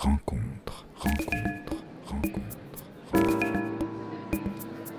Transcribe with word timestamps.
rencontre, 0.00 0.86
rencontre, 0.96 1.84
rencontre. 2.06 2.40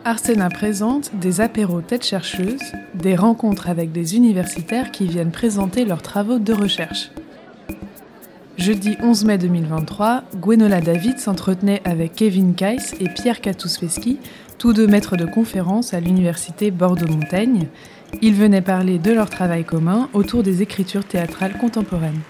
Arsena 0.05 0.49
présente 0.49 1.15
des 1.15 1.41
apéros 1.41 1.81
tête 1.81 2.05
chercheuse, 2.05 2.61
des 2.93 3.15
rencontres 3.15 3.67
avec 3.67 3.91
des 3.91 4.15
universitaires 4.15 4.91
qui 4.91 5.07
viennent 5.07 5.31
présenter 5.31 5.85
leurs 5.85 6.03
travaux 6.03 6.37
de 6.37 6.53
recherche. 6.53 7.09
Jeudi 8.57 8.95
11 9.01 9.25
mai 9.25 9.37
2023, 9.39 10.23
Gwenola 10.35 10.81
David 10.81 11.17
s'entretenait 11.17 11.81
avec 11.83 12.13
Kevin 12.13 12.53
Keiss 12.53 12.93
et 12.99 13.09
Pierre 13.09 13.41
Katousveski, 13.41 14.19
tous 14.59 14.73
deux 14.73 14.85
maîtres 14.85 15.17
de 15.17 15.25
conférence 15.25 15.95
à 15.95 15.99
l'université 15.99 16.69
Bordeaux-Montaigne. 16.69 17.69
Ils 18.21 18.35
venaient 18.35 18.61
parler 18.61 18.99
de 18.99 19.11
leur 19.11 19.31
travail 19.31 19.63
commun 19.63 20.09
autour 20.13 20.43
des 20.43 20.61
écritures 20.61 21.05
théâtrales 21.05 21.57
contemporaines. 21.57 22.21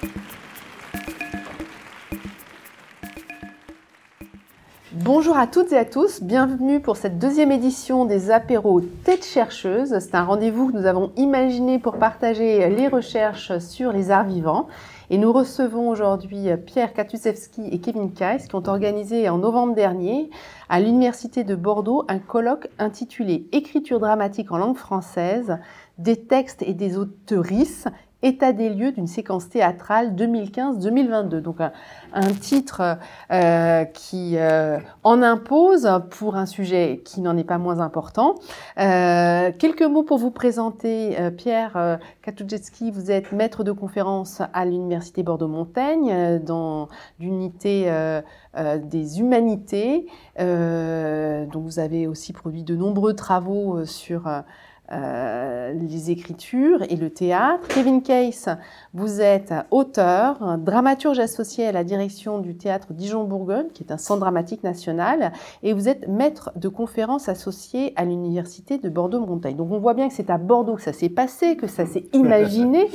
Bonjour 5.04 5.36
à 5.36 5.48
toutes 5.48 5.72
et 5.72 5.78
à 5.80 5.86
tous, 5.86 6.22
bienvenue 6.22 6.80
pour 6.80 6.96
cette 6.96 7.18
deuxième 7.18 7.52
édition 7.52 8.06
des 8.06 8.30
apéros 8.30 8.82
Tête 9.04 9.26
chercheuse. 9.26 9.98
C'est 9.98 10.14
un 10.14 10.24
rendez-vous 10.24 10.72
que 10.72 10.78
nous 10.78 10.86
avons 10.86 11.12
imaginé 11.18 11.80
pour 11.80 11.98
partager 11.98 12.70
les 12.70 12.88
recherches 12.88 13.58
sur 13.58 13.92
les 13.92 14.12
arts 14.12 14.28
vivants. 14.28 14.68
Et 15.10 15.18
nous 15.18 15.34
recevons 15.34 15.90
aujourd'hui 15.90 16.50
Pierre 16.68 16.94
Katusewski 16.94 17.68
et 17.72 17.80
Kevin 17.80 18.14
Kais 18.14 18.46
qui 18.48 18.54
ont 18.54 18.68
organisé 18.68 19.28
en 19.28 19.40
novembre 19.40 19.74
dernier 19.74 20.30
à 20.70 20.80
l'Université 20.80 21.44
de 21.44 21.56
Bordeaux 21.56 22.06
un 22.08 22.20
colloque 22.20 22.70
intitulé 22.78 23.48
Écriture 23.54 24.00
dramatique 24.00 24.52
en 24.52 24.60
langue 24.60 24.78
française, 24.78 25.58
des 25.98 26.28
textes 26.28 26.62
et 26.62 26.76
des 26.76 27.00
auteurices 27.00 27.88
État 28.24 28.54
des 28.54 28.70
lieux 28.70 28.92
d'une 28.92 29.08
séquence 29.08 29.50
théâtrale 29.50 30.14
2015-2022. 30.16 31.40
Donc 31.40 31.58
un, 32.14 32.34
titre 32.40 32.98
euh, 33.32 33.84
qui 33.86 34.38
euh, 34.38 34.78
en 35.04 35.22
impose 35.24 35.90
pour 36.12 36.36
un 36.36 36.46
sujet 36.46 37.02
qui 37.04 37.22
n'en 37.22 37.36
est 37.36 37.44
pas 37.44 37.58
moins 37.58 37.80
important. 37.80 38.36
Euh, 38.80 39.52
quelques 39.58 39.82
mots 39.82 40.04
pour 40.04 40.20
vous 40.20 40.32
présenter. 40.32 41.18
Pierre 41.38 42.00
Katoujetski, 42.22 42.92
vous 42.92 43.10
êtes 43.10 43.32
maître 43.32 43.64
de 43.64 43.72
conférence 43.72 44.42
à 44.54 44.66
l'Université 44.66 45.24
Bordeaux-Montaigne 45.24 46.40
dans 46.40 46.90
l'unité 47.20 47.92
des 48.56 49.20
humanités. 49.20 50.08
donc 50.38 51.64
vous 51.64 51.80
avez 51.80 52.08
aussi 52.08 52.34
produit 52.34 52.64
de 52.64 52.76
nombreux 52.76 53.14
travaux 53.14 53.86
sur 53.86 54.28
euh, 54.92 55.74
les 55.74 56.12
écritures 56.12 56.84
et 56.90 56.96
le 56.96 57.10
théâtre. 57.10 57.68
Kevin 57.70 58.02
Case, 58.02 58.50
vous 58.94 59.22
êtes 59.22 59.54
auteur, 59.72 60.58
dramaturge 60.58 61.20
associé 61.20 61.66
à 61.68 61.72
la 61.72 61.84
direction 61.84 62.40
du 62.40 62.56
théâtre 62.56 62.94
Dijon-Bourgogne, 62.94 63.68
qui 63.74 63.84
est 63.84 63.92
un 63.92 63.98
centre 63.98 64.20
dramatique 64.20 64.64
national, 64.64 65.32
et 65.64 65.74
vous 65.74 65.88
êtes 65.88 66.08
maître 66.08 66.52
de 66.56 66.68
conférences 66.68 67.30
associé 67.30 67.94
à 67.96 68.04
l'université 68.06 68.78
de 68.78 68.90
Bordeaux-Montaigne. 68.90 69.56
Donc 69.56 69.72
on 69.72 69.80
voit 69.80 69.94
bien 69.94 70.10
que 70.10 70.14
c'est 70.14 70.30
à 70.30 70.38
Bordeaux 70.38 70.76
que 70.76 70.82
ça 70.82 70.94
s'est 70.94 71.10
passé, 71.10 71.56
que 71.56 71.68
ça 71.68 71.86
s'est 71.86 72.06
imaginé. 72.14 72.90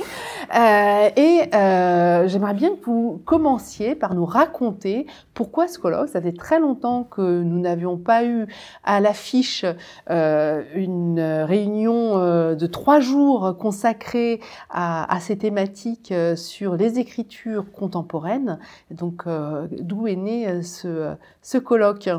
Euh, 0.55 1.09
et 1.15 1.55
euh, 1.55 2.27
j'aimerais 2.27 2.53
bien 2.53 2.75
que 2.75 2.85
vous 2.85 3.21
commenciez 3.25 3.95
par 3.95 4.13
nous 4.13 4.25
raconter 4.25 5.05
pourquoi 5.33 5.67
ce 5.67 5.79
colloque. 5.79 6.09
Ça 6.09 6.21
fait 6.21 6.31
très 6.31 6.59
longtemps 6.59 7.03
que 7.03 7.41
nous 7.41 7.59
n'avions 7.59 7.97
pas 7.97 8.23
eu 8.25 8.47
à 8.83 8.99
l'affiche 8.99 9.65
une 10.07 11.19
réunion 11.19 12.17
euh, 12.27 12.55
de 12.55 12.67
trois 12.67 12.99
jours 12.99 13.57
consacrés 13.57 14.39
à, 14.69 15.17
ces 15.19 15.37
thématiques 15.37 16.11
euh, 16.11 16.35
sur 16.35 16.75
les 16.75 16.99
écritures 16.99 17.71
contemporaines. 17.71 18.59
Donc, 18.91 19.23
euh, 19.27 19.67
d'où 19.71 20.07
est 20.07 20.15
né 20.15 20.61
ce, 20.63 21.57
colloque? 21.57 22.09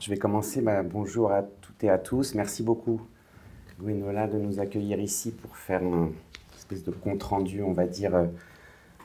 Je 0.00 0.10
vais 0.10 0.16
commencer. 0.16 0.60
Bah, 0.60 0.82
bonjour 0.82 1.32
à 1.32 1.42
toutes 1.42 1.82
et 1.84 1.90
à 1.90 1.98
tous. 1.98 2.34
Merci 2.34 2.62
beaucoup, 2.62 3.00
Gwenola, 3.80 4.26
de 4.26 4.38
nous 4.38 4.60
accueillir 4.60 5.00
ici 5.00 5.32
pour 5.32 5.56
faire 5.56 5.82
une 5.82 6.12
espèce 6.70 6.84
de 6.84 6.90
compte-rendu, 6.92 7.62
on 7.62 7.72
va 7.72 7.84
dire, 7.84 8.12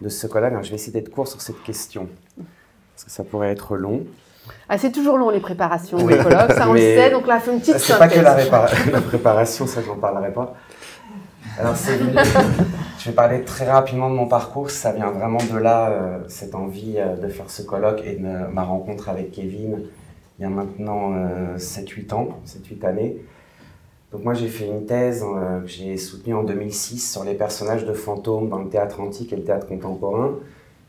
de 0.01 0.09
ce 0.09 0.27
colloque. 0.27 0.53
je 0.63 0.69
vais 0.69 0.75
essayer 0.75 0.93
d'être 0.93 1.09
court 1.09 1.27
sur 1.27 1.41
cette 1.41 1.61
question, 1.63 2.07
parce 2.35 3.05
que 3.05 3.11
ça 3.11 3.23
pourrait 3.23 3.51
être 3.51 3.75
long. 3.75 4.03
Ah, 4.69 4.77
c'est 4.77 4.91
toujours 4.91 5.17
long 5.17 5.29
les 5.29 5.39
préparations 5.39 5.97
des 6.05 6.17
colloques, 6.17 6.51
ça 6.51 6.69
on 6.69 6.73
le 6.73 6.79
sait, 6.79 7.09
donc 7.09 7.27
là, 7.27 7.39
fait 7.39 7.51
une 7.51 7.59
petite 7.59 7.79
C'est 7.79 7.97
pas 7.97 8.07
que 8.07 8.19
la, 8.19 8.37
la 8.91 9.01
préparation, 9.01 9.65
ça 9.65 9.81
j'en 9.81 9.95
parlerai 9.95 10.31
pas. 10.31 10.55
Alors 11.57 11.75
c'est 11.75 11.97
je 12.99 13.09
vais 13.09 13.15
parler 13.15 13.43
très 13.43 13.69
rapidement 13.69 14.09
de 14.09 14.15
mon 14.15 14.27
parcours, 14.27 14.69
ça 14.69 14.91
vient 14.91 15.11
vraiment 15.11 15.39
de 15.51 15.57
là, 15.57 15.89
euh, 15.89 16.19
cette 16.27 16.53
envie 16.53 16.95
euh, 16.97 17.15
de 17.15 17.29
faire 17.29 17.49
ce 17.49 17.61
colloque 17.61 18.01
et 18.03 18.15
de 18.15 18.51
ma 18.51 18.63
rencontre 18.63 19.09
avec 19.09 19.31
Kevin 19.31 19.83
il 20.37 20.41
y 20.41 20.45
a 20.45 20.49
maintenant 20.49 21.13
7-8 21.55 22.11
euh, 22.11 22.15
ans, 22.15 22.29
7-8 22.45 22.85
années. 22.85 23.17
Donc 24.11 24.23
moi 24.23 24.33
j'ai 24.33 24.47
fait 24.47 24.67
une 24.67 24.85
thèse 24.85 25.21
que 25.21 25.67
j'ai 25.67 25.97
soutenue 25.97 26.35
en 26.35 26.43
2006 26.43 27.11
sur 27.11 27.23
les 27.23 27.33
personnages 27.33 27.85
de 27.85 27.93
fantômes 27.93 28.49
dans 28.49 28.59
le 28.59 28.69
théâtre 28.69 29.01
antique 29.01 29.33
et 29.33 29.35
le 29.35 29.43
théâtre 29.43 29.67
contemporain 29.67 30.35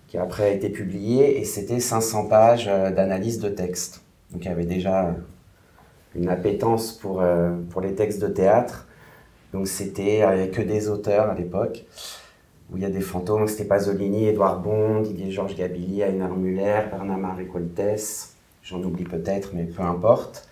qui 0.07 0.19
après 0.19 0.45
a 0.45 0.51
été 0.51 0.69
publié, 0.69 1.41
et 1.41 1.45
c'était 1.45 1.81
500 1.81 2.27
pages 2.27 2.67
euh, 2.69 2.91
d'analyse 2.91 3.41
de 3.41 3.49
texte. 3.49 4.03
Donc 4.31 4.45
il 4.45 4.49
y 4.49 4.51
avait 4.51 4.65
déjà 4.65 5.15
une 6.15 6.29
appétence 6.29 6.93
pour, 6.93 7.21
euh, 7.21 7.51
pour 7.71 7.81
les 7.81 7.95
textes 7.95 8.21
de 8.21 8.29
théâtre. 8.29 8.87
Donc 9.53 9.69
c'était, 9.69 10.51
que 10.53 10.61
des 10.61 10.89
auteurs 10.89 11.31
à 11.31 11.35
l'époque, 11.35 11.85
où 12.71 12.77
il 12.77 12.83
y 12.83 12.87
a 12.87 12.91
des 12.91 13.01
fantômes, 13.01 13.47
c'était 13.47 13.65
Pasolini, 13.65 14.27
Édouard 14.27 14.61
Bond, 14.61 15.03
Didier 15.03 15.31
Georges 15.31 15.57
Gabilly, 15.57 16.03
Einar 16.03 16.35
Muller, 16.37 16.83
Bernard-Marie 16.91 17.47
Coltès, 17.47 18.35
j'en 18.63 18.83
oublie 18.83 19.05
peut-être, 19.05 19.51
mais 19.55 19.65
peu 19.65 19.83
importe. 19.83 20.49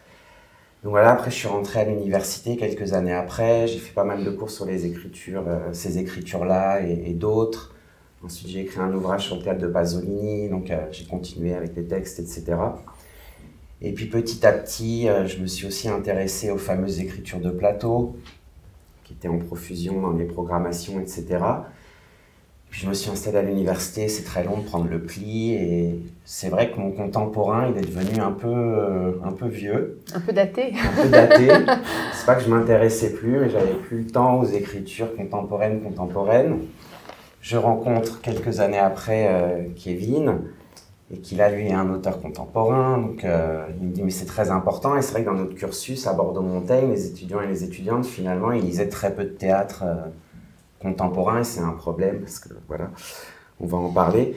Donc 0.84 0.90
voilà, 0.90 1.12
après 1.12 1.30
je 1.30 1.36
suis 1.36 1.48
rentré 1.48 1.80
à 1.80 1.84
l'université 1.84 2.58
quelques 2.58 2.92
années 2.92 3.14
après, 3.14 3.66
j'ai 3.66 3.78
fait 3.78 3.94
pas 3.94 4.04
mal 4.04 4.22
de 4.22 4.30
cours 4.30 4.50
sur 4.50 4.66
les 4.66 4.84
écritures, 4.84 5.44
euh, 5.48 5.72
ces 5.72 5.98
écritures-là 5.98 6.82
et 6.82 7.14
d'autres. 7.14 7.74
Ensuite, 8.22 8.48
j'ai 8.48 8.60
écrit 8.60 8.80
un 8.80 8.92
ouvrage 8.92 9.26
sur 9.26 9.36
le 9.36 9.42
théâtre 9.42 9.60
de 9.60 9.66
Pasolini, 9.66 10.48
donc 10.50 10.70
euh, 10.70 10.86
j'ai 10.92 11.06
continué 11.06 11.54
avec 11.54 11.74
les 11.74 11.84
textes, 11.84 12.18
etc. 12.18 12.56
Et 13.80 13.92
puis 13.92 14.06
petit 14.06 14.46
à 14.46 14.52
petit, 14.52 15.08
euh, 15.08 15.26
je 15.26 15.38
me 15.40 15.46
suis 15.46 15.66
aussi 15.66 15.88
intéressé 15.88 16.50
aux 16.50 16.58
fameuses 16.58 17.00
écritures 17.00 17.40
de 17.40 17.50
plateau, 17.50 18.16
qui 19.04 19.14
étaient 19.14 19.28
en 19.28 19.38
profusion 19.38 20.02
dans 20.02 20.12
les 20.12 20.26
programmations, 20.26 21.00
etc. 21.00 21.38
Puis 22.74 22.82
je 22.82 22.88
me 22.88 22.94
suis 22.94 23.08
installé 23.08 23.38
à 23.38 23.42
l'université, 23.42 24.08
c'est 24.08 24.24
très 24.24 24.42
long 24.42 24.58
de 24.58 24.64
prendre 24.64 24.90
le 24.90 24.98
pli, 24.98 25.52
et 25.52 25.94
c'est 26.24 26.48
vrai 26.48 26.72
que 26.72 26.80
mon 26.80 26.90
contemporain, 26.90 27.70
il 27.70 27.78
est 27.78 27.86
devenu 27.86 28.20
un 28.20 28.32
peu, 28.32 28.48
euh, 28.48 29.12
un 29.22 29.30
peu 29.30 29.46
vieux. 29.46 30.00
Un 30.12 30.18
peu 30.18 30.32
daté. 30.32 30.72
Un 30.74 31.02
peu 31.04 31.08
daté. 31.08 31.50
c'est 32.12 32.26
pas 32.26 32.34
que 32.34 32.42
je 32.42 32.50
m'intéressais 32.50 33.12
plus, 33.12 33.38
mais 33.38 33.48
j'avais 33.48 33.74
plus 33.74 33.98
le 33.98 34.06
temps 34.08 34.40
aux 34.40 34.46
écritures 34.46 35.14
contemporaines, 35.14 35.82
contemporaines 35.82 36.62
je 37.40 37.56
rencontre 37.56 38.20
quelques 38.22 38.58
années 38.58 38.80
après 38.80 39.28
euh, 39.28 39.68
Kevin, 39.76 40.40
et 41.12 41.18
qu'il 41.18 41.42
a 41.42 41.50
lui 41.50 41.72
un 41.72 41.88
auteur 41.90 42.20
contemporain. 42.20 42.98
Donc 42.98 43.24
euh, 43.24 43.66
il 43.80 43.86
me 43.86 43.92
dit 43.92 44.02
mais 44.02 44.10
c'est 44.10 44.26
très 44.26 44.50
important 44.50 44.96
et 44.96 45.02
c'est 45.02 45.12
vrai 45.12 45.22
que 45.22 45.30
dans 45.30 45.36
notre 45.36 45.54
cursus 45.54 46.08
à 46.08 46.12
Bordeaux-Montaigne, 46.12 46.90
les 46.90 47.06
étudiants 47.06 47.40
et 47.40 47.46
les 47.46 47.62
étudiantes 47.62 48.04
finalement 48.04 48.50
ils 48.50 48.64
lisaient 48.64 48.88
très 48.88 49.14
peu 49.14 49.22
de 49.22 49.28
théâtre 49.28 49.84
contemporain 50.84 51.40
et 51.40 51.44
c'est 51.44 51.60
un 51.60 51.72
problème 51.72 52.20
parce 52.20 52.38
que 52.38 52.50
voilà, 52.68 52.90
on 53.60 53.66
va 53.66 53.78
en 53.78 53.90
parler. 53.90 54.36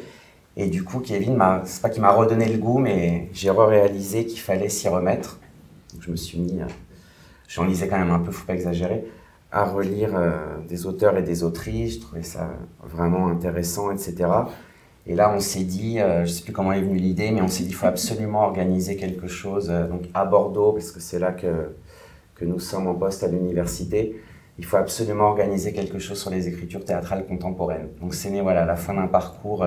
Et 0.55 0.67
du 0.67 0.83
coup 0.83 0.99
Kevin 0.99 1.37
c'est 1.65 1.81
pas 1.81 1.89
qu'il 1.89 2.01
m'a 2.01 2.11
redonné 2.11 2.47
le 2.51 2.57
goût 2.57 2.79
mais 2.79 3.29
j'ai 3.33 3.51
réalisé 3.51 4.25
qu'il 4.25 4.39
fallait 4.39 4.69
s'y 4.69 4.87
remettre. 4.89 5.39
Donc 5.93 6.01
je 6.01 6.11
me 6.11 6.15
suis 6.15 6.39
mis, 6.39 6.59
j'en 7.47 7.65
lisais 7.65 7.87
quand 7.87 7.99
même 7.99 8.11
un 8.11 8.19
peu, 8.19 8.31
faut 8.31 8.45
pas 8.45 8.55
exagérer 8.55 9.05
à 9.51 9.63
relire 9.63 10.15
euh, 10.15 10.57
des 10.67 10.85
auteurs 10.85 11.17
et 11.17 11.23
des 11.23 11.43
autrices. 11.43 11.95
Je 11.95 11.99
trouvais 12.01 12.23
ça 12.23 12.49
vraiment 12.83 13.27
intéressant, 13.27 13.91
etc. 13.91 14.27
Et 15.05 15.15
là, 15.15 15.33
on 15.33 15.39
s'est 15.39 15.63
dit, 15.63 15.99
euh, 15.99 16.25
je 16.25 16.31
sais 16.31 16.43
plus 16.43 16.51
comment 16.51 16.73
est 16.73 16.81
venue 16.81 16.97
l'idée, 16.97 17.31
mais 17.31 17.41
on 17.41 17.47
s'est 17.47 17.63
dit, 17.63 17.69
il 17.69 17.75
faut 17.75 17.87
absolument 17.87 18.43
organiser 18.43 18.97
quelque 18.97 19.27
chose 19.27 19.69
euh, 19.69 19.87
donc 19.87 20.03
à 20.13 20.25
Bordeaux, 20.25 20.73
parce 20.73 20.91
que 20.91 20.99
c'est 20.99 21.19
là 21.19 21.31
que, 21.31 21.73
que 22.35 22.45
nous 22.45 22.59
sommes 22.59 22.87
en 22.87 22.95
poste 22.95 23.23
à 23.23 23.27
l'université. 23.27 24.21
Il 24.59 24.65
faut 24.65 24.77
absolument 24.77 25.25
organiser 25.25 25.71
quelque 25.71 25.99
chose 25.99 26.19
sur 26.19 26.29
les 26.29 26.47
écritures 26.47 26.83
théâtrales 26.83 27.25
contemporaines. 27.25 27.89
Donc 28.01 28.13
c'est 28.15 28.29
né 28.29 28.41
voilà, 28.41 28.63
à 28.63 28.65
la 28.65 28.75
fin 28.75 28.93
d'un 28.93 29.07
parcours 29.07 29.65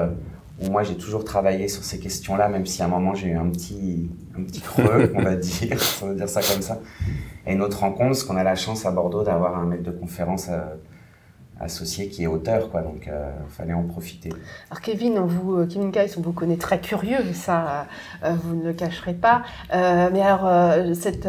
où 0.63 0.71
moi 0.71 0.83
j'ai 0.83 0.97
toujours 0.97 1.25
travaillé 1.25 1.69
sur 1.69 1.85
ces 1.85 1.99
questions-là, 1.99 2.49
même 2.49 2.67
si 2.67 2.83
à 2.83 2.87
un 2.87 2.89
moment 2.89 3.15
j'ai 3.15 3.29
eu 3.29 3.37
un 3.37 3.49
petit, 3.49 4.11
un 4.39 4.43
petit 4.43 4.61
creux, 4.61 5.13
on 5.17 5.23
va 5.23 5.37
dire, 5.37 5.79
on 6.03 6.07
va 6.09 6.15
dire 6.15 6.29
ça 6.29 6.41
comme 6.43 6.63
ça. 6.63 6.81
Et 7.47 7.55
notre 7.55 7.81
rencontre, 7.81 8.11
parce 8.11 8.25
qu'on 8.25 8.37
a 8.37 8.45
la 8.45 8.55
chance 8.55 8.85
à 8.87 8.91
Bordeaux 8.91 9.23
d'avoir 9.23 9.59
un 9.59 9.65
maître 9.65 9.83
de 9.83 9.91
conférence 9.91 10.49
euh, 10.51 10.61
associé 11.59 12.09
qui 12.09 12.25
est 12.25 12.27
auteur, 12.27 12.71
quoi. 12.71 12.83
Donc, 12.83 13.05
il 13.07 13.13
euh, 13.13 13.31
fallait 13.49 13.73
en 13.73 13.85
profiter. 13.85 14.31
Alors, 14.71 14.81
Kevin, 14.83 15.19
vous, 15.21 15.57
euh, 15.57 15.67
Kevin 15.67 15.91
on 16.19 16.21
vous 16.21 16.33
connaît 16.33 16.57
très 16.57 16.81
curieux, 16.81 17.33
ça, 17.33 17.87
vous 18.23 18.55
ne 18.55 18.65
le 18.65 18.73
cacherez 18.73 19.15
pas. 19.15 19.43
mais 19.73 20.21
alors, 20.21 20.95
cette 20.95 21.27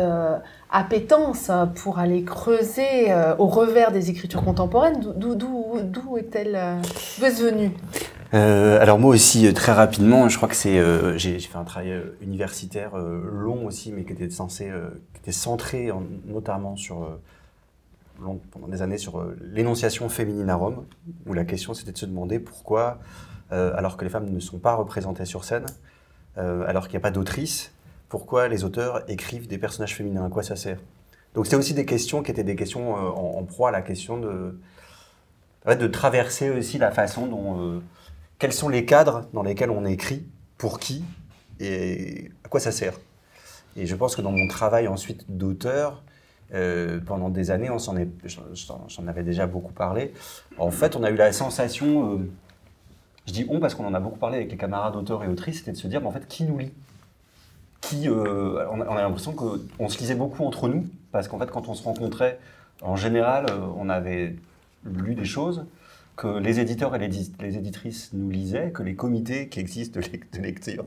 appétence 0.72 1.52
pour 1.76 2.00
aller 2.00 2.24
creuser 2.24 3.14
au 3.38 3.48
revers 3.48 3.92
des 3.92 4.10
écritures 4.10 4.44
contemporaines, 4.44 5.00
d'où 5.18 6.18
est-elle, 6.18 6.56
est 6.56 7.30
venue? 7.42 7.72
Euh, 8.34 8.80
alors 8.82 8.98
moi 8.98 9.14
aussi, 9.14 9.46
euh, 9.46 9.52
très 9.52 9.74
rapidement, 9.74 10.30
je 10.30 10.38
crois 10.38 10.48
que 10.48 10.56
c'est, 10.56 10.80
euh, 10.80 11.18
j'ai 11.18 11.38
fait 11.40 11.58
un 11.58 11.66
travail 11.66 11.92
euh, 11.92 12.16
universitaire 12.22 12.92
euh, 12.96 13.22
long 13.30 13.66
aussi, 13.66 13.92
mais 13.92 14.06
qui 14.06 14.14
était 14.14 14.30
censé, 14.30 14.70
euh, 14.70 14.88
qui 15.14 15.20
était 15.20 15.34
centré 15.34 15.92
en- 15.92 16.04
notamment 16.26 16.78
sur, 16.78 17.04
euh, 17.04 17.20
long- 18.22 18.40
pendant 18.52 18.70
des 18.70 18.82
années 18.82 18.98
sur 18.98 19.20
euh, 19.20 19.38
l'énonciation 19.52 20.08
féminine 20.08 20.50
à 20.50 20.56
Rome, 20.56 20.86
où 21.28 21.34
la 21.34 21.44
question 21.44 21.74
c'était 21.74 21.92
de 21.92 21.98
se 21.98 22.06
demander 22.06 22.40
pourquoi, 22.40 23.00
euh, 23.52 23.74
alors 23.76 23.98
que 23.98 24.06
les 24.06 24.10
femmes 24.10 24.30
ne 24.30 24.40
sont 24.40 24.60
pas 24.60 24.76
représentées 24.76 25.26
sur 25.26 25.44
scène, 25.44 25.66
euh, 26.38 26.64
alors 26.70 26.88
qu'il 26.88 26.94
n'y 26.94 27.02
a 27.02 27.08
pas 27.08 27.12
d'autrice, 27.12 27.74
pourquoi 28.12 28.50
les 28.50 28.66
auteurs 28.66 29.10
écrivent 29.10 29.48
des 29.48 29.58
personnages 29.58 29.96
féminins, 29.96 30.26
à 30.26 30.30
quoi 30.30 30.44
ça 30.44 30.58
sert 30.58 30.78
Donc 31.34 31.46
c'était 31.46 31.56
aussi 31.56 31.74
des 31.74 31.86
questions 31.86 32.22
qui 32.22 32.30
étaient 32.32 32.44
des 32.44 32.58
questions 32.58 32.98
euh, 32.98 33.10
en, 33.10 33.42
proie 33.46 33.70
à 33.70 33.72
la 33.72 33.82
question 33.82 34.18
de, 34.18 34.60
de 35.66 35.88
traverser 35.88 36.50
aussi 36.50 36.78
la 36.78 36.92
façon 36.92 37.26
dont 37.26 37.62
euh, 37.62 37.80
quels 38.38 38.52
sont 38.52 38.68
les 38.68 38.84
cadres 38.84 39.30
dans 39.34 39.44
lesquels 39.44 39.72
on 39.72 39.86
écrit, 39.86 40.26
pour 40.58 40.78
qui 40.78 41.06
et 41.62 42.32
à 42.44 42.50
quoi 42.50 42.60
ça 42.60 42.74
sert. 42.74 43.00
Et 43.78 43.86
je 43.86 43.96
pense 43.96 44.18
que 44.18 44.22
dans 44.22 44.34
mon 44.34 44.48
travail 44.50 44.90
ensuite 44.90 45.24
d'auteur, 45.30 46.04
euh, 46.54 47.00
pendant 47.06 47.30
des 47.30 47.50
années, 47.50 47.70
on 47.70 47.80
s'en 47.80 47.96
j'en- 48.26 49.08
avais 49.08 49.24
déjà 49.24 49.48
beaucoup 49.48 49.72
parlé. 49.72 50.14
En 50.58 50.70
fait, 50.70 50.98
on 50.98 51.04
a 51.04 51.12
eu 51.12 51.16
la 51.16 51.32
sensation, 51.32 52.20
je 53.26 53.32
dis 53.32 53.46
on 53.48 53.62
parce 53.62 53.74
qu'on 53.74 53.86
en 53.86 53.94
a 53.94 54.02
beaucoup 54.02 54.20
parlé 54.20 54.36
avec 54.36 54.52
les 54.52 54.58
camarades 54.58 54.98
auteurs 54.98 55.24
et 55.24 55.30
autrices, 55.30 55.60
c'était 55.60 55.72
de 55.72 55.78
se 55.78 55.88
dire, 55.88 56.02
mais 56.02 56.08
en 56.08 56.12
fait, 56.12 56.28
qui 56.28 56.44
nous 56.44 56.58
lit? 56.58 56.74
Qui, 57.82 58.08
euh, 58.08 58.66
on 58.72 58.80
a, 58.80 58.88
on 58.88 58.96
a 58.96 59.02
l'impression 59.02 59.34
qu'on 59.34 59.90
se 59.90 59.98
lisait 60.00 60.16
beaucoup 60.16 60.44
entre 60.46 60.70
nous, 60.70 60.88
parce 61.12 61.28
qu'en 61.28 61.40
fait, 61.40 61.52
quand 61.52 61.68
on 61.68 61.74
se 61.74 61.84
rencontrait, 61.84 62.40
en 62.82 62.96
général, 62.96 63.48
euh, 63.50 63.60
on 63.76 63.90
avait 63.90 64.36
lu 64.86 65.16
des 65.16 65.26
choses 65.26 65.66
que 66.16 66.38
les 66.38 66.60
éditeurs 66.60 66.96
et 66.96 67.00
les, 67.00 67.08
di- 67.08 67.34
les 67.40 67.58
éditrices 67.58 68.12
nous 68.14 68.30
lisaient, 68.30 68.72
que 68.72 68.84
les 68.84 68.96
comités 68.96 69.50
qui 69.50 69.60
existent 69.60 70.00
de, 70.00 70.06
lec- 70.06 70.32
de 70.34 70.42
lecture 70.42 70.86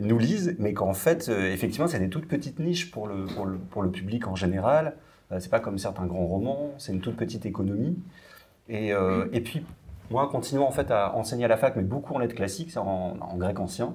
nous 0.00 0.18
lisent, 0.18 0.56
mais 0.58 0.72
qu'en 0.72 0.94
fait, 0.94 1.28
euh, 1.28 1.52
effectivement, 1.52 1.88
c'est 1.88 1.98
des 1.98 2.08
toutes 2.08 2.26
petites 2.26 2.58
niches 2.58 2.90
pour 2.90 3.06
le, 3.06 3.90
public 3.90 4.26
en 4.26 4.34
général. 4.34 4.94
C'est 5.40 5.50
pas 5.50 5.60
comme 5.60 5.76
certains 5.76 6.06
grands 6.06 6.24
romans, 6.24 6.72
c'est 6.78 6.90
une 6.94 7.02
toute 7.02 7.16
petite 7.16 7.44
économie. 7.44 7.98
Et, 8.70 8.94
puis, 9.44 9.62
moi, 10.10 10.26
continuant 10.30 10.66
en 10.66 10.70
fait 10.70 10.90
à 10.90 11.14
enseigner 11.14 11.44
à 11.44 11.48
la 11.48 11.58
fac, 11.58 11.76
mais 11.76 11.82
beaucoup 11.82 12.14
en 12.14 12.18
lettres 12.18 12.34
classiques, 12.34 12.74
en, 12.78 13.14
en 13.20 13.36
grec 13.36 13.60
ancien, 13.60 13.94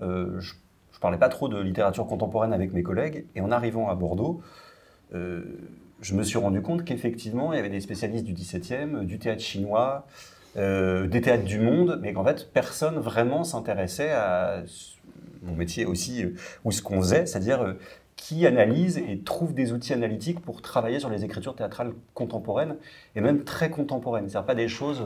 je 0.00 0.52
parlais 1.00 1.18
pas 1.18 1.28
trop 1.28 1.48
de 1.48 1.58
littérature 1.58 2.06
contemporaine 2.06 2.52
avec 2.52 2.72
mes 2.72 2.82
collègues, 2.82 3.26
et 3.34 3.40
en 3.40 3.50
arrivant 3.50 3.88
à 3.88 3.94
Bordeaux, 3.94 4.42
euh, 5.14 5.42
je 6.02 6.14
me 6.14 6.22
suis 6.22 6.38
rendu 6.38 6.62
compte 6.62 6.84
qu'effectivement, 6.84 7.52
il 7.52 7.56
y 7.56 7.58
avait 7.58 7.68
des 7.70 7.80
spécialistes 7.80 8.24
du 8.24 8.32
XVIIe, 8.32 9.04
du 9.04 9.18
théâtre 9.18 9.42
chinois, 9.42 10.06
euh, 10.56 11.06
des 11.06 11.20
théâtres 11.20 11.44
du 11.44 11.58
monde, 11.58 11.98
mais 12.02 12.12
qu'en 12.12 12.24
fait, 12.24 12.52
personne 12.52 12.98
vraiment 12.98 13.44
s'intéressait 13.44 14.10
à 14.10 14.62
mon 15.42 15.54
métier 15.54 15.86
aussi, 15.86 16.24
euh, 16.24 16.34
ou 16.64 16.72
ce 16.72 16.82
qu'on 16.82 17.00
faisait, 17.00 17.26
c'est-à-dire 17.26 17.76
qui 18.16 18.46
analyse 18.46 18.98
et 18.98 19.20
trouve 19.20 19.54
des 19.54 19.72
outils 19.72 19.94
analytiques 19.94 20.40
pour 20.40 20.60
travailler 20.60 21.00
sur 21.00 21.08
les 21.08 21.24
écritures 21.24 21.54
théâtrales 21.54 21.94
contemporaines, 22.12 22.76
et 23.16 23.22
même 23.22 23.44
très 23.44 23.70
contemporaines, 23.70 24.28
c'est-à-dire 24.28 24.46
pas 24.46 24.54
des 24.54 24.68
choses 24.68 25.02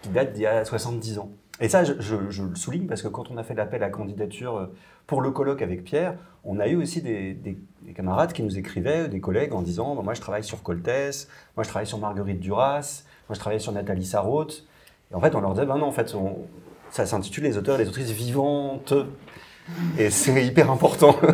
qui 0.00 0.08
datent 0.08 0.32
d'il 0.32 0.42
y 0.42 0.46
a 0.46 0.64
70 0.64 1.18
ans. 1.18 1.30
Et 1.60 1.68
ça, 1.68 1.84
je, 1.84 2.14
le 2.16 2.54
souligne 2.54 2.86
parce 2.86 3.02
que 3.02 3.08
quand 3.08 3.30
on 3.30 3.36
a 3.36 3.42
fait 3.42 3.54
l'appel 3.54 3.82
à 3.82 3.90
candidature 3.90 4.56
euh, 4.56 4.66
pour 5.06 5.20
le 5.20 5.30
colloque 5.30 5.60
avec 5.62 5.84
Pierre, 5.84 6.16
on 6.44 6.58
a 6.58 6.66
eu 6.68 6.76
aussi 6.76 7.02
des, 7.02 7.34
des- 7.34 7.58
des 7.82 7.92
camarades 7.92 8.32
qui 8.32 8.42
nous 8.42 8.56
écrivaient, 8.58 9.08
des 9.08 9.20
collègues, 9.20 9.52
en 9.52 9.60
disant 9.62 9.94
Bah, 9.94 10.02
Moi, 10.02 10.14
je 10.14 10.20
travaille 10.20 10.44
sur 10.44 10.62
Coltès, 10.62 11.28
moi, 11.56 11.64
je 11.64 11.68
travaille 11.68 11.86
sur 11.86 11.98
Marguerite 11.98 12.40
Duras, 12.40 13.04
moi, 13.28 13.34
je 13.34 13.40
travaille 13.40 13.60
sur 13.60 13.72
Nathalie 13.72 14.06
Sarraute. 14.06 14.66
Et 15.10 15.14
en 15.14 15.20
fait, 15.20 15.34
on 15.34 15.40
leur 15.40 15.52
disait 15.52 15.66
Ben 15.66 15.76
non, 15.76 15.86
en 15.86 15.92
fait, 15.92 16.14
ça 16.90 17.04
s'intitule 17.06 17.44
Les 17.44 17.58
auteurs 17.58 17.76
et 17.78 17.82
les 17.84 17.88
autrices 17.88 18.10
vivantes. 18.10 18.94
Et 19.98 20.10
c'est 20.10 20.44
hyper 20.44 20.70
important. 20.70 21.16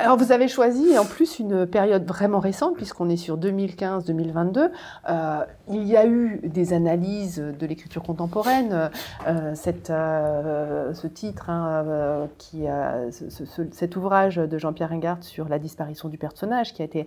Alors 0.00 0.16
vous 0.16 0.30
avez 0.30 0.46
choisi 0.46 0.96
en 0.96 1.04
plus 1.04 1.40
une 1.40 1.66
période 1.66 2.06
vraiment 2.06 2.38
récente 2.38 2.76
puisqu'on 2.76 3.08
est 3.08 3.16
sur 3.16 3.36
2015-2022. 3.36 4.70
Euh, 5.10 5.38
il 5.70 5.82
y 5.88 5.96
a 5.96 6.06
eu 6.06 6.40
des 6.44 6.72
analyses 6.72 7.38
de 7.58 7.66
l'écriture 7.66 8.04
contemporaine. 8.04 8.90
Euh, 9.26 9.52
cette, 9.56 9.90
euh, 9.90 10.94
ce 10.94 11.08
titre, 11.08 11.50
hein, 11.50 12.28
qui, 12.38 12.66
ce- 13.10 13.28
ce- 13.28 13.44
ce- 13.44 13.62
cet 13.72 13.96
ouvrage 13.96 14.36
de 14.36 14.56
Jean-Pierre 14.56 14.90
Ringard 14.90 15.18
sur 15.22 15.48
la 15.48 15.58
disparition 15.58 16.08
du 16.08 16.16
personnage 16.16 16.74
qui 16.74 16.82
a 16.82 16.84
été 16.84 17.04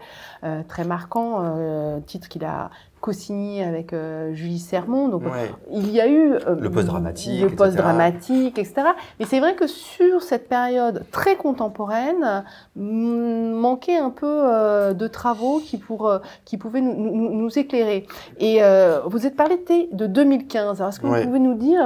très 0.67 0.83
marquant, 0.83 2.01
titre 2.05 2.27
qu'il 2.27 2.43
a 2.43 2.71
co-signé 3.01 3.63
avec 3.63 3.91
euh, 3.93 4.33
Julie 4.33 4.59
Sermon. 4.59 5.07
Donc 5.09 5.23
Ouais. 5.23 5.51
il 5.71 5.89
y 5.91 5.99
a 5.99 6.07
eu 6.07 6.33
euh, 6.33 6.55
Le 6.59 6.69
post-dramatique, 6.69 7.39
le 7.41 7.47
etc. 7.47 7.55
post-dramatique, 7.57 8.57
etc. 8.59 8.83
Mais 9.19 9.25
c'est 9.25 9.39
vrai 9.39 9.55
que 9.55 9.67
sur 9.67 10.21
cette 10.21 10.47
période 10.47 11.03
très 11.11 11.35
contemporaine, 11.35 12.43
mm, 12.75 13.51
manquait 13.51 13.97
un 13.97 14.11
peu 14.11 14.25
euh, 14.27 14.93
de 14.93 15.07
travaux 15.07 15.59
qui, 15.59 15.77
pour, 15.77 16.11
qui 16.45 16.57
pouvaient 16.57 16.81
nous, 16.81 16.93
nous- 16.95 17.33
nous 17.33 17.59
éclairer. 17.59 18.05
Et 18.39 18.59
vous 19.07 19.25
êtes 19.25 19.35
parlé 19.35 19.57
de, 19.57 19.95
de 19.95 20.07
2015. 20.07 20.79
Alors, 20.79 20.89
est-ce 20.89 20.99
que 20.99 21.07
Ouais. 21.07 21.21
vous 21.21 21.27
pouvez 21.27 21.39
nous 21.39 21.55
dire 21.55 21.81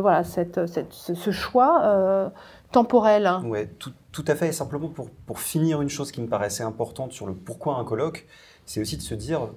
voilà, 0.00 0.24
cette, 0.24 0.66
cette- 0.66 0.92
ce, 0.92 1.14
ce 1.14 1.30
choix 1.30 2.30
temporel 2.72 3.26
hein? 3.26 3.42
Ouais, 3.46 3.66
tout, 3.78 3.92
tout 4.12 4.24
à 4.26 4.34
fait. 4.34 4.48
Et 4.48 4.52
simplement 4.52 4.88
pour, 4.88 5.10
pour 5.26 5.38
finir 5.40 5.80
une 5.82 5.88
chose 5.88 6.10
qui 6.10 6.20
me 6.22 6.26
paraissait 6.26 6.64
importante 6.64 7.12
sur 7.12 7.26
le 7.26 7.34
pourquoi 7.34 7.76
un 7.76 7.84
colloque, 7.84 8.26
c'est 8.66 8.80
aussi 8.80 8.96
de 8.96 9.02
se 9.02 9.14
dire 9.14 9.48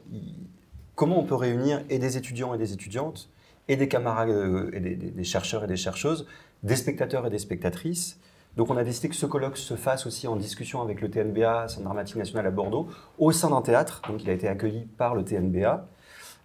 comment 0.97 1.19
on 1.19 1.23
peut 1.23 1.35
réunir 1.35 1.81
et 1.89 1.99
des 1.99 2.17
étudiants 2.17 2.53
et 2.53 2.57
des 2.57 2.73
étudiantes, 2.73 3.29
et 3.69 3.77
des 3.77 3.87
camarades 3.87 4.29
euh, 4.29 4.71
et 4.73 4.79
des, 4.79 5.23
chercheurs 5.23 5.63
et 5.63 5.67
des 5.67 5.77
chercheuses, 5.77 6.25
des 6.63 6.75
spectateurs 6.75 7.25
et 7.25 7.29
des 7.29 7.39
spectatrices. 7.39 8.19
Donc 8.57 8.71
on 8.71 8.77
a 8.77 8.83
décidé 8.83 9.07
que 9.07 9.15
ce 9.15 9.27
colloque 9.27 9.57
se 9.57 9.75
fasse 9.75 10.07
aussi 10.07 10.27
en 10.27 10.35
discussion 10.35 10.81
avec 10.81 10.99
le 10.99 11.11
TNBA, 11.11 11.67
Centre 11.67 11.83
dramatique 11.83 12.15
national 12.15 12.47
à 12.47 12.51
Bordeaux, 12.51 12.87
au 13.19 13.31
sein 13.31 13.51
d'un 13.51 13.61
théâtre. 13.61 14.01
Donc 14.09 14.23
il 14.23 14.29
a 14.29 14.33
été 14.33 14.47
accueilli 14.47 14.87
par 14.97 15.13
le 15.13 15.23
TNBA. 15.23 15.87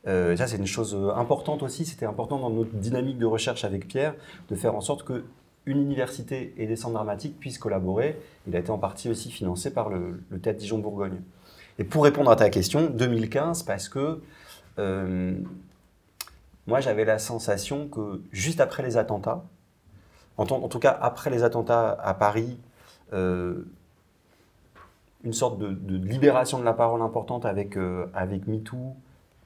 Euh, 0.07 0.37
ça, 0.37 0.47
c'est 0.47 0.59
une 0.59 0.67
chose 0.67 0.95
euh, 0.95 1.15
importante 1.15 1.63
aussi. 1.63 1.87
C'était 1.87 2.07
important 2.07 2.39
dans 2.39 2.51
notre 2.51 2.75
dynamique 2.75 3.19
de 3.19 3.27
recherche 3.27 3.65
avec 3.65 3.89
Pierre 3.89 4.15
de 4.51 4.55
faire 4.55 4.75
en 4.75 4.83
sorte 4.83 5.05
que 5.05 5.25
une 5.65 5.81
université 5.81 6.53
et 6.59 6.67
des 6.67 6.77
centres 6.77 6.95
dramatiques 6.95 7.39
puissent 7.39 7.59
collaborer. 7.59 8.21
Il 8.47 8.55
a 8.55 8.59
été 8.59 8.71
en 8.71 8.79
partie 8.79 9.09
aussi 9.09 9.31
financé 9.31 9.73
par 9.73 9.89
le, 9.89 10.21
le 10.29 10.41
Théâtre 10.41 10.59
Dijon-Bourgogne. 10.59 11.21
Et 11.79 11.85
pour 11.85 12.05
répondre 12.05 12.31
à 12.31 12.37
ta 12.37 12.51
question, 12.51 12.91
2015, 12.91 13.63
parce 13.63 13.89
que 13.89 14.21
euh, 14.79 15.35
moi 16.67 16.81
j'avais 16.81 17.05
la 17.05 17.19
sensation 17.19 17.89
que 17.89 18.21
juste 18.31 18.61
après 18.61 18.83
les 18.83 18.97
attentats, 18.97 19.45
en, 20.37 20.47
tout- 20.47 20.79
cas 20.79 20.97
après 21.01 21.31
les 21.31 21.43
attentats 21.45 21.91
à 22.03 22.15
Paris, 22.15 22.59
euh, 23.13 23.67
une 25.25 25.33
sorte 25.33 25.59
de, 25.59 25.97
libération 25.97 26.59
de 26.59 26.65
la 26.65 26.73
parole 26.73 27.01
importante 27.03 27.45
avec, 27.45 27.77
euh, 27.77 28.07
MeToo, 28.47 28.95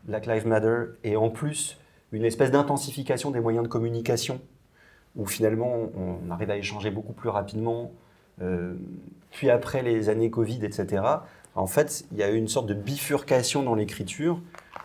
Black 0.05 0.27
Lives 0.27 0.47
Matter, 0.47 0.85
et 1.05 1.17
en 1.17 1.29
plus 1.29 1.79
une 2.13 2.25
espèce 2.25 2.51
d'intensification 2.51 3.31
des 3.31 3.41
moyens 3.41 3.65
de 3.65 3.69
communication 3.69 4.41
où 5.17 5.27
finalement 5.27 5.89
on 5.97 6.31
arrive 6.31 6.51
à 6.51 6.57
échanger 6.57 6.91
beaucoup 6.91 7.13
plus 7.13 7.29
rapidement. 7.29 7.93
euh, 8.43 8.75
puis 9.31 9.51
après 9.51 9.83
les 9.83 10.09
années 10.09 10.31
Covid, 10.31 10.65
etc., 10.65 11.03
en 11.57 11.67
fait, 11.67 12.05
il 12.13 12.19
y 12.19 12.23
a 12.23 12.31
eu 12.31 12.37
une 12.37 12.49
sorte 12.49 12.67
de 12.67 12.75
bifurcation 12.75 13.63
dans 13.63 13.75
l'écriture 13.75 14.41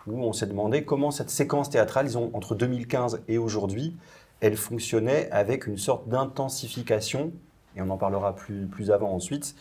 où 0.07 0.23
on 0.23 0.33
s'est 0.33 0.47
demandé 0.47 0.83
comment 0.83 1.11
cette 1.11 1.29
séquence 1.29 1.69
théâtrale, 1.69 2.05
disons, 2.07 2.31
entre 2.33 2.55
2015 2.55 3.21
et 3.27 3.37
aujourd'hui, 3.37 3.95
elle 4.39 4.55
fonctionnait 4.57 5.29
avec 5.31 5.67
une 5.67 5.77
sorte 5.77 6.07
d'intensification, 6.07 7.31
et 7.75 7.81
on 7.81 7.89
en 7.89 7.97
parlera 7.97 8.35
plus, 8.35 8.65
plus 8.65 8.89
avant 8.89 9.13
ensuite, 9.13 9.55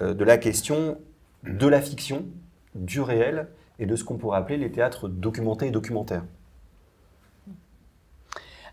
euh, 0.00 0.14
de 0.14 0.24
la 0.24 0.38
question 0.38 0.98
de 1.44 1.66
la 1.66 1.82
fiction, 1.82 2.24
du 2.74 3.00
réel 3.00 3.48
et 3.78 3.86
de 3.86 3.96
ce 3.96 4.04
qu'on 4.04 4.16
pourrait 4.16 4.38
appeler 4.38 4.56
les 4.56 4.70
théâtres 4.70 5.08
documentés 5.08 5.66
et 5.66 5.70
documentaires. 5.70 6.24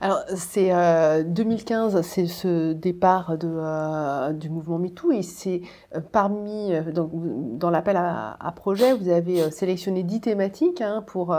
Alors, 0.02 0.24
c'est 0.34 0.74
euh, 0.74 1.24
2015, 1.24 2.02
c'est 2.04 2.26
ce 2.26 2.72
départ 2.72 3.38
de, 3.38 3.50
euh, 3.52 4.32
du 4.32 4.50
mouvement 4.50 4.80
MeToo 4.80 5.12
et 5.12 5.24
c'est 5.24 5.62
euh, 5.94 6.00
parmi, 6.00 6.74
euh, 6.74 6.84
dans 6.94 7.70
l'appel 7.70 7.98
à, 7.98 8.38
à 8.40 8.52
projet, 8.54 8.94
vous 8.94 9.10
avez 9.10 9.42
euh, 9.42 9.50
sélectionné 9.50 10.04
10 10.04 10.22
thématiques 10.22 10.80
hein, 10.80 11.04
pour, 11.06 11.36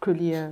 que 0.00 0.10
les, 0.10 0.46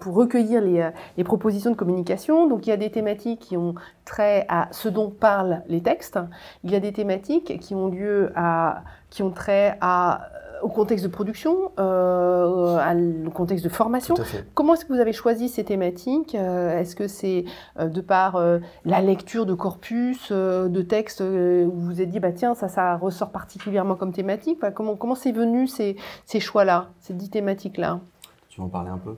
pour 0.00 0.14
recueillir 0.14 0.62
les, 0.62 0.88
les 1.18 1.24
propositions 1.24 1.70
de 1.70 1.76
communication. 1.76 2.48
Donc, 2.48 2.66
il 2.66 2.70
y 2.70 2.72
a 2.72 2.78
des 2.78 2.90
thématiques 2.90 3.40
qui 3.40 3.58
ont 3.58 3.74
trait 4.06 4.46
à 4.48 4.68
ce 4.70 4.88
dont 4.88 5.10
parlent 5.10 5.62
les 5.68 5.82
textes. 5.82 6.18
Il 6.64 6.70
y 6.70 6.76
a 6.76 6.80
des 6.80 6.94
thématiques 6.94 7.60
qui 7.60 7.74
ont 7.74 7.88
lieu 7.88 8.32
à, 8.36 8.84
qui 9.10 9.22
ont 9.22 9.30
trait 9.30 9.76
à 9.82 10.30
au 10.62 10.68
contexte 10.68 11.04
de 11.04 11.10
production, 11.10 11.72
euh, 11.78 13.26
au 13.26 13.30
contexte 13.30 13.64
de 13.64 13.68
formation. 13.68 14.14
Comment 14.54 14.74
est-ce 14.74 14.84
que 14.84 14.92
vous 14.92 15.00
avez 15.00 15.12
choisi 15.12 15.48
ces 15.48 15.64
thématiques 15.64 16.34
Euh, 16.34 16.78
Est-ce 16.78 16.96
que 16.96 17.08
c'est 17.08 17.44
euh, 17.78 17.88
de 17.88 18.00
par 18.00 18.36
euh, 18.36 18.58
la 18.84 19.00
lecture 19.00 19.46
de 19.46 19.54
corpus, 19.54 20.28
euh, 20.30 20.68
de 20.68 20.82
textes 20.82 21.20
où 21.20 21.70
vous 21.70 21.86
vous 21.86 22.00
êtes 22.02 22.10
dit, 22.10 22.20
bah, 22.20 22.32
tiens, 22.32 22.54
ça, 22.54 22.68
ça 22.68 22.96
ressort 22.96 23.30
particulièrement 23.30 23.94
comme 23.96 24.12
thématique 24.12 24.58
Enfin, 24.60 24.72
Comment 24.72 24.96
comment 24.96 25.14
c'est 25.14 25.32
venu 25.32 25.66
ces, 25.66 25.96
ces 26.24 26.40
choix-là, 26.40 26.88
ces 27.00 27.14
dix 27.14 27.30
thématiques-là? 27.30 28.00
Tu 28.48 28.60
veux 28.60 28.66
en 28.66 28.70
parler 28.70 28.90
un 28.90 28.98
peu? 28.98 29.16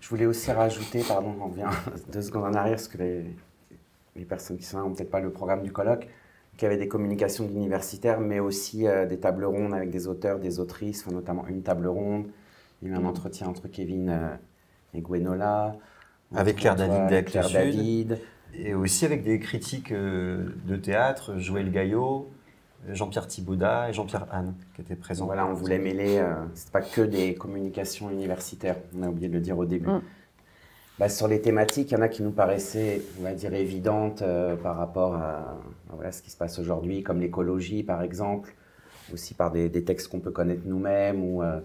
Je 0.00 0.08
voulais 0.08 0.26
aussi 0.26 0.52
rajouter, 0.52 1.02
pardon, 1.06 1.34
on 1.40 1.46
revient 1.48 1.68
deux 2.12 2.22
secondes 2.22 2.44
en 2.44 2.54
arrière, 2.54 2.76
parce 2.76 2.88
que 2.88 2.98
les, 2.98 3.24
les 4.14 4.24
personnes 4.24 4.56
qui 4.56 4.64
sont 4.64 4.78
là 4.78 4.84
n'ont 4.84 4.92
peut-être 4.92 5.10
pas 5.10 5.20
le 5.20 5.30
programme 5.30 5.62
du 5.62 5.72
colloque, 5.72 6.08
qu'il 6.56 6.64
y 6.64 6.66
avait 6.66 6.78
des 6.78 6.88
communications 6.88 7.44
d'universitaires, 7.44 8.20
mais 8.20 8.40
aussi 8.40 8.86
euh, 8.86 9.06
des 9.06 9.18
tables 9.18 9.44
rondes 9.44 9.74
avec 9.74 9.90
des 9.90 10.06
auteurs, 10.08 10.38
des 10.38 10.58
autrices, 10.58 11.02
enfin, 11.04 11.14
notamment 11.14 11.46
une 11.48 11.62
table 11.62 11.86
ronde. 11.86 12.26
Il 12.82 12.88
y 12.88 12.90
a 12.90 12.94
eu 12.94 12.98
un 12.98 13.04
entretien 13.04 13.48
entre 13.48 13.68
Kevin 13.68 14.08
euh, 14.08 14.34
et 14.94 15.00
Gwenola. 15.00 15.76
Avec 16.34 16.56
Claire 16.56 16.76
David 16.76 17.24
Claire 17.24 17.44
Sud. 17.44 17.56
David. 17.56 18.18
Et 18.54 18.74
aussi 18.74 19.04
avec 19.04 19.22
des 19.22 19.38
critiques 19.38 19.92
euh, 19.92 20.48
de 20.66 20.76
théâtre, 20.76 21.38
Joël 21.38 21.70
Gaillot, 21.70 22.30
Jean-Pierre 22.88 23.26
Thibaudat 23.26 23.90
et 23.90 23.92
Jean-Pierre 23.92 24.26
Anne, 24.30 24.54
qui 24.74 24.80
étaient 24.80 24.96
présents. 24.96 25.26
Voilà, 25.26 25.46
on 25.46 25.52
voulait 25.52 25.78
mêler, 25.78 26.18
euh, 26.18 26.34
c'est 26.54 26.70
pas 26.70 26.80
que 26.80 27.00
des 27.00 27.34
communications 27.34 28.10
universitaires, 28.10 28.76
on 28.96 29.02
a 29.02 29.08
oublié 29.08 29.28
de 29.28 29.34
le 29.34 29.40
dire 29.40 29.58
au 29.58 29.64
début. 29.64 29.88
Mm. 29.88 30.02
Bah, 30.98 31.10
sur 31.10 31.28
les 31.28 31.42
thématiques, 31.42 31.90
il 31.90 31.94
y 31.94 31.96
en 31.98 32.02
a 32.02 32.08
qui 32.08 32.22
nous 32.22 32.30
paraissaient, 32.30 33.02
on 33.20 33.22
va 33.22 33.34
dire, 33.34 33.52
évidentes 33.52 34.22
euh, 34.22 34.56
par 34.56 34.78
rapport 34.78 35.14
à, 35.14 35.58
ce 36.10 36.22
qui 36.22 36.30
se 36.30 36.38
passe 36.38 36.58
aujourd'hui, 36.58 37.02
comme 37.02 37.20
l'écologie 37.20 37.82
par 37.82 38.02
exemple, 38.02 38.54
aussi 39.12 39.34
par 39.34 39.50
des, 39.50 39.70
textes 39.84 40.08
qu'on 40.08 40.20
peut 40.20 40.30
connaître 40.30 40.62
nous-mêmes, 40.64 41.22
ou 41.22 41.42
euh, 41.42 41.60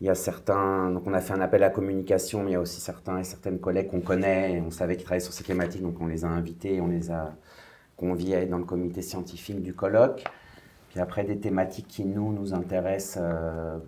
il 0.00 0.06
y 0.06 0.10
a 0.10 0.14
certains, 0.14 0.90
donc 0.90 1.06
on 1.08 1.12
a 1.12 1.20
fait 1.20 1.32
un 1.32 1.40
appel 1.40 1.64
à 1.64 1.70
communication, 1.70 2.44
mais 2.44 2.50
il 2.50 2.52
y 2.54 2.56
a 2.56 2.60
aussi 2.60 2.80
certains 2.80 3.18
et 3.18 3.24
certaines 3.24 3.58
collègues 3.58 3.88
qu'on 3.88 4.00
connaît, 4.00 4.54
et 4.54 4.60
on 4.60 4.70
savait 4.70 4.94
qu'ils 4.94 5.06
travaillaient 5.06 5.24
sur 5.24 5.32
ces 5.32 5.44
thématiques, 5.44 5.82
donc 5.82 6.00
on 6.00 6.06
les 6.06 6.24
a 6.24 6.28
invités, 6.28 6.80
on 6.80 6.86
les 6.88 7.10
a 7.10 7.34
conviés 7.96 8.46
dans 8.46 8.58
le 8.58 8.64
comité 8.64 9.02
scientifique 9.02 9.60
du 9.60 9.74
colloque. 9.74 10.24
Puis 10.90 11.00
après, 11.00 11.24
des 11.24 11.38
thématiques 11.38 11.88
qui 11.88 12.04
nous, 12.04 12.32
nous 12.32 12.54
intéressent 12.54 13.18
euh, 13.22 13.78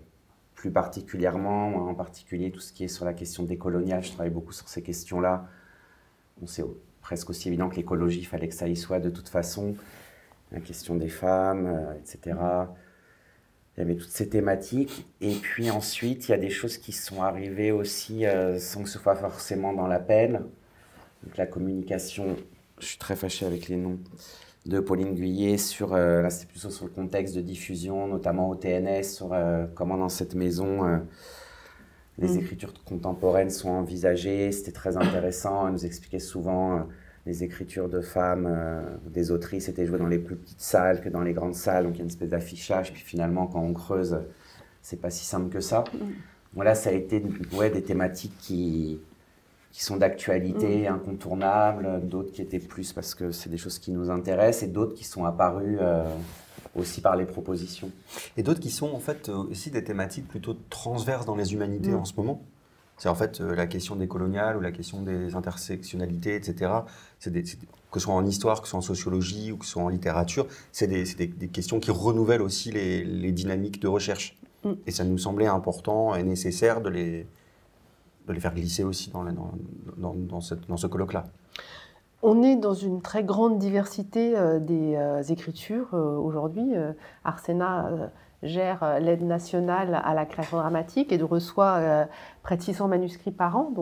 plus 0.65 0.71
particulièrement, 0.71 1.69
moi, 1.69 1.83
en 1.83 1.93
particulier 1.93 2.49
tout 2.49 2.59
ce 2.59 2.73
qui 2.73 2.85
est 2.85 2.87
sur 2.87 3.05
la 3.05 3.13
question 3.13 3.43
décoloniale, 3.43 4.03
je 4.03 4.11
travaille 4.11 4.31
beaucoup 4.31 4.51
sur 4.51 4.67
ces 4.67 4.81
questions-là. 4.81 5.47
Bon, 6.39 6.47
c'est 6.47 6.63
presque 7.01 7.29
aussi 7.29 7.49
évident 7.49 7.69
que 7.69 7.75
l'écologie, 7.75 8.21
il 8.21 8.25
fallait 8.25 8.47
que 8.47 8.55
ça 8.55 8.67
y 8.67 8.75
soit 8.75 8.99
de 8.99 9.11
toute 9.11 9.29
façon. 9.29 9.75
La 10.51 10.59
question 10.59 10.95
des 10.95 11.07
femmes, 11.07 11.67
euh, 11.67 11.93
etc. 11.99 12.35
Il 13.77 13.79
y 13.79 13.81
avait 13.81 13.93
toutes 13.93 14.09
ces 14.09 14.27
thématiques. 14.27 15.05
Et 15.21 15.35
puis 15.35 15.69
ensuite, 15.69 16.29
il 16.29 16.31
y 16.31 16.33
a 16.33 16.39
des 16.39 16.49
choses 16.49 16.79
qui 16.79 16.93
sont 16.93 17.21
arrivées 17.21 17.71
aussi 17.71 18.25
euh, 18.25 18.57
sans 18.57 18.81
que 18.81 18.89
ce 18.89 18.97
soit 18.97 19.15
forcément 19.15 19.71
dans 19.71 19.85
l'appel. 19.85 20.41
Donc 21.21 21.37
la 21.37 21.45
communication, 21.45 22.37
je 22.79 22.87
suis 22.87 22.97
très 22.97 23.15
fâché 23.15 23.45
avec 23.45 23.67
les 23.67 23.77
noms, 23.77 23.99
de 24.65 24.79
Pauline 24.79 25.13
Guyet 25.13 25.57
sur, 25.57 25.93
euh, 25.93 26.21
là 26.21 26.29
c'est 26.29 26.47
plutôt 26.47 26.69
sur 26.69 26.85
le 26.85 26.91
contexte 26.91 27.35
de 27.35 27.41
diffusion, 27.41 28.07
notamment 28.07 28.49
au 28.49 28.55
TNS, 28.55 29.03
sur 29.03 29.33
euh, 29.33 29.65
comment 29.75 29.97
dans 29.97 30.09
cette 30.09 30.35
maison 30.35 30.85
euh, 30.85 30.97
les 32.17 32.35
Mm. 32.35 32.39
écritures 32.39 32.73
contemporaines 32.85 33.49
sont 33.49 33.69
envisagées. 33.69 34.51
C'était 34.51 34.71
très 34.71 34.97
intéressant. 34.97 35.67
Elle 35.67 35.73
nous 35.73 35.85
expliquait 35.85 36.19
souvent 36.19 36.87
les 37.25 37.43
écritures 37.43 37.89
de 37.89 38.01
femmes, 38.01 38.47
des 39.07 39.31
autrices 39.31 39.67
étaient 39.67 39.85
jouées 39.85 39.97
dans 39.97 40.07
les 40.07 40.19
plus 40.19 40.35
petites 40.35 40.61
salles 40.61 41.01
que 41.01 41.09
dans 41.09 41.21
les 41.21 41.33
grandes 41.33 41.55
salles, 41.55 41.85
donc 41.85 41.95
il 41.95 41.97
y 41.97 42.01
a 42.01 42.03
une 42.03 42.09
espèce 42.09 42.29
d'affichage. 42.29 42.93
Puis 42.93 43.01
finalement, 43.01 43.47
quand 43.47 43.59
on 43.61 43.73
creuse, 43.73 44.17
c'est 44.81 45.01
pas 45.01 45.09
si 45.09 45.25
simple 45.25 45.49
que 45.49 45.59
ça. 45.59 45.83
Voilà, 46.53 46.75
ça 46.75 46.91
a 46.91 46.93
été 46.93 47.21
ouais, 47.53 47.69
des 47.69 47.81
thématiques 47.81 48.37
qui, 48.39 49.01
qui 49.75 49.83
sont 49.83 49.97
d'actualité, 49.97 50.87
incontournables, 50.87 52.07
d'autres 52.07 52.31
qui 52.31 52.41
étaient 52.41 52.59
plus 52.59 52.93
parce 52.93 53.13
que 53.13 53.33
c'est 53.33 53.49
des 53.49 53.57
choses 53.57 53.77
qui 53.77 53.91
nous 53.91 54.09
intéressent, 54.09 54.63
et 54.63 54.71
d'autres 54.71 54.93
qui 54.95 55.03
sont 55.03 55.25
apparues 55.25 55.79
euh, 55.81 56.05
aussi 56.77 57.01
par 57.01 57.17
les 57.17 57.25
propositions. 57.25 57.91
Et 58.37 58.43
d'autres 58.43 58.61
qui 58.61 58.69
sont 58.71 58.93
en 58.93 58.99
fait 58.99 59.27
euh, 59.27 59.33
aussi 59.51 59.71
des 59.71 59.83
thématiques 59.83 60.29
plutôt 60.29 60.55
transverses 60.69 61.25
dans 61.25 61.35
les 61.35 61.53
humanités 61.53 61.91
Mm. 61.91 61.95
en 61.97 62.05
ce 62.05 62.13
moment. 62.15 62.41
C'est 62.97 63.09
en 63.09 63.15
fait 63.15 63.41
euh, 63.41 63.53
la 63.53 63.67
question 63.67 63.97
des 63.97 64.07
coloniales 64.07 64.55
ou 64.55 64.61
la 64.61 64.71
question 64.71 65.01
des 65.01 65.35
intersectionnalités, 65.35 66.35
etc. 66.35 66.71
C'est 67.19 67.31
des, 67.33 67.43
c'est 67.45 67.59
des- 67.59 67.67
que 67.91 67.99
ce 67.99 68.05
soit 68.05 68.13
en 68.13 68.25
histoire, 68.25 68.61
que 68.61 68.67
ce 68.67 68.71
soit 68.71 68.79
en 68.79 68.81
sociologie 68.81 69.51
ou 69.51 69.57
que 69.57 69.65
ce 69.65 69.71
soit 69.71 69.83
en 69.83 69.89
littérature, 69.89 70.47
c'est 70.71 70.87
des, 70.87 71.03
c'est 71.05 71.17
des- 71.17 71.27
des 71.27 71.49
questions 71.49 71.81
qui 71.81 71.91
renouvellent 71.91 72.41
aussi 72.41 72.71
les, 72.71 73.03
les 73.03 73.33
dynamiques 73.33 73.81
de 73.81 73.89
recherche. 73.89 74.37
Mm. 74.63 74.71
Et 74.87 74.91
ça 74.91 75.03
nous 75.03 75.17
semblait 75.17 75.47
important 75.47 76.15
et 76.15 76.23
nécessaire 76.23 76.79
de 76.79 76.87
les, 76.89 77.27
de 78.27 78.33
les 78.33 78.39
faire 78.39 78.53
glisser 78.53 78.83
aussi 78.83 79.11
dans, 79.11 80.41
ce 80.41 80.87
colloque-là. 80.87 81.25
On 82.21 82.41
est 82.41 82.55
dans 82.55 82.73
une 82.73 83.01
très 83.01 83.23
grande 83.23 83.59
diversité 83.59 84.35
euh, 84.35 84.59
des 84.59 84.95
euh, 84.95 85.21
écritures 85.21 85.89
euh, 85.93 86.17
aujourd'hui. 86.17 86.75
Euh, 86.75 86.93
Arsena 87.23 88.11
gère 88.41 88.99
l'aide 88.99 89.23
nationale 89.23 89.99
à 90.03 90.13
la 90.13 90.25
création 90.25 90.57
dramatique 90.57 91.11
et 91.11 91.17
de 91.17 91.23
reçoit 91.23 92.07
près 92.43 92.57
de 92.57 92.61
600 92.61 92.89
manuscrits 92.89 93.31
par 93.31 93.57
an. 93.57 93.73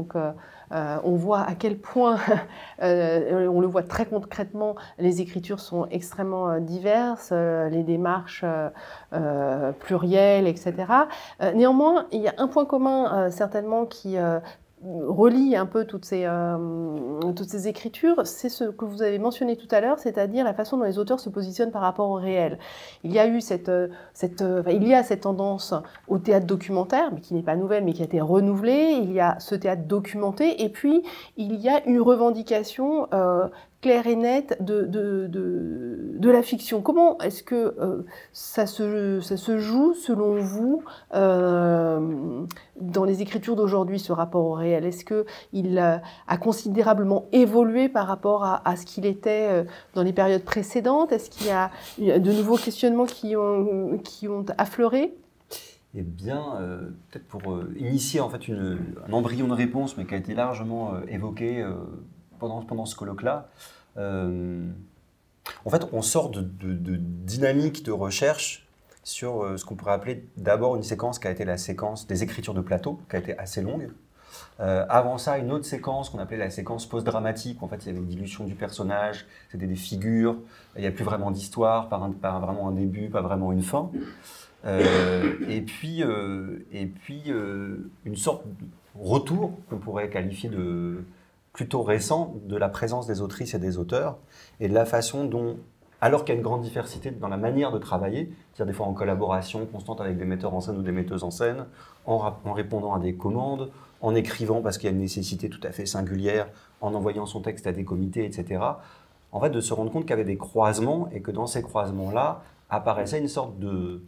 Euh, 0.74 0.98
on 1.04 1.16
voit 1.16 1.42
à 1.42 1.56
quel 1.56 1.78
point, 1.78 2.18
euh, 2.82 3.48
on 3.48 3.62
le 3.62 3.68
voit 3.68 3.84
très 3.84 4.06
concrètement, 4.06 4.76
les 4.98 5.22
écritures 5.22 5.60
sont 5.60 5.88
extrêmement 5.92 6.50
euh, 6.50 6.60
diverses, 6.60 7.32
les 7.32 7.84
démarches 7.84 8.46
plurielles, 9.80 10.48
etc. 10.48 10.74
Néanmoins, 11.54 12.08
il 12.12 12.22
y 12.22 12.28
a 12.28 12.34
un 12.38 12.48
point 12.48 12.66
commun 12.66 13.30
certainement 13.30 13.86
qui 13.86 14.18
relie 14.84 15.56
un 15.56 15.66
peu 15.66 15.86
toutes 15.86 16.06
ces, 16.06 16.26
euh, 16.26 17.32
toutes 17.36 17.50
ces 17.50 17.68
écritures, 17.68 18.26
c'est 18.26 18.50
ce 18.50 18.66
que 18.66 18.86
vous 18.86 19.02
avez 19.02 19.20
mentionné 19.20 19.56
tout 19.56 19.68
à 19.72 19.80
l'heure, 19.82 20.00
c'est-à-dire 20.00 20.44
la 20.44 20.54
façon 20.54 20.78
dont 20.78 20.84
les 20.84 21.00
auteurs 21.00 21.20
se 21.20 21.30
positionnent 21.30 21.72
par 21.72 21.82
rapport 21.82 22.10
au 22.10 22.16
réel. 22.16 22.60
Il 23.04 23.14
y 23.14 23.20
a 23.20 23.28
eu 23.28 23.42
cette, 23.42 23.70
euh, 23.70 23.88
cette, 24.14 24.42
euh, 24.42 24.64
il 24.68 24.88
y 24.88 24.94
a 24.94 25.04
cette 25.04 25.22
tendance 25.22 25.74
au 26.08 26.18
théâtre 26.18 26.46
documentaire, 26.46 27.12
mais 27.14 27.22
qui 27.22 27.34
n'est 27.34 27.44
pas 27.44 27.56
nouvelle, 27.56 27.84
mais 27.84 27.94
qui 27.94 28.02
a 28.02 28.06
été 28.06 28.20
renouvelée. 28.22 29.00
Il 29.02 29.12
y 29.12 29.20
a 29.20 29.40
ce 29.40 29.56
théâtre 29.56 29.84
documenté, 29.84 30.64
et 30.64 30.70
puis 30.70 31.04
il 31.38 31.56
y 31.56 31.70
a 31.70 31.86
une 31.86 32.02
revendication 32.02 33.08
claire 33.84 34.08
et 34.08 34.16
nette 34.16 34.58
de, 34.64 34.84
de, 34.84 35.28
de, 35.28 36.16
de 36.18 36.30
la 36.32 36.42
fiction. 36.42 36.82
Comment 36.82 37.18
est-ce 37.20 37.44
que 37.44 37.76
euh, 37.80 38.06
ça, 38.32 38.66
se, 38.66 39.20
ça 39.20 39.36
se 39.36 39.58
joue, 39.58 39.94
selon 39.94 40.38
vous, 40.38 40.84
euh, 41.14 42.00
dans 42.80 43.04
les 43.04 43.22
écritures 43.22 43.58
d'aujourd'hui, 43.58 44.00
ce 44.00 44.14
rapport 44.14 44.46
au 44.46 44.54
réel? 44.54 44.86
Est-ce 44.86 45.04
qu'il 45.04 45.78
euh, 45.78 45.98
a 46.28 46.38
considérablement 46.38 47.26
évolué 47.34 47.90
par 47.90 48.08
rapport 48.08 48.46
à, 48.46 48.68
à 48.68 48.78
ce 48.78 48.86
qu'il 48.86 49.06
était 49.06 49.48
euh, 49.52 49.64
dans 49.96 50.04
les 50.04 50.14
périodes 50.14 50.46
précédentes? 50.46 51.12
Est-ce 51.12 51.30
qu'il 51.30 51.48
y 51.48 51.52
a 51.52 51.70
a 52.16 52.20
de 52.20 52.32
nouveaux 52.32 52.58
questionnements 52.58 53.06
qui 53.06 53.36
ont, 53.36 54.00
qui 54.02 54.30
ont 54.30 54.46
affleuré? 54.58 55.14
Eh 55.94 56.02
bien, 56.02 56.44
peut-être 57.12 57.28
pour 57.28 57.60
initier 57.78 58.22
en 58.22 58.30
fait 58.30 58.42
un 58.50 59.14
embryon 59.14 59.48
de 59.48 59.54
réponse, 59.54 59.98
mais 59.98 60.06
qui 60.06 60.16
a 60.16 60.18
été 60.18 60.34
largement 60.34 60.94
évoqué 61.08 61.64
pendant, 62.50 62.86
ce 62.86 62.96
colloque-là. 62.96 63.50
euh, 63.98 64.68
en 65.66 65.70
fait, 65.70 65.88
on 65.92 66.02
sort 66.02 66.30
de, 66.30 66.42
dynamique 66.42 67.84
de 67.84 67.92
recherche 67.92 68.66
sur 69.04 69.44
euh, 69.44 69.58
ce 69.58 69.66
qu'on 69.66 69.76
pourrait 69.76 69.94
appeler 69.94 70.26
d'abord 70.38 70.76
une 70.76 70.84
séquence 70.84 71.20
qui 71.20 71.28
a 71.28 71.32
été 71.32 71.44
la 71.44 71.58
séquence 71.58 72.08
des 72.08 72.24
écritures 72.24 72.54
de 72.54 72.62
plateau, 72.62 73.00
qui 73.10 73.18
a 73.18 73.20
été 73.20 73.38
assez 73.38 73.62
longue. 73.62 73.90
Euh, 74.60 74.86
avant 74.90 75.18
ça, 75.18 75.38
une 75.38 75.52
autre 75.52 75.66
séquence 75.66 76.10
qu'on 76.10 76.20
appelait 76.20 76.38
la 76.38 76.50
séquence 76.50 76.88
post-dramatique, 76.88 77.62
en 77.62 77.68
fait 77.68 77.84
il 77.84 77.88
y 77.88 77.90
avait 77.90 78.00
une 78.00 78.08
dilution 78.08 78.46
du 78.46 78.56
personnage, 78.56 79.26
c'était 79.52 79.68
des 79.68 79.76
figures, 79.76 80.38
il 80.76 80.82
n'y 80.82 80.88
a 80.88 80.92
plus 80.92 81.04
vraiment 81.04 81.32
d'histoire, 81.32 81.90
pas, 81.90 81.98
vraiment 82.40 82.70
un 82.70 82.72
début, 82.72 83.10
pas 83.10 83.22
vraiment 83.22 83.52
une 83.52 83.62
fin. 83.62 83.92
Et 84.66 85.62
puis, 85.62 86.02
et 86.02 86.86
puis 86.86 87.24
une 88.06 88.16
sorte 88.16 88.48
de 88.48 88.66
retour 88.96 89.60
qu'on 89.70 89.78
pourrait 89.78 90.10
qualifier 90.10 90.50
de 90.50 91.04
plutôt 91.54 91.84
récent 91.84 92.36
de 92.44 92.58
la 92.58 92.68
présence 92.68 93.06
des 93.06 93.22
autrices 93.22 93.54
et 93.54 93.60
des 93.60 93.78
auteurs 93.78 94.18
et 94.60 94.68
de 94.68 94.74
la 94.74 94.86
façon 94.86 95.26
dont, 95.26 95.58
alors 96.02 96.26
qu'il 96.26 96.34
y 96.34 96.36
a 96.36 96.38
une 96.38 96.44
grande 96.44 96.64
diversité 96.64 97.12
dans 97.12 97.28
la 97.28 97.38
manière 97.38 97.72
de 97.72 97.78
travailler, 97.78 98.34
c'est-à-dire 98.54 98.74
des 98.74 98.78
fois 98.78 98.88
en 98.88 98.94
collaboration 98.94 99.66
constante 99.68 100.02
avec 100.02 100.18
des 100.18 100.26
metteurs 100.26 100.54
en 100.56 100.62
scène 100.62 100.78
ou 100.78 100.82
des 100.82 100.92
metteuses 100.92 101.24
en 101.24 101.32
scène, 101.32 101.68
en, 102.06 102.34
répondant 102.52 102.94
à 102.94 103.00
des 103.00 103.14
commandes, 103.14 103.70
en 104.02 104.16
écrivant 104.16 104.62
parce 104.62 104.78
qu'il 104.78 104.90
y 104.90 104.92
a 104.92 104.96
une 104.96 105.02
nécessité 105.02 105.48
tout 105.48 105.62
à 105.64 105.72
fait 105.72 105.86
singulière, 105.86 106.50
en 106.82 106.96
envoyant 106.96 107.28
son 107.28 107.40
texte 107.40 107.68
à 107.68 107.72
des 107.72 107.86
comités, 107.86 108.26
etc. 108.26 108.62
En 109.32 109.40
fait, 109.40 109.52
de 109.52 109.62
se 109.62 109.74
rendre 109.74 109.92
compte 109.92 110.04
qu'il 110.04 110.12
y 110.12 110.14
avait 110.14 110.26
des 110.26 110.38
croisements 110.38 111.08
et 111.12 111.22
que 111.22 111.32
dans 111.32 111.48
ces 111.48 111.62
croisements-là 111.62 112.42
apparaissait 112.70 113.20
une 113.20 113.28
sorte 113.28 113.60
de, 113.60 114.02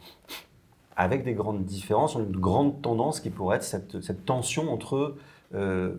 avec 0.98 1.24
des 1.24 1.34
grandes 1.34 1.64
différences, 1.64 2.16
une 2.16 2.32
grande 2.32 2.82
tendance 2.82 3.20
qui 3.20 3.30
pourrait 3.30 3.58
être 3.58 3.64
cette, 3.64 4.02
cette 4.02 4.26
tension 4.26 4.74
entre 4.74 5.16
euh, 5.54 5.96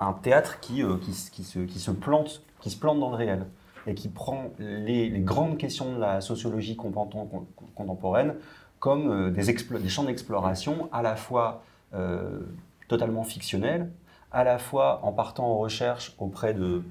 un 0.00 0.14
théâtre 0.14 0.60
qui, 0.60 0.82
euh, 0.82 0.96
qui, 0.96 1.12
se, 1.12 1.60
qui, 1.60 1.78
se 1.78 1.90
plante, 1.90 2.42
qui 2.60 2.70
se 2.70 2.76
plante 2.76 2.98
dans 2.98 3.10
le 3.10 3.16
réel 3.16 3.46
et 3.86 3.94
qui 3.94 4.08
prend 4.08 4.50
les, 4.58 5.10
grandes 5.20 5.58
questions 5.58 5.94
de 5.94 6.00
la 6.00 6.20
sociologie 6.20 6.76
contemporaine- 6.76 8.34
comme 8.78 9.10
euh, 9.10 9.30
des, 9.30 9.88
champs 9.88 10.04
d'exploration 10.04 10.88
à 10.90 11.02
la 11.02 11.16
fois 11.16 11.62
euh, 11.94 12.40
totalement 12.88 13.24
fictionnels, 13.24 13.90
à 14.32 14.42
la 14.42 14.58
fois 14.58 15.00
en 15.02 15.12
partant 15.12 15.44
en 15.44 15.58
recherche 15.58 16.14
auprès 16.18 16.54
de 16.54 16.82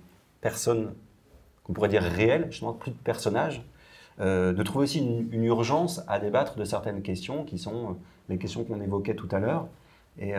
personnes 0.41 0.93
qu'on 1.63 1.73
pourrait 1.73 1.89
dire 1.89 2.03
réelles, 2.03 2.47
justement 2.51 2.73
plus 2.73 2.91
de 2.91 2.97
personnages, 2.97 3.63
de 4.19 4.63
trouver 4.63 4.83
aussi 4.83 4.99
une, 4.99 5.43
urgence 5.45 6.01
à 6.09 6.19
débattre 6.19 6.57
de 6.57 6.65
certaines 6.65 7.01
questions 7.01 7.45
qui 7.45 7.57
sont 7.57 7.95
les 8.27 8.37
questions 8.37 8.65
qu'on 8.65 8.81
évoquait 8.81 9.15
tout 9.15 9.29
à 9.31 9.39
l'heure, 9.39 9.67
et, 10.17 10.33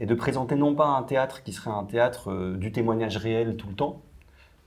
et 0.00 0.06
de 0.06 0.14
présenter 0.14 0.56
non 0.56 0.74
pas 0.74 0.86
un 0.86 1.02
théâtre 1.02 1.42
qui 1.42 1.52
serait 1.52 1.70
un 1.70 1.84
théâtre 1.84 2.30
euh, 2.30 2.56
du 2.56 2.72
témoignage 2.72 3.18
réel 3.18 3.56
tout 3.56 3.68
le 3.68 3.74
temps, 3.74 4.00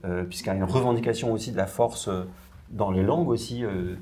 euh, 0.04 0.24
puisqu'il 0.24 0.48
y 0.48 0.50
a 0.50 0.54
une 0.54 0.64
revendication 0.64 1.32
aussi 1.32 1.50
de 1.50 1.56
la 1.56 1.66
force 1.66 2.08
euh, 2.08 2.22
dans 2.70 2.90
les 2.90 3.02
langues 3.02 3.28
aussi, 3.28 3.64
euh, 3.64 3.96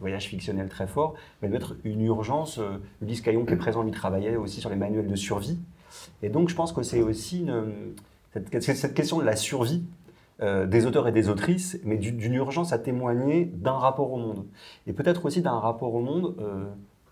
voyage 0.00 0.24
fictionnel 0.26 0.68
très 0.68 0.86
fort, 0.86 1.14
mais 1.40 1.48
de 1.48 1.52
mettre 1.52 1.76
une 1.84 2.00
urgence. 2.00 2.58
Euh, 2.58 2.78
Ulysse 3.02 3.20
Caillon 3.20 3.44
qui 3.44 3.52
est 3.52 3.56
présent, 3.56 3.82
lui 3.82 3.90
travaillait 3.90 4.36
aussi 4.36 4.60
sur 4.60 4.70
les 4.70 4.76
manuels 4.76 5.06
de 5.06 5.16
survie. 5.16 5.58
Et 6.22 6.28
donc 6.30 6.48
je 6.48 6.54
pense 6.54 6.72
que 6.72 6.82
c'est 6.82 7.02
aussi 7.02 7.46
cette, 8.32 8.94
question 8.94 9.18
de 9.18 9.24
la 9.24 9.36
survie 9.36 9.84
des 10.40 10.86
auteurs 10.86 11.06
et 11.06 11.12
des 11.12 11.28
autrices, 11.28 11.78
mais 11.84 11.96
du- 11.96 12.10
d'une 12.10 12.34
urgence 12.34 12.72
à 12.72 12.78
témoigner 12.78 13.44
d'un 13.44 13.78
rapport 13.78 14.12
au 14.12 14.18
monde. 14.18 14.44
Et 14.88 14.92
peut-être 14.92 15.24
aussi 15.24 15.40
d'un 15.40 15.58
rapport 15.58 15.94
au 15.94 16.00
monde 16.00 16.34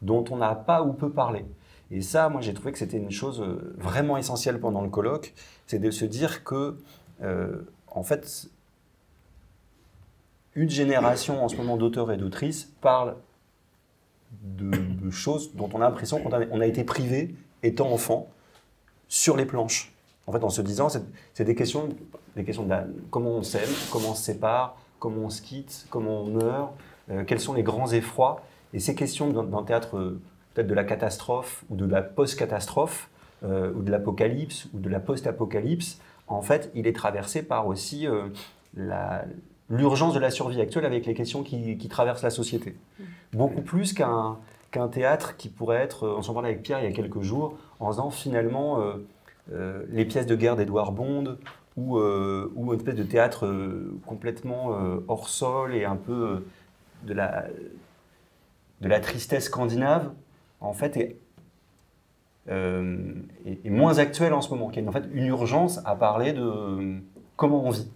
dont 0.03 0.25
on 0.33 0.37
n'a 0.39 0.57
pas 0.57 0.83
ou 0.83 0.93
peu 0.93 1.11
parlé. 1.11 1.45
Et 1.93 2.01
ça, 2.01 2.31
moi, 2.31 2.41
j'ai 2.41 2.55
trouvé 2.55 2.73
que 2.73 2.79
c'était 2.79 2.97
une 2.97 3.11
chose 3.11 3.43
euh, 3.43 3.75
vraiment 3.77 4.17
essentielle 4.17 4.59
pendant 4.59 4.81
le 4.81 4.89
colloque, 4.89 5.35
c'est 5.67 5.79
de 5.79 5.91
se 5.91 6.07
dire 6.07 6.43
que, 6.43 6.79
euh, 7.23 7.61
en 7.87 8.03
fait, 8.03 8.49
une 10.55 10.71
génération 10.71 11.45
en 11.45 11.49
ce 11.49 11.57
moment 11.57 11.77
d'auteurs 11.77 12.11
et 12.11 12.17
d'autrices 12.17 12.73
parle 12.81 13.17
de, 14.43 15.11
choses 15.11 15.55
dont 15.55 15.69
on 15.75 15.83
a 15.83 15.85
l'impression 15.85 16.19
qu'on 16.23 16.33
a, 16.33 16.67
été 16.67 16.85
privé 16.85 17.35
étant 17.63 17.93
enfant 17.93 18.31
sur 19.09 19.37
les 19.37 19.45
planches. 19.45 19.93
En 20.27 20.33
fait, 20.33 20.43
en 20.43 20.49
se 20.49 20.63
disant, 20.63 20.89
c'est 20.89 21.45
des 21.45 21.55
questions, 21.55 21.91
des 22.37 22.45
questions 22.45 22.65
de 22.65 22.75
comment 23.11 23.33
on 23.33 23.43
s'aime, 23.43 23.69
comment 23.91 24.13
on 24.13 24.15
se 24.15 24.23
sépare, 24.23 24.79
comment 24.99 25.27
on 25.27 25.31
se 25.31 25.43
quitte, 25.43 25.87
comment 25.91 26.23
on 26.23 26.29
meurt, 26.29 26.73
euh, 27.11 27.25
quels 27.25 27.41
sont 27.41 27.53
les 27.53 27.63
grands 27.63 27.93
effrois. 27.93 28.43
Et 28.73 28.81
ces 28.81 28.95
questions 28.95 29.29
d'un 29.29 29.43
d'un 29.43 29.63
théâtre 29.65 30.17
peut-être 30.55 30.69
de 30.69 30.75
la 30.75 30.85
catastrophe 30.85 31.65
ou 31.71 31.77
de 31.77 31.87
la 31.87 32.03
post-catastrophe, 32.03 33.11
euh, 33.45 33.73
ou 33.75 33.83
de 33.83 33.91
l'apocalypse 33.91 34.69
ou 34.73 34.79
de 34.79 34.89
la 34.89 35.01
post-apocalypse, 35.01 35.99
en 36.29 36.43
fait, 36.43 36.71
il 36.75 36.87
est 36.87 36.95
traversé 36.95 37.43
par 37.43 37.67
aussi 37.67 38.07
euh, 38.07 38.29
l'urgence 39.69 40.15
de 40.15 40.21
la 40.21 40.31
survie 40.31 40.61
actuelle 40.61 40.87
avec 40.87 41.07
les 41.07 41.15
questions 41.15 41.43
qui, 41.43 41.77
qui 41.77 41.89
traversent 41.89 42.23
la 42.23 42.31
société. 42.31 42.77
Beaucoup 43.33 43.63
plus 43.63 43.93
qu'un 43.93 44.39
qu'un 44.71 44.89
théâtre 44.89 45.37
qui 45.37 45.51
pourrait 45.51 45.83
être, 45.83 46.05
euh, 46.05 46.15
on 46.17 46.23
s'en 46.23 46.33
parlait 46.33 46.49
avec 46.49 46.63
Pierre 46.63 46.81
il 46.81 46.85
y 46.85 46.89
a 46.89 46.93
quelques 46.93 47.21
jours, 47.21 47.59
en 47.79 47.89
faisant 47.89 48.11
finalement 48.11 48.81
euh, 49.53 49.85
les 49.91 50.07
pièces 50.07 50.25
de 50.25 50.35
guerre 50.35 50.57
d'Edouard 50.57 50.93
Bond 50.93 51.37
ou, 51.77 51.99
ou 51.99 52.73
une 52.73 52.79
espèce 52.79 52.95
de 52.95 53.03
théâtre 53.03 53.51
complètement 54.07 54.77
hors 55.09 55.29
sol 55.29 55.75
et 55.75 55.85
un 55.85 55.97
peu 55.97 56.45
de, 57.05 57.15
la, 57.15 57.47
de 58.83 58.89
la 58.89 59.01
tristesse 59.01 59.45
scandinave, 59.45 60.13
en 60.63 60.73
fait, 60.73 60.97
est, 60.97 61.17
euh, 62.49 63.15
est- 63.47 63.67
est 63.67 63.71
moins 63.71 63.99
actuel 63.99 64.33
en 64.33 64.41
ce 64.41 64.51
moment, 64.51 64.69
qu'il 64.69 64.83
y 64.83 64.87
a 64.87 64.89
en 64.89 64.93
fait 64.93 65.05
une 65.13 65.27
urgence 65.27 65.81
à 65.85 65.95
parler 65.95 66.33
de 66.33 67.01
comment 67.37 67.65
on 67.65 67.71
vit. 67.71 67.91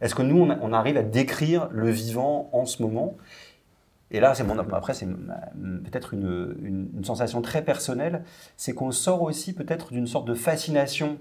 Est-ce 0.00 0.14
que 0.14 0.22
nous, 0.22 0.36
on, 0.40 0.72
arrive 0.72 0.96
à 0.96 1.02
décrire 1.02 1.68
le 1.70 1.88
vivant 1.90 2.50
en 2.52 2.66
ce 2.66 2.82
moment? 2.82 3.16
Et 4.10 4.20
là, 4.20 4.34
c'est 4.34 4.42
mon, 4.44 4.58
après, 4.58 4.94
c'est 4.94 5.06
peut-être 5.06 6.12
une, 6.12 6.56
une- 6.62 6.90
une 6.96 7.04
sensation 7.04 7.40
très 7.40 7.64
personnelle, 7.64 8.24
c'est 8.56 8.74
qu'on 8.74 8.90
sort 8.90 9.22
aussi 9.22 9.54
peut-être 9.54 9.92
d'une 9.92 10.06
sorte 10.08 10.26
de 10.26 10.34
fascination 10.34 11.18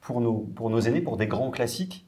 pour 0.00 0.20
nos, 0.20 0.38
pour 0.38 0.70
nos 0.70 0.80
aînés, 0.80 1.02
pour 1.02 1.16
des 1.18 1.26
grands 1.26 1.50
classiques, 1.50 2.05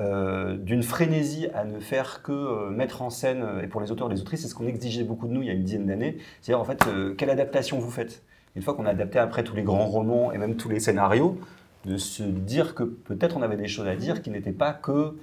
euh, 0.00 0.56
d'une 0.56 0.82
frénésie 0.82 1.48
à 1.52 1.64
ne 1.64 1.78
faire 1.78 2.22
que 2.22 2.32
euh, 2.32 2.70
mettre 2.70 3.02
en 3.02 3.10
scène, 3.10 3.42
euh, 3.42 3.62
et 3.62 3.66
pour 3.66 3.82
les 3.82 3.92
auteurs 3.92 4.10
et 4.10 4.14
les 4.14 4.20
autrices, 4.22 4.40
c'est 4.40 4.48
ce 4.48 4.54
qu'on 4.54 4.66
exigeait 4.66 5.04
beaucoup 5.04 5.28
de 5.28 5.32
nous 5.32 5.42
il 5.42 5.48
y 5.48 5.50
a 5.50 5.52
une 5.52 5.62
dizaine 5.62 5.84
d'années, 5.84 6.16
c'est-à-dire 6.40 6.60
en 6.60 6.64
fait, 6.64 6.82
quelle 7.18 7.28
adaptation 7.28 7.78
vous 7.78 7.90
faites? 7.90 8.22
Une 8.56 8.62
fois 8.62 8.72
qu'on 8.74 8.86
a 8.86 8.90
adapté 8.90 9.18
après 9.18 9.44
tous 9.44 9.54
les 9.54 9.62
grands 9.62 9.84
romans 9.84 10.32
et 10.32 10.38
même 10.38 10.56
tous 10.56 10.70
les 10.70 10.80
scénarios, 10.80 11.38
de 11.84 11.98
se 11.98 12.22
dire 12.22 12.74
que 12.74 12.82
peut-être 12.82 13.36
on 13.36 13.42
avait 13.42 13.58
des 13.58 13.68
choses 13.68 13.86
à 13.86 13.96
dire 13.96 14.22
qui 14.22 14.30
n'étaient 14.30 14.52
pas 14.52 14.72
que 14.72 15.16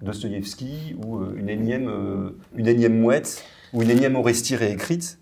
Dostoïevski 0.00 0.96
ou 1.04 1.22
une, 1.34 1.48
énième, 1.48 2.32
une 2.56 2.66
énième 2.66 2.98
mouette 2.98 3.44
ou 3.72 3.82
une 3.82 3.90
énième 3.90 4.16
Orestie 4.16 4.56
réécrite. 4.56 5.18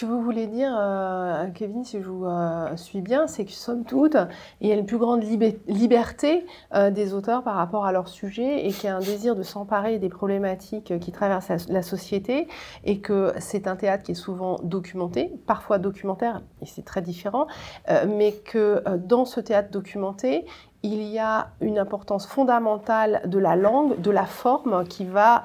Que 0.00 0.06
vous 0.06 0.22
voulez 0.22 0.46
dire, 0.46 0.74
euh, 0.78 1.48
Kevin, 1.54 1.84
si 1.84 2.00
je 2.00 2.08
vous 2.08 2.24
euh, 2.24 2.74
suis 2.76 3.02
bien, 3.02 3.26
c'est 3.26 3.44
que 3.44 3.52
somme 3.52 3.84
toute, 3.84 4.16
il 4.62 4.68
y 4.68 4.72
a 4.72 4.74
une 4.74 4.86
plus 4.86 4.96
grande 4.96 5.22
liberté 5.68 6.46
euh, 6.74 6.90
des 6.90 7.12
auteurs 7.12 7.42
par 7.42 7.56
rapport 7.56 7.84
à 7.84 7.92
leur 7.92 8.08
sujet 8.08 8.66
et 8.66 8.70
qu'il 8.70 8.84
y 8.84 8.88
a 8.88 8.96
un 8.96 9.00
désir 9.00 9.36
de 9.36 9.42
s'emparer 9.42 9.98
des 9.98 10.08
problématiques 10.08 10.98
qui 11.00 11.12
traversent 11.12 11.50
la, 11.50 11.56
la 11.68 11.82
société 11.82 12.48
et 12.84 13.00
que 13.00 13.34
c'est 13.40 13.66
un 13.66 13.76
théâtre 13.76 14.04
qui 14.04 14.12
est 14.12 14.14
souvent 14.14 14.58
documenté, 14.62 15.34
parfois 15.46 15.76
documentaire, 15.76 16.40
et 16.62 16.66
c'est 16.66 16.86
très 16.86 17.02
différent, 17.02 17.46
mais 18.08 18.32
que 18.32 18.82
dans 18.96 19.26
ce 19.26 19.40
théâtre 19.40 19.70
documenté, 19.70 20.46
il 20.82 21.02
y 21.02 21.18
a 21.18 21.48
une 21.60 21.78
importance 21.78 22.26
fondamentale 22.26 23.20
de 23.26 23.38
la 23.38 23.54
langue, 23.54 24.00
de 24.00 24.10
la 24.10 24.24
forme 24.24 24.84
qui 24.88 25.04
va 25.04 25.44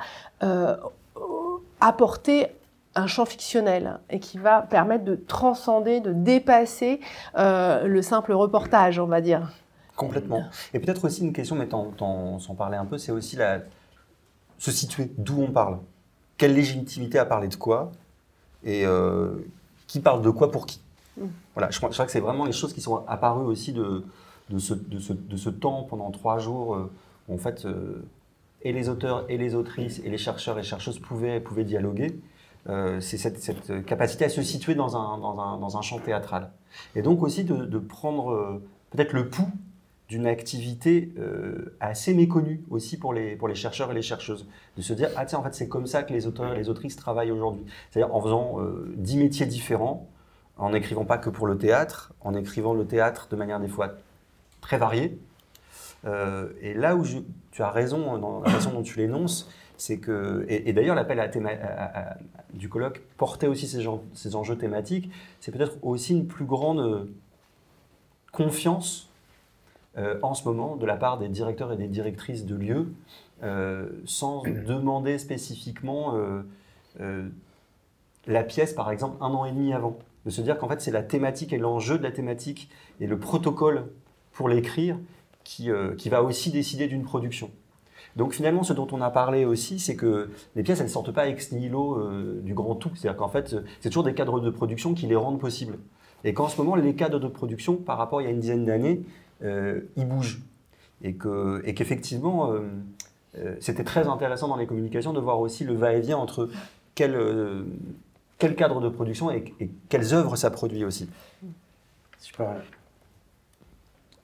apporter 1.82 2.48
un 2.96 3.08
champ 3.08 3.26
fictionnel 3.26 4.00
et 4.10 4.20
qui 4.20 4.38
va 4.38 4.62
permettre 4.62 5.04
de 5.04 5.16
transcender, 5.16 6.00
de 6.00 6.14
dépasser 6.14 7.02
euh, 7.38 7.86
le 7.86 8.02
simple 8.02 8.32
reportage, 8.34 9.00
on 9.00 9.06
va 9.06 9.22
dire. 9.22 9.52
Complètement. 9.96 10.44
Et 10.74 10.80
peut-être 10.80 11.06
aussi 11.06 11.22
une 11.22 11.34
question, 11.34 11.56
mais 11.56 11.68
t'en, 11.68 12.40
s'en 12.40 12.56
parlait 12.56 12.78
un 12.78 12.86
peu, 12.86 12.98
c'est 12.98 13.12
aussi 13.12 13.36
la, 13.36 13.60
se 14.58 14.72
situer, 14.72 15.12
d'où 15.18 15.42
on 15.42 15.52
parle. 15.52 15.80
Quelle 16.38 16.54
légitimité 16.54 17.18
à 17.18 17.26
parler 17.26 17.48
de 17.48 17.56
quoi 17.56 17.92
Et 18.64 18.86
euh, 18.86 19.36
qui 19.88 20.00
parle 20.00 20.22
de 20.22 20.30
quoi 20.30 20.52
pour 20.52 20.66
qui? 20.66 20.82
Mm. 21.18 21.26
Voilà, 21.54 21.70
je 21.72 21.78
crois, 21.78 21.90
je 21.90 21.96
crois 21.96 22.06
que 22.06 22.12
c'est 22.12 22.20
vraiment 22.20 22.46
les 22.46 22.52
choses 22.52 22.74
qui 22.74 22.82
sont 22.82 23.06
apparues 23.08 23.46
aussi 23.46 23.72
de, 23.72 24.04
de, 24.50 24.60
ce, 24.60 24.74
de, 24.74 25.00
ce, 25.00 25.14
de 25.14 25.38
ce 25.38 25.50
temps 25.50 25.84
pendant 25.84 26.12
trois 26.12 26.40
jours 26.40 26.76
euh, 26.76 26.92
où 27.28 27.36
en 27.36 27.38
fait, 27.38 27.66
et 28.62 28.74
les 28.74 28.90
auteurs, 28.90 29.26
et 29.30 29.38
les 29.38 29.56
autrices, 29.56 30.00
et 30.04 30.10
les 30.10 30.18
chercheurs 30.18 30.60
et 30.60 30.64
chercheuses 30.64 31.00
pouvaient, 31.00 31.40
pouvaient 31.40 31.64
dialoguer. 31.64 32.20
Euh, 32.67 32.99
c'est 32.99 33.17
cette, 33.17 33.86
capacité 33.86 34.25
à 34.25 34.30
se 34.30 34.41
situer 34.41 34.73
dans 34.73 34.97
un, 34.97 35.19
dans 35.19 35.39
un, 35.39 35.58
dans 35.60 35.78
un 35.78 35.82
champ 35.82 35.99
théâtral. 35.99 36.51
Et 36.95 37.01
donc 37.01 37.21
aussi 37.21 37.43
de, 37.43 37.78
prendre 37.78 38.32
euh, 38.32 38.63
peut-être 38.89 39.13
le 39.13 39.30
pouls 39.30 39.51
d'une 40.10 40.25
activité 40.28 41.13
euh, 41.17 41.75
assez 41.80 42.13
méconnue 42.13 42.63
aussi 42.69 42.97
pour 42.97 43.13
les, 43.13 43.36
pour 43.36 43.47
les 43.47 43.56
chercheurs 43.56 43.91
et 43.91 43.93
les 43.93 44.01
chercheuses. 44.01 44.47
De 44.78 44.82
se 44.82 44.93
dire, 44.93 45.10
ah 45.15 45.25
tiens, 45.25 45.39
en 45.39 45.43
fait, 45.43 45.54
c'est 45.54 45.67
comme 45.67 45.88
ça 45.88 46.04
que 46.04 46.13
les 46.13 46.28
auteurs 46.28 46.54
et 46.54 46.58
les 46.58 46.69
autrices 46.69 46.95
travaillent 46.95 47.32
aujourd'hui. 47.32 47.65
C'est-à-dire 47.89 48.13
en 48.15 48.21
faisant 48.21 48.58
dix 48.95 49.17
métiers 49.17 49.45
différents, 49.45 50.08
en 50.58 50.71
n'écrivant 50.71 51.06
pas 51.06 51.17
que 51.17 51.30
pour 51.30 51.47
le 51.47 51.58
théâtre, 51.58 52.13
en 52.21 52.36
écrivant 52.36 52.73
le 52.73 52.86
théâtre 52.86 53.28
de 53.30 53.36
manière 53.36 53.60
des 53.60 53.67
fois 53.67 53.93
très 54.62 54.78
variée. 54.78 55.19
Et 56.62 56.75
là 56.75 56.95
où 56.95 57.04
tu 57.49 57.63
as 57.63 57.71
raison 57.71 58.19
dans 58.19 58.41
la 58.41 58.51
façon 58.51 58.73
dont 58.73 58.84
tu 58.84 58.99
l'énonces, 58.99 59.49
c'est 59.78 59.98
que, 60.00 60.46
et, 60.48 60.70
et 60.70 60.74
d'ailleurs 60.74 60.96
l'appel 60.96 61.20
à 61.20 61.28
théma- 61.28 61.50
à- 61.62 62.12
à- 62.14 62.18
du 62.54 62.70
colloque 62.70 63.02
portait 63.18 63.48
aussi 63.48 63.68
ces, 63.68 63.82
gens- 63.82 64.02
ces 64.14 64.36
enjeux 64.36 64.58
thématiques, 64.58 65.10
c'est 65.42 65.52
peut-être 65.52 65.78
aussi 65.82 66.14
une 66.14 66.28
plus 66.28 66.46
grande 66.46 66.80
euh, 66.80 67.06
confiance 68.32 69.10
euh, 69.98 70.20
en 70.22 70.34
ce 70.34 70.44
moment 70.46 70.76
de 70.76 70.86
la 70.86 70.96
part 70.98 71.18
des 71.18 71.30
directeurs 71.30 71.72
et 71.72 71.78
des 71.78 71.88
directrices 71.88 72.46
de 72.46 72.56
lieux, 72.56 72.94
euh, 73.44 73.90
sans 74.06 74.44
demander 74.68 75.18
spécifiquement 75.18 76.16
euh, 77.00 77.30
la 78.28 78.44
pièce, 78.44 78.74
par 78.74 78.92
exemple, 78.92 79.18
un 79.22 79.34
an 79.34 79.46
et 79.46 79.52
demi 79.52 79.74
avant. 79.74 79.98
De 80.26 80.32
se 80.32 80.42
dire 80.42 80.58
qu'en 80.58 80.68
fait, 80.68 80.82
c'est 80.82 80.92
la 80.92 81.04
thématique 81.04 81.54
et 81.54 81.58
l'enjeu 81.60 81.98
de 82.00 82.04
la 82.04 82.12
thématique 82.12 82.70
et 83.00 83.06
le 83.06 83.20
protocole 83.20 83.86
pour 84.32 84.50
l'écrire 84.50 84.98
qui, 85.44 85.70
qui 86.00 86.10
va 86.10 86.24
aussi 86.24 86.50
décider 86.50 86.88
d'une 86.88 87.04
production. 87.04 87.52
Donc 88.15 88.34
finalement, 88.34 88.63
ce 88.63 88.73
dont 88.73 88.88
on 88.91 89.01
a 89.01 89.10
parlé 89.10 89.43
aussi, 89.45 89.80
c'est 89.80 89.95
que 89.95 90.30
les 90.56 90.63
pièces, 90.63 90.82
ne 90.82 90.88
sortent 90.88 91.12
pas 91.12 91.28
ex 91.28 91.51
nihilo 91.51 91.97
euh, 91.99 92.39
du 92.43 92.54
grand 92.54 92.75
tout. 92.75 92.89
C'est-à-dire 92.95 93.17
qu'en 93.17 93.28
fait, 93.28 93.56
c'est 93.82 93.89
toujours 93.89 94.04
des 94.04 94.13
cadres 94.13 94.39
de 94.39 94.49
production 94.49 94.93
qui 94.93 95.06
les 95.08 95.15
rendent 95.15 95.39
possibles. 95.39 95.78
Et 96.23 96.34
qu'en 96.34 96.47
ce 96.47 96.58
moment, 96.60 96.75
les 96.75 96.95
cadres 96.95 97.19
de 97.19 97.28
production, 97.28 97.75
par 97.75 97.97
rapport 97.97 98.19
à 98.19 98.21
il 98.21 98.25
y 98.25 98.28
a 98.28 98.32
une 98.32 98.39
dizaine 98.39 98.65
d'années, 98.65 99.01
euh, 99.43 99.82
ils 99.97 100.08
bougent. 100.08 100.41
Et 101.04 101.13
que- 101.13 101.62
et 101.65 101.73
qu'effectivement, 101.73 102.54
euh, 102.54 103.56
c'était 103.60 103.84
très 103.84 104.08
intéressant 104.08 104.47
dans 104.47 104.56
les 104.56 104.65
communications 104.65 105.12
de 105.12 105.19
voir 105.19 105.39
aussi 105.41 105.65
le 105.65 105.73
va-et-vient 105.73 106.17
entre 106.17 106.49
quel, 106.95 107.17
cadre 108.56 108.80
de 108.80 108.88
production 108.88 109.30
et, 109.30 109.54
quelles 109.89 110.13
œuvres 110.13 110.38
ça 110.38 110.49
produit 110.51 110.86
aussi. 110.86 111.10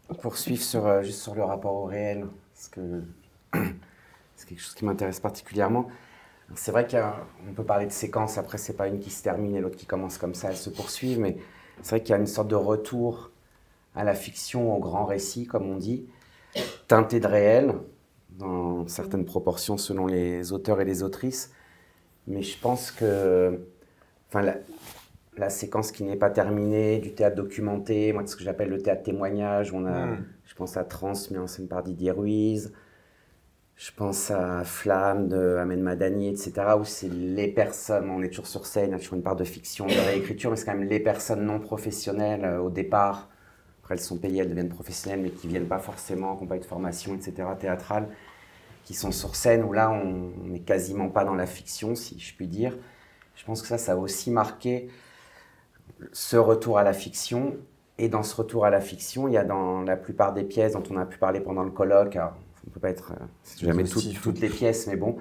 Peux 0.07 0.15
poursuivre 0.15 0.63
sur, 0.63 1.03
juste 1.03 1.21
sur 1.21 1.35
le 1.35 1.43
rapport 1.43 1.73
au 1.75 1.85
réel, 1.85 2.25
parce 2.53 2.69
que 2.69 3.03
c'est 4.35 4.47
quelque 4.47 4.61
chose 4.61 4.73
qui 4.75 4.85
m'intéresse 4.85 5.19
particulièrement. 5.19 5.87
C'est 6.55 6.71
vrai 6.71 6.85
qu'on 6.87 7.53
peut 7.53 7.63
parler 7.63 7.85
de 7.85 7.91
séquences, 7.91 8.37
après 8.37 8.57
c'est 8.57 8.73
pas 8.75 8.87
une 8.87 8.99
qui 8.99 9.09
se 9.09 9.23
termine 9.23 9.55
et 9.55 9.61
l'autre 9.61 9.77
qui 9.77 9.85
commence 9.85 10.17
comme 10.17 10.33
ça, 10.35 10.49
elles 10.49 10.57
se 10.57 10.69
poursuivent, 10.69 11.19
mais 11.19 11.37
c'est 11.81 11.91
vrai 11.91 12.01
qu'il 12.03 12.11
y 12.11 12.15
a 12.15 12.19
une 12.19 12.27
sorte 12.27 12.49
de 12.49 12.55
retour 12.55 13.31
à 13.95 14.03
la 14.03 14.13
fiction, 14.13 14.75
au 14.75 14.79
grand 14.79 15.05
récit, 15.05 15.45
comme 15.47 15.69
on 15.69 15.77
dit, 15.77 16.05
teinté 16.87 17.19
de 17.19 17.27
réel, 17.27 17.75
dans 18.31 18.87
certaines 18.87 19.25
proportions 19.25 19.77
selon 19.77 20.07
les 20.07 20.51
auteurs 20.53 20.81
et 20.81 20.85
les 20.85 21.03
autrices. 21.03 21.53
Mais 22.27 22.41
je 22.43 22.59
pense 22.59 22.91
que 22.91 23.59
enfin, 24.29 24.41
la, 24.41 24.55
la 25.37 25.49
séquence 25.49 25.91
qui 25.91 26.03
n'est 26.03 26.15
pas 26.17 26.29
terminée, 26.29 26.99
du 26.99 27.13
théâtre 27.13 27.35
documenté, 27.35 28.13
moi, 28.13 28.25
ce 28.27 28.35
que 28.35 28.43
j'appelle 28.43 28.69
le 28.69 28.81
théâtre 28.81 29.03
témoignage, 29.03 29.73
on 29.73 29.85
a, 29.85 30.07
Mm. 30.07 30.25
je 30.45 30.55
pense 30.55 30.77
à 30.77 30.83
Trans, 30.83 31.13
mis 31.31 31.37
en 31.37 31.47
scène 31.47 31.67
par 31.67 31.83
Didier 31.83 32.11
Ruiz, 32.11 32.73
je 33.81 33.89
pense 33.91 34.29
à 34.29 34.63
Flamme 34.63 35.27
de 35.27 35.55
Ahmed 35.55 35.79
Madani, 35.79 36.27
etc., 36.27 36.53
où 36.79 36.85
c'est 36.85 37.09
les 37.11 37.47
personnes, 37.47 38.11
on 38.11 38.21
est 38.21 38.29
toujours 38.29 38.45
sur 38.45 38.67
scène, 38.67 38.91
il 38.91 38.93
a 38.93 38.99
toujours 38.99 39.15
une 39.15 39.23
part 39.23 39.35
de 39.35 39.43
fiction, 39.43 39.87
de 39.87 39.93
réécriture, 39.93 40.51
mais 40.51 40.55
c'est 40.55 40.65
quand 40.65 40.75
même 40.75 40.87
les 40.87 40.99
personnes 40.99 41.43
non 41.43 41.59
professionnelles 41.59 42.45
euh, 42.45 42.59
au 42.59 42.69
départ. 42.69 43.29
Après, 43.81 43.95
elles 43.95 44.01
sont 44.01 44.19
payées, 44.19 44.41
elles 44.41 44.49
deviennent 44.49 44.69
professionnelles, 44.69 45.21
mais 45.21 45.31
qui 45.31 45.47
viennent 45.47 45.67
pas 45.67 45.79
forcément, 45.79 46.35
qui 46.35 46.43
n'ont 46.43 46.49
pas 46.49 46.59
de 46.59 46.65
formation, 46.65 47.15
etc., 47.15 47.33
théâtrale, 47.59 48.07
qui 48.83 48.93
sont 48.93 49.11
sur 49.11 49.35
scène, 49.35 49.63
où 49.63 49.73
là, 49.73 49.89
on 49.89 50.31
n'est 50.47 50.59
quasiment 50.59 51.09
pas 51.09 51.25
dans 51.25 51.33
la 51.33 51.47
fiction, 51.47 51.95
si 51.95 52.19
je 52.19 52.35
puis 52.35 52.45
dire. 52.45 52.77
Je 53.35 53.43
pense 53.45 53.63
que 53.63 53.67
ça, 53.67 53.79
ça 53.79 53.93
a 53.93 53.95
aussi 53.95 54.29
marqué 54.29 54.89
ce 56.11 56.37
retour 56.37 56.77
à 56.77 56.83
la 56.83 56.93
fiction. 56.93 57.55
Et 57.97 58.09
dans 58.09 58.21
ce 58.21 58.35
retour 58.35 58.63
à 58.63 58.69
la 58.69 58.79
fiction, 58.79 59.27
il 59.27 59.33
y 59.33 59.37
a 59.37 59.43
dans 59.43 59.81
la 59.81 59.97
plupart 59.97 60.33
des 60.33 60.43
pièces 60.43 60.73
dont 60.73 60.83
on 60.91 60.97
a 60.97 61.05
pu 61.07 61.17
parler 61.17 61.39
pendant 61.39 61.63
le 61.63 61.71
colloque, 61.71 62.19
on 62.65 62.69
ne 62.69 62.73
peut 62.73 62.79
pas 62.79 62.89
être 62.89 63.13
euh, 63.13 63.25
c'est 63.43 63.59
jamais 63.61 63.83
toutes, 63.83 63.97
Exhaustif. 63.97 64.21
toutes 64.21 64.39
les 64.39 64.49
pièces, 64.49 64.87
mais 64.87 64.95
bon, 64.95 65.17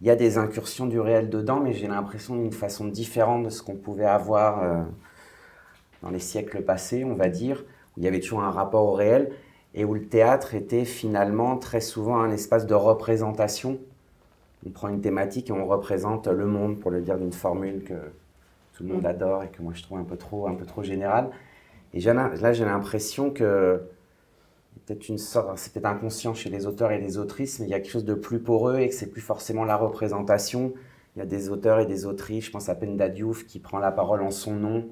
il 0.00 0.06
y 0.06 0.10
a 0.10 0.16
des 0.16 0.38
incursions 0.38 0.86
du 0.86 1.00
réel 1.00 1.30
dedans, 1.30 1.60
mais 1.60 1.72
j'ai 1.72 1.86
l'impression 1.86 2.36
d'une 2.36 2.52
façon 2.52 2.86
différente 2.86 3.44
de 3.44 3.50
ce 3.50 3.62
qu'on 3.62 3.76
pouvait 3.76 4.04
avoir 4.04 4.62
euh, 4.62 4.82
dans 6.02 6.10
les 6.10 6.18
siècles 6.18 6.62
passés, 6.62 7.04
on 7.04 7.14
va 7.14 7.28
dire, 7.28 7.64
où 7.96 8.00
il 8.00 8.04
y 8.04 8.08
avait 8.08 8.20
toujours 8.20 8.42
un 8.42 8.50
rapport 8.50 8.86
au 8.86 8.92
réel 8.92 9.32
et 9.74 9.84
où 9.84 9.94
le 9.94 10.06
théâtre 10.06 10.54
était 10.54 10.84
finalement 10.84 11.56
très 11.56 11.80
souvent 11.80 12.20
un 12.20 12.30
espace 12.30 12.66
de 12.66 12.74
représentation. 12.74 13.78
On 14.66 14.70
prend 14.70 14.88
une 14.88 15.00
thématique 15.00 15.50
et 15.50 15.52
on 15.52 15.66
représente 15.66 16.26
le 16.26 16.46
monde, 16.46 16.78
pour 16.78 16.90
le 16.90 17.00
dire 17.00 17.18
d'une 17.18 17.32
formule 17.32 17.82
que 17.84 17.94
tout 18.74 18.84
le 18.84 18.94
monde 18.94 19.06
adore 19.06 19.42
et 19.42 19.48
que 19.48 19.62
moi 19.62 19.72
je 19.74 19.82
trouve 19.82 19.98
un 19.98 20.04
peu 20.04 20.16
trop, 20.16 20.46
un 20.46 20.54
peu 20.54 20.64
trop 20.64 20.82
générale. 20.82 21.30
Et 21.92 22.00
là, 22.00 22.52
j'ai 22.52 22.64
l'impression 22.64 23.30
que 23.30 23.82
peut-être 24.86 25.08
une 25.08 25.18
sorte, 25.18 25.58
c'est 25.58 25.72
peut-être 25.72 25.86
inconscient 25.86 26.34
chez 26.34 26.50
les 26.50 26.66
auteurs 26.66 26.92
et 26.92 26.98
les 26.98 27.18
autrices, 27.18 27.58
mais 27.58 27.66
il 27.66 27.70
y 27.70 27.74
a 27.74 27.80
quelque 27.80 27.92
chose 27.92 28.04
de 28.04 28.14
plus 28.14 28.40
poreux 28.40 28.78
et 28.78 28.88
que 28.88 28.94
c'est 28.94 29.10
plus 29.10 29.20
forcément 29.20 29.64
la 29.64 29.76
représentation. 29.76 30.74
Il 31.16 31.20
y 31.20 31.22
a 31.22 31.26
des 31.26 31.48
auteurs 31.48 31.80
et 31.80 31.86
des 31.86 32.06
autrices, 32.06 32.46
je 32.46 32.50
pense 32.50 32.68
à 32.68 32.74
Penda 32.74 33.08
Diouf 33.08 33.46
qui 33.46 33.60
prend 33.60 33.78
la 33.78 33.92
parole 33.92 34.20
en 34.22 34.30
son 34.30 34.54
nom, 34.54 34.86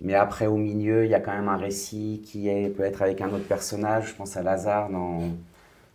mais 0.00 0.14
après 0.14 0.46
au 0.46 0.56
milieu, 0.56 1.04
il 1.04 1.10
y 1.10 1.14
a 1.14 1.20
quand 1.20 1.32
même 1.32 1.48
un 1.48 1.56
récit 1.56 2.22
qui 2.24 2.48
est, 2.48 2.68
peut 2.70 2.84
être 2.84 3.02
avec 3.02 3.20
un 3.20 3.28
autre 3.32 3.46
personnage. 3.46 4.10
Je 4.10 4.14
pense 4.14 4.36
à 4.36 4.42
Lazare 4.42 4.88
dans 4.88 5.20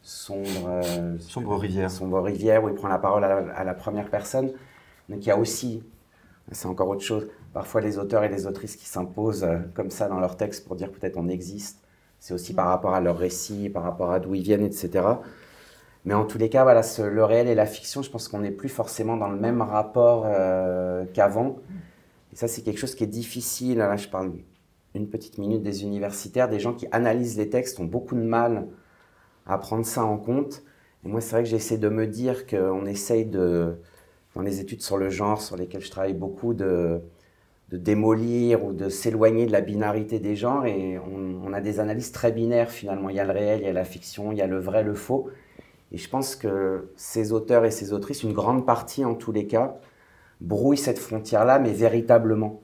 Sombre, 0.04 0.68
euh, 0.68 1.18
Sombre 1.20 1.58
rivière. 1.58 1.90
Sombre 1.90 2.22
rivière, 2.22 2.64
où 2.64 2.70
il 2.70 2.76
prend 2.76 2.88
la 2.88 3.00
parole 3.00 3.24
à 3.24 3.42
la, 3.42 3.54
à 3.54 3.64
la 3.64 3.74
première 3.74 4.10
personne. 4.10 4.52
Donc 5.10 5.26
il 5.26 5.28
y 5.28 5.32
a 5.32 5.38
aussi, 5.38 5.84
c'est 6.52 6.68
encore 6.68 6.90
autre 6.90 7.02
chose, 7.02 7.28
parfois 7.54 7.82
les 7.82 7.98
auteurs 7.98 8.24
et 8.24 8.30
les 8.30 8.46
autrices 8.46 8.76
qui 8.76 8.86
s'imposent 8.86 9.44
euh, 9.44 9.58
comme 9.74 9.90
ça 9.90 10.08
dans 10.08 10.20
leur 10.20 10.38
texte 10.38 10.68
pour 10.68 10.76
dire 10.76 10.92
peut-être 10.92 11.18
on 11.18 11.30
existe. 11.30 11.80
C'est 12.20 12.34
aussi 12.34 12.54
par 12.54 12.68
rapport 12.68 12.94
à 12.94 13.02
leur 13.02 13.18
récit, 13.18 13.70
par 13.70 13.84
rapport 13.84 14.12
à 14.12 14.20
d'où 14.20 14.36
ils 14.36 14.42
viennent, 14.42 14.64
etc. 14.64 15.06
Mais 16.06 16.14
en 16.14 16.26
tous 16.26 16.38
les 16.38 16.50
cas, 16.50 16.64
voilà, 16.64 16.82
le 17.00 17.24
réel 17.24 17.48
et 17.48 17.56
la 17.56 17.66
fiction, 17.66 18.02
je 18.02 18.10
pense 18.10 18.28
qu'on 18.28 18.40
n'est 18.40 18.52
plus 18.52 18.70
forcément 18.70 19.18
dans 19.18 19.30
le 19.30 19.38
même 19.38 19.62
rapport 19.62 20.24
euh, 20.26 21.06
qu'avant. 21.14 21.58
Et 22.34 22.36
ça, 22.36 22.48
c'est 22.48 22.62
quelque 22.62 22.80
chose 22.80 22.96
qui 22.96 23.04
est 23.04 23.08
difficile. 23.08 23.80
Là, 23.80 23.96
je 23.98 24.08
parle 24.08 24.32
une 24.96 25.10
petite 25.10 25.38
minute 25.38 25.64
des 25.64 25.84
universitaires, 25.84 26.50
des 26.50 26.60
gens 26.60 26.74
qui 26.74 26.88
analysent 26.92 27.38
les 27.38 27.50
textes 27.50 27.80
ont 27.80 27.86
beaucoup 27.86 28.16
de 28.16 28.22
mal 28.22 28.68
à 29.46 29.58
prendre 29.58 29.86
ça 29.86 30.04
en 30.04 30.18
compte. 30.18 30.64
Et 31.06 31.10
moi, 31.10 31.22
c'est 31.22 31.32
vrai 31.32 31.44
que 31.44 31.50
j'essaie 31.50 31.78
de 31.78 31.90
me 31.90 32.08
dire 32.08 32.48
qu'on 32.48 32.86
essaye 32.86 33.26
de, 33.26 33.76
dans 34.36 34.42
les 34.42 34.60
études 34.60 34.82
sur 34.82 34.98
le 34.98 35.10
genre, 35.10 35.42
sur 35.42 35.56
lesquelles 35.58 35.82
je 35.82 35.92
travaille 35.92 36.14
beaucoup, 36.14 36.54
de, 36.54 37.02
de 37.72 37.78
démolir 37.78 38.64
ou 38.66 38.74
de 38.74 38.90
s'éloigner 38.90 39.46
de 39.46 39.52
la 39.52 39.62
binarité 39.62 40.20
des 40.20 40.36
genres. 40.36 40.66
Et 40.66 40.98
on, 41.00 41.42
on 41.46 41.54
a 41.54 41.62
des 41.62 41.80
analyses 41.80 42.12
très 42.12 42.32
binaires 42.32 42.72
finalement. 42.72 43.10
Il 43.10 43.16
y 43.16 43.20
a 43.20 43.26
le 43.26 43.32
réel, 43.34 43.60
il 43.62 43.66
y 43.66 43.70
a 43.70 43.74
la 43.74 43.84
fiction, 43.86 44.32
il 44.32 44.38
y 44.38 44.42
a 44.42 44.48
le 44.48 44.60
vrai, 44.60 44.84
le 44.84 44.94
faux. 44.94 45.30
Et 45.92 45.98
je 45.98 46.10
pense 46.10 46.36
que 46.36 46.90
ces 46.98 47.32
auteurs 47.34 47.66
et 47.66 47.72
ces 47.72 47.94
autrices, 47.94 48.24
une 48.24 48.34
grande 48.34 48.66
partie 48.66 49.06
en 49.06 49.16
tous 49.16 49.32
les 49.32 49.48
cas, 49.48 49.78
brouillent 50.42 50.78
cette 50.78 51.00
frontière-là, 51.00 51.60
mais 51.60 51.72
véritablement. 51.74 52.62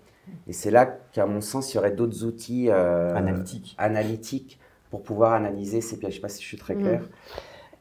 Et 0.48 0.54
c'est 0.54 0.72
là 0.72 0.86
qu'à 0.86 1.26
mon 1.26 1.42
sens, 1.42 1.74
il 1.74 1.78
y 1.78 1.80
aurait 1.80 1.92
d'autres 1.92 2.24
outils 2.26 2.70
euh, 2.70 3.16
Analytique. 3.16 3.76
analytiques 3.78 4.60
pour 4.90 5.04
pouvoir 5.04 5.34
analyser 5.34 5.82
ces 5.82 5.98
pièges. 5.98 6.14
Je 6.14 6.18
ne 6.18 6.22
sais 6.22 6.28
pas 6.28 6.30
si 6.30 6.42
je 6.44 6.48
suis 6.48 6.58
très 6.58 6.76
Mm. 6.76 6.82
clair. 6.82 7.02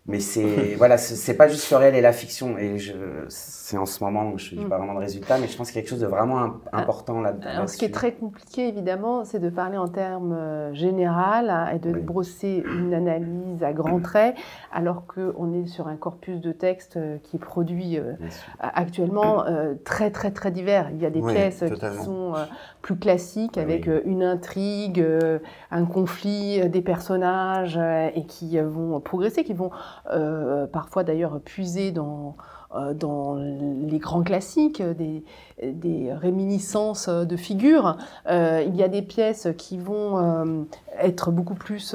Mais 0.07 0.19
c'est 0.21 0.75
voilà, 0.79 0.99
c'est 0.99 1.37
pas 1.37 1.47
juste 1.49 1.71
le 1.71 1.77
réel 1.77 1.95
et 1.95 2.01
la 2.01 2.12
fiction. 2.12 2.59
Et 2.59 2.79
je, 2.79 2.93
c'est 3.29 3.79
en 3.79 3.87
ce 3.87 4.03
moment 4.03 4.33
où 4.33 4.38
je 4.38 4.57
n'ai 4.57 4.65
Mm. 4.65 4.69
pas 4.69 4.77
vraiment 4.79 4.95
de 4.95 4.99
résultat, 4.99 5.38
mais 5.38 5.47
je 5.49 5.57
pense 5.57 5.69
qu'il 5.71 5.77
y 5.77 5.79
a 5.79 5.83
quelque 5.83 5.91
chose 5.91 6.01
de 6.01 6.07
vraiment 6.07 6.38
im- 6.38 6.61
important 6.73 7.21
là. 7.21 7.35
Alors, 7.55 7.69
ce 7.69 7.77
qui 7.77 7.85
est 7.85 7.95
très 7.95 8.12
compliqué, 8.12 8.67
évidemment, 8.69 9.25
c'est 9.25 9.38
de 9.38 9.49
parler 9.49 9.79
en 9.79 9.88
termes 9.88 10.33
euh, 10.33 10.75
général 10.75 11.49
hein, 11.51 11.69
et 11.75 11.79
de 11.79 11.93
Oui. 11.93 12.01
brosser 12.01 12.65
une 12.67 12.93
analyse 12.95 13.62
à 13.62 13.73
grands 13.73 14.01
traits, 14.01 14.35
alors 14.73 15.07
qu'on 15.07 15.53
est 15.55 15.67
sur 15.69 15.87
un 15.87 15.97
corpus 15.97 16.41
de 16.41 16.53
textes 16.53 16.97
euh, 16.97 17.19
qui 17.23 17.37
est 17.37 17.38
produit 17.38 17.99
euh, 17.99 18.15
actuellement 18.61 19.47
euh, 19.47 19.75
très, 19.85 20.11
très, 20.11 20.31
très 20.33 20.51
divers. 20.51 20.91
Il 20.93 21.01
y 21.01 21.07
a 21.07 21.11
des 21.11 21.21
Oui, 21.21 21.33
pièces 21.33 21.61
totalement. 21.61 21.99
qui 21.99 22.05
sont 22.05 22.35
euh, 22.35 22.45
plus 22.83 22.97
classiques, 22.97 23.57
avec 23.59 23.87
Oui. 23.87 24.01
une 24.05 24.23
intrigue, 24.23 25.01
euh, 25.01 25.38
un 25.71 25.85
conflit, 25.85 26.69
des 26.69 26.83
personnages, 26.83 27.79
euh, 27.81 28.11
et 28.15 28.25
qui 28.27 28.59
euh, 28.59 28.67
vont 28.69 28.99
progresser, 29.01 29.45
qui 29.45 29.55
vont 29.55 29.71
euh, 30.11 30.66
parfois 30.66 31.05
d'ailleurs 31.05 31.40
puiser 31.40 31.92
dans 31.92 32.37
euh, 32.74 32.94
dans 32.94 33.37
les 33.37 33.98
grands 33.98 34.22
classiques, 34.22 34.83
des, 34.83 35.24
des 35.62 36.12
réminiscences 36.12 37.09
de 37.09 37.37
figures. 37.37 37.98
Euh, 38.28 38.64
il 38.66 38.74
y 38.76 38.83
a 38.83 38.88
des 38.88 39.02
pièces 39.02 39.48
qui 39.59 39.76
vont 39.76 40.66
être 40.98 41.31
beaucoup 41.31 41.55
plus 41.55 41.94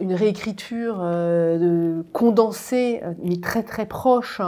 une 0.00 0.14
réécriture 0.14 0.98
de, 0.98 2.04
condensée, 2.12 3.00
mais 3.22 3.40
très 3.40 3.62
très 3.62 3.86
proche 3.86 4.40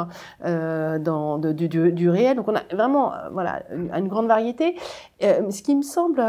du, 0.45 1.69
du- 1.69 2.11
réel. 2.11 2.37
Donc 2.37 2.49
on 2.49 2.57
a 2.57 2.63
vraiment 2.73 3.13
voilà, 3.31 3.63
une, 3.73 4.09
grande 4.09 4.27
variété. 4.27 4.75
Ce 5.21 5.63
qui 5.63 5.77
me 5.77 5.83
semble 5.83 6.21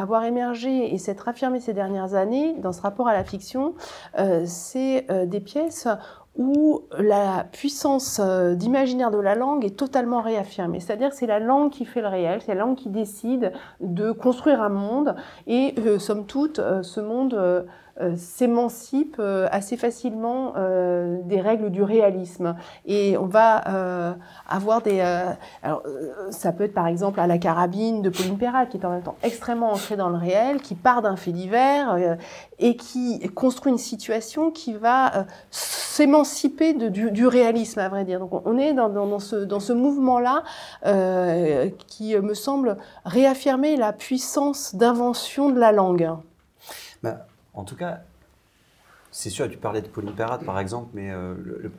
avoir 0.00 0.24
émergé 0.24 0.92
et 0.92 0.98
s'être 0.98 1.28
affirmé 1.28 1.60
ces 1.60 1.74
dernières 1.74 2.14
années 2.14 2.54
dans 2.58 2.72
ce 2.72 2.80
rapport 2.80 3.08
à 3.08 3.12
la 3.12 3.24
fiction, 3.24 3.74
euh, 4.18 4.44
c'est 4.46 5.06
euh, 5.10 5.26
des 5.26 5.40
pièces 5.40 5.88
où 6.36 6.84
la 6.98 7.44
puissance 7.52 8.20
euh, 8.22 8.54
d'imaginaire 8.54 9.10
de 9.10 9.18
la 9.18 9.34
langue 9.34 9.64
est 9.64 9.76
totalement 9.76 10.22
réaffirmée. 10.22 10.80
C'est-à-dire 10.80 11.10
que 11.10 11.16
c'est 11.16 11.26
la 11.26 11.40
langue 11.40 11.70
qui 11.70 11.84
fait 11.84 12.00
le 12.00 12.08
réel, 12.08 12.40
c'est 12.40 12.54
la 12.54 12.60
langue 12.60 12.76
qui 12.76 12.88
décide 12.88 13.52
de 13.80 14.12
construire 14.12 14.62
un 14.62 14.70
monde 14.70 15.16
et, 15.46 15.74
somme 15.98 16.24
toute, 16.24 16.60
ce 16.82 17.00
monde 17.00 17.66
euh, 18.00 18.16
s'émancipe 18.16 19.16
euh, 19.18 19.48
assez 19.50 19.76
facilement 19.76 20.54
euh, 20.56 21.18
des 21.24 21.40
règles 21.40 21.70
du 21.70 21.82
réalisme. 21.82 22.56
Et 22.86 23.16
on 23.18 23.26
va 23.26 23.68
euh, 23.68 24.12
avoir 24.48 24.82
des... 24.82 25.00
alors, 25.62 25.82
ça 26.30 26.52
peut 26.52 26.64
être 26.64 26.74
par 26.74 26.86
exemple 26.86 27.20
à 27.20 27.26
la 27.26 27.38
carabine 27.38 28.02
de 28.02 28.10
Pauline 28.10 28.38
Perrat, 28.38 28.66
qui 28.66 28.76
est 28.78 28.84
en 28.84 28.90
même 28.90 29.02
temps 29.02 29.16
extrêmement 29.22 29.72
ancrée 29.72 29.96
dans 29.96 30.08
le 30.08 30.16
réel, 30.16 30.60
qui 30.60 30.74
part 30.74 31.02
d'un 31.02 31.16
fait 31.16 31.32
divers 31.32 32.16
et 32.58 32.76
qui 32.76 33.20
construit 33.30 33.72
une 33.72 33.78
situation 33.78 34.50
qui 34.50 34.72
va 34.74 35.26
s'émanciper 35.50 36.72
du, 36.74 37.10
du 37.10 37.26
réalisme, 37.26 37.80
à 37.80 37.88
vrai 37.88 38.04
dire. 38.04 38.20
Donc 38.20 38.46
on- 38.46 38.58
est 38.58 38.72
dans, 38.74 39.18
ce, 39.18 39.36
dans 39.36 39.60
ce 39.60 39.72
mouvement-là 39.72 40.42
qui 41.86 42.16
me 42.16 42.34
semble 42.34 42.76
réaffirmer 43.04 43.76
la 43.76 43.92
puissance 43.92 44.74
d'invention 44.74 45.50
de 45.50 45.58
la 45.58 45.72
langue. 45.72 46.10
Bah, 47.02 47.26
en 47.54 47.64
tout 47.64 47.76
cas, 47.76 48.00
c'est 49.10 49.30
sûr, 49.30 49.48
tu 49.48 49.58
parlais 49.58 49.82
de 49.82 49.88
Pauline 49.88 50.14
par 50.14 50.58
exemple, 50.58 50.90
mais 50.94 51.10
euh, 51.10 51.34
le, 51.42 51.72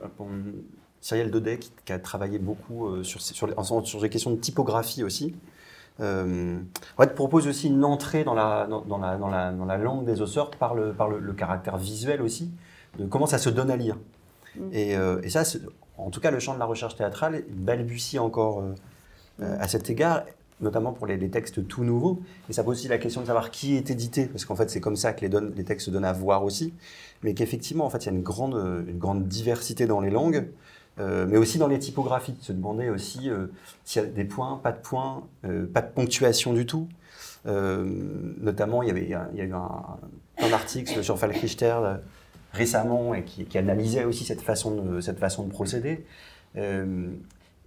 Cyril 1.00 1.30
Daudet 1.30 1.58
qui, 1.58 1.72
qui 1.84 1.92
a 1.92 1.98
travaillé 1.98 2.38
beaucoup 2.38 2.86
euh, 2.86 3.02
sur, 3.02 3.20
sur, 3.20 3.46
les, 3.46 3.54
sur 3.84 4.08
questions 4.08 4.30
de 4.30 4.36
typographie 4.36 5.02
aussi, 5.02 5.34
euh, 6.00 6.58
en 6.96 7.02
fait, 7.02 7.14
propose 7.14 7.46
aussi 7.46 7.68
une 7.68 7.84
entrée 7.84 8.24
dans 8.24 8.34
la, 8.34 8.66
dans, 8.66 8.82
dans 8.82 8.98
la, 8.98 9.16
dans 9.16 9.28
la, 9.28 9.52
dans 9.52 9.64
la 9.64 9.76
langue 9.76 10.04
des 10.04 10.20
auteurs 10.20 10.50
par, 10.50 10.74
le, 10.74 10.92
par 10.92 11.08
le, 11.08 11.32
caractère 11.32 11.76
visuel 11.76 12.22
aussi, 12.22 12.50
de 12.98 13.06
comment 13.06 13.26
ça 13.26 13.38
se 13.38 13.50
donne 13.50 13.70
à 13.70 13.76
lire. 13.76 13.96
Mm. 14.56 14.68
Et, 14.72 14.96
euh, 14.96 15.20
et 15.22 15.30
ça, 15.30 15.42
en 15.98 16.10
tout 16.10 16.20
cas, 16.20 16.30
le 16.30 16.38
champ 16.38 16.54
de 16.54 16.58
la 16.58 16.64
recherche 16.64 16.96
théâtrale 16.96 17.44
balbutie 17.50 18.18
encore 18.18 18.60
euh, 18.60 18.74
euh, 19.40 19.56
à 19.60 19.68
cet 19.68 19.90
égard, 19.90 20.22
notamment 20.62 20.92
pour 20.92 21.06
les, 21.06 21.28
textes 21.28 21.66
tout 21.66 21.84
nouveaux. 21.84 22.20
Et 22.48 22.52
ça 22.52 22.64
pose 22.64 22.78
aussi 22.78 22.88
la 22.88 22.98
question 22.98 23.20
de 23.20 23.26
savoir 23.26 23.50
qui 23.50 23.76
est 23.76 23.90
édité, 23.90 24.26
parce 24.26 24.44
qu'en 24.44 24.56
fait, 24.56 24.70
c'est 24.70 24.80
comme 24.80 24.96
ça 24.96 25.12
que 25.12 25.26
les, 25.26 25.64
textes 25.64 25.86
se 25.86 25.90
donnent 25.90 26.04
à 26.04 26.12
voir 26.12 26.44
aussi. 26.44 26.72
Mais 27.22 27.34
qu'effectivement, 27.34 27.84
en 27.84 27.90
fait, 27.90 28.04
il 28.04 28.06
y 28.06 28.08
a 28.08 28.12
une 28.12 28.22
grande, 28.22 29.28
diversité 29.28 29.86
dans 29.86 30.00
les 30.00 30.10
langues, 30.10 30.48
euh, 31.00 31.26
mais 31.28 31.36
aussi 31.36 31.58
dans 31.58 31.68
les 31.68 31.78
typographies. 31.78 32.36
Se 32.40 32.52
demander 32.52 32.88
aussi 32.88 33.28
euh, 33.28 33.46
s'il 33.84 34.02
y 34.02 34.04
a 34.04 34.08
des 34.08 34.24
points, 34.24 34.60
pas 34.62 34.72
de 34.72 34.80
points, 34.80 35.26
euh, 35.44 35.66
pas 35.66 35.82
de 35.82 35.90
ponctuation 35.90 36.52
du 36.52 36.64
tout. 36.64 36.88
Notamment, 37.44 38.82
il 38.82 38.88
y, 38.88 38.90
avait, 38.90 39.04
il 39.04 39.10
y 39.10 39.40
a 39.40 39.44
eu 39.44 39.52
un, 39.52 40.52
article 40.52 41.02
sur 41.02 41.18
Falk 41.18 41.36
Richter, 41.36 41.76
là, 41.82 42.00
récemment 42.52 43.14
et 43.14 43.24
qui, 43.24 43.58
analysait 43.58 44.04
aussi 44.04 44.24
cette 44.24 44.42
façon 44.42 44.76
de, 44.76 45.00
cette 45.00 45.18
façon 45.18 45.44
de 45.44 45.50
procéder. 45.50 46.04
Et, 46.54 46.60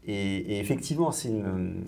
et, 0.07 0.59
effectivement, 0.59 1.11
c'est 1.11 1.33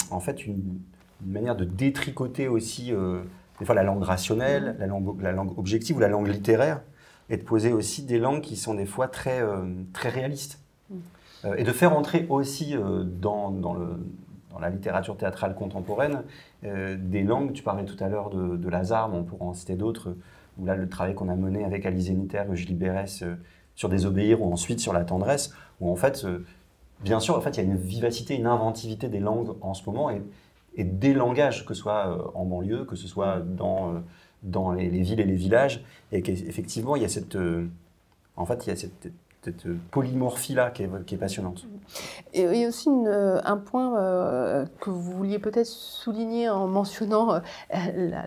en 0.09 0.19
fait 0.19 0.45
une, 0.45 0.79
une, 1.25 1.31
manière 1.31 1.55
de 1.55 1.65
détricoter 1.65 2.47
aussi 2.47 2.93
euh, 2.93 3.21
des 3.59 3.65
fois 3.65 3.75
la 3.75 3.83
langue 3.83 4.03
rationnelle, 4.03 4.75
la 4.79 4.87
langue, 4.87 5.21
la 5.21 5.31
langue 5.31 5.57
objective 5.57 5.97
ou 5.97 5.99
la 5.99 6.07
langue 6.07 6.27
littéraire, 6.27 6.81
et 7.29 7.37
de 7.37 7.43
poser 7.43 7.73
aussi 7.73 8.03
des 8.03 8.19
langues 8.19 8.41
qui 8.41 8.55
sont 8.55 8.73
des 8.73 8.85
fois 8.85 9.07
très, 9.07 9.41
euh, 9.41 9.65
très 9.93 10.09
réalistes. 10.09 10.59
Mm. 10.89 10.95
Euh, 11.45 11.55
et 11.55 11.63
de 11.63 11.71
faire 11.71 11.95
entrer 11.95 12.25
aussi 12.29 12.75
dans, 13.05 13.51
dans, 13.51 13.73
le, 13.73 13.87
dans, 14.51 14.59
la 14.59 14.69
littérature 14.69 15.17
théâtrale 15.17 15.55
contemporaine 15.55 16.23
des 16.63 17.21
langues, 17.21 17.53
tu 17.53 17.61
parlais 17.61 17.85
tout 17.85 18.01
à 18.03 18.09
l'heure 18.09 18.31
de, 18.31 18.57
de 18.57 18.69
Lazare, 18.69 19.09
mais 19.09 19.17
on 19.17 19.23
pourra 19.23 19.45
en 19.45 19.53
citer 19.53 19.75
d'autres, 19.75 20.15
où 20.57 20.65
là 20.65 20.75
le 20.75 20.89
travail 20.89 21.13
qu'on 21.13 21.29
a 21.29 21.35
mené 21.35 21.63
avec 21.63 21.85
Alizé 21.85 22.13
Nitter, 22.13 22.43
Julie 22.53 22.73
Bérès, 22.73 23.23
sur 23.75 23.89
Désobéir, 23.89 24.41
ou 24.41 24.51
ensuite 24.51 24.79
sur 24.79 24.93
la 24.93 25.05
tendresse, 25.05 25.53
où 25.79 25.91
en 25.91 25.95
fait, 25.95 26.25
bien 27.01 27.19
sûr, 27.19 27.37
en 27.37 27.41
fait, 27.41 27.51
il 27.51 27.57
y 27.57 27.59
a 27.59 27.63
une 27.63 27.77
vivacité, 27.77 28.35
une 28.35 28.47
inventivité 28.47 29.07
des 29.09 29.19
langues 29.19 29.55
en 29.61 29.75
ce 29.75 29.85
moment, 29.85 30.09
et, 30.09 30.23
et 30.75 30.83
des 30.83 31.13
langages, 31.13 31.65
que 31.65 31.73
ce 31.73 31.81
soit 31.81 32.31
en 32.35 32.45
banlieue, 32.45 32.85
que 32.85 32.95
ce 32.95 33.07
soit 33.07 33.39
dans 33.39 34.03
dans 34.43 34.71
les, 34.71 34.89
les, 34.89 35.01
villes 35.01 35.19
et 35.19 35.25
les 35.25 35.35
villages, 35.35 35.83
et 36.11 36.21
qu'effectivement, 36.21 36.95
il 36.95 37.01
y 37.01 37.05
a 37.05 37.09
cette, 37.09 37.35
en 38.35 38.45
fait, 38.45 38.65
il 38.65 38.69
y 38.69 38.71
a 38.71 38.75
cette, 38.75 39.11
cette 39.47 39.67
polymorphie-là 39.91 40.71
qui 40.71 40.83
est, 40.83 41.17
passionnante. 41.17 41.65
Et 42.33 42.65
a 42.65 42.67
aussi 42.67 42.89
une, 42.89 43.07
un 43.07 43.57
point 43.57 43.97
euh, 43.97 44.65
que 44.81 44.89
vous 44.89 45.13
vouliez 45.13 45.39
peut-être 45.39 45.67
souligner 45.67 46.49
en 46.49 46.67
mentionnant 46.67 47.35
euh, 47.35 47.39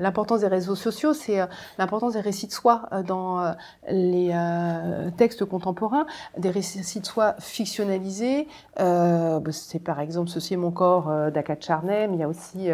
l'importance 0.01 0.41
des 0.41 0.47
réseaux 0.47 0.75
sociaux, 0.75 1.13
c'est 1.13 1.41
euh, 1.41 1.47
l'importance 1.79 2.15
des 2.15 2.21
récits 2.21 2.47
de 2.47 2.53
soi 2.53 2.89
euh, 2.93 3.03
dans 3.03 3.41
euh, 3.41 3.53
les 3.91 4.31
euh, 4.33 5.11
textes 5.17 5.45
contemporains, 5.45 6.07
des 6.39 6.51
récits 6.51 7.01
de 7.01 7.07
soi 7.07 7.35
fictionnalisés. 7.39 8.49
Bah, 8.77 9.41
c'est 9.51 9.79
par 9.79 10.01
exemple 10.01 10.31
Ceci 10.31 10.55
est 10.55 10.57
mon 10.57 10.71
corps 10.71 11.31
d'Akat 11.31 11.57
Charnay, 11.61 12.09
mais 12.09 12.17
il 12.17 12.21
y 12.21 12.23
a 12.23 12.29
aussi 12.29 12.69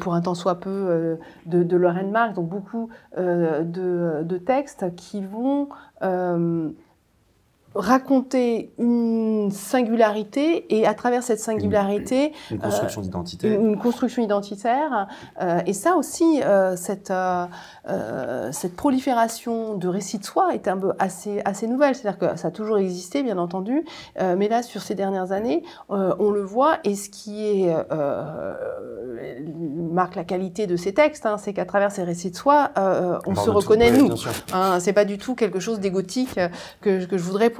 Pour 0.00 0.14
un 0.14 0.20
temps 0.20 0.34
soit 0.34 0.60
peu 0.60 1.18
de, 1.46 1.62
de 1.62 1.76
Lorraine 1.76 2.10
Marc, 2.10 2.34
donc 2.34 2.48
beaucoup 2.48 2.88
de, 3.16 4.38
textes 4.44 4.94
qui 4.96 5.24
vont 5.24 5.68
raconter 7.74 8.72
une 8.78 9.50
singularité 9.50 10.66
et 10.74 10.86
à 10.86 10.94
travers 10.94 11.22
cette 11.22 11.40
singularité 11.40 12.32
une, 12.50 12.56
une 12.56 12.62
construction 12.62 13.00
euh, 13.00 13.04
d'identité. 13.04 13.54
une, 13.54 13.78
construction 13.78 14.22
identitaire 14.22 15.08
euh, 15.40 15.60
et 15.66 15.72
ça 15.72 15.96
aussi 15.96 16.42
euh, 16.42 16.76
cette 16.76 17.10
euh, 17.10 17.46
euh, 17.88 18.50
cette 18.52 18.76
prolifération 18.76 19.74
de 19.76 19.88
récits 19.88 20.18
de 20.18 20.24
soi 20.24 20.54
est 20.54 20.68
un 20.68 20.76
peu 20.76 20.92
assez 20.98 21.40
assez 21.44 21.66
nouvelle. 21.66 21.94
C'est-à-dire 21.94 22.18
que 22.18 22.36
ça 22.38 22.48
a 22.48 22.50
toujours 22.50 22.78
existé 22.78 23.22
bien 23.22 23.38
entendu 23.38 23.84
mais 24.20 24.48
là 24.48 24.62
sur 24.62 24.82
ces 24.82 24.94
dernières 24.94 25.32
années 25.32 25.62
on 25.88 26.30
le 26.30 26.42
voit 26.42 26.78
et 26.84 26.94
ce 26.94 27.08
qui 27.10 27.44
est 27.44 27.74
marque 29.92 30.14
la 30.14 30.24
qualité 30.24 30.66
de 30.66 30.76
ces 30.76 30.94
textes 30.94 31.26
hein, 31.26 31.38
c'est 31.38 31.52
qu'à 31.52 31.64
travers 31.64 31.92
ces 31.92 32.02
récits 32.02 32.30
de 32.30 32.36
soi 32.36 32.70
on 33.26 33.34
se 33.34 33.50
reconnaît 33.50 33.92
tout, 33.92 34.08
nous. 34.08 34.14
hein, 34.52 34.78
c'est 34.80 34.92
pas 34.92 35.04
du 35.04 35.18
tout 35.18 35.34
quelque 35.34 35.60
chose 35.60 35.80
d'égotique 35.80 36.38
que, 36.80 37.04
que 37.04 37.16
je 37.18 37.22
voudrais 37.22 37.50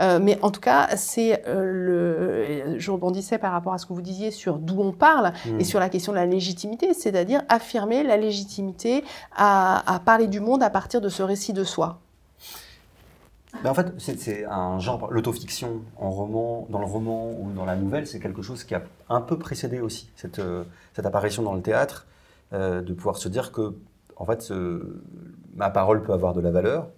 euh, 0.00 0.18
mais 0.20 0.38
en 0.42 0.50
tout 0.50 0.60
cas, 0.60 0.96
c'est 0.96 1.42
euh, 1.46 1.64
le. 1.64 2.78
Je 2.78 2.90
rebondissais 2.90 3.38
par 3.38 3.52
rapport 3.52 3.72
à 3.72 3.78
ce 3.78 3.86
que 3.86 3.92
vous 3.92 4.02
disiez 4.02 4.30
sur 4.30 4.58
d'où 4.58 4.80
on 4.80 4.92
parle 4.92 5.32
mmh. 5.46 5.60
et 5.60 5.64
sur 5.64 5.80
la 5.80 5.88
question 5.88 6.12
de 6.12 6.16
la 6.16 6.26
légitimité, 6.26 6.94
c'est-à-dire 6.94 7.42
affirmer 7.48 8.02
la 8.02 8.16
légitimité 8.16 9.04
à, 9.34 9.94
à 9.94 9.98
parler 10.00 10.26
du 10.26 10.40
monde 10.40 10.62
à 10.62 10.70
partir 10.70 11.00
de 11.00 11.08
ce 11.08 11.22
récit 11.22 11.52
de 11.52 11.64
soi. 11.64 12.00
Ben 13.62 13.70
en 13.70 13.74
fait, 13.74 13.92
c'est 13.98 14.44
un 14.46 14.78
genre, 14.78 15.08
l'autofiction 15.10 15.82
en 15.96 16.10
roman, 16.10 16.66
dans 16.70 16.78
le 16.78 16.86
roman 16.86 17.30
ou 17.38 17.52
dans 17.52 17.64
la 17.64 17.76
nouvelle, 17.76 18.06
c'est 18.06 18.18
quelque 18.18 18.42
chose 18.42 18.64
qui 18.64 18.74
a 18.74 18.82
un 19.08 19.20
peu 19.20 19.38
précédé 19.38 19.80
aussi 19.80 20.10
cette, 20.16 20.38
euh, 20.38 20.64
cette 20.94 21.06
apparition 21.06 21.42
dans 21.42 21.54
le 21.54 21.60
théâtre, 21.60 22.06
euh, 22.54 22.80
de 22.80 22.92
pouvoir 22.94 23.18
se 23.18 23.28
dire 23.28 23.52
que, 23.52 23.74
en 24.16 24.24
fait, 24.24 24.42
ce, 24.42 25.00
ma 25.54 25.70
parole 25.70 26.02
peut 26.02 26.12
avoir 26.12 26.32
de 26.32 26.40
la 26.40 26.50
valeur, 26.50 26.88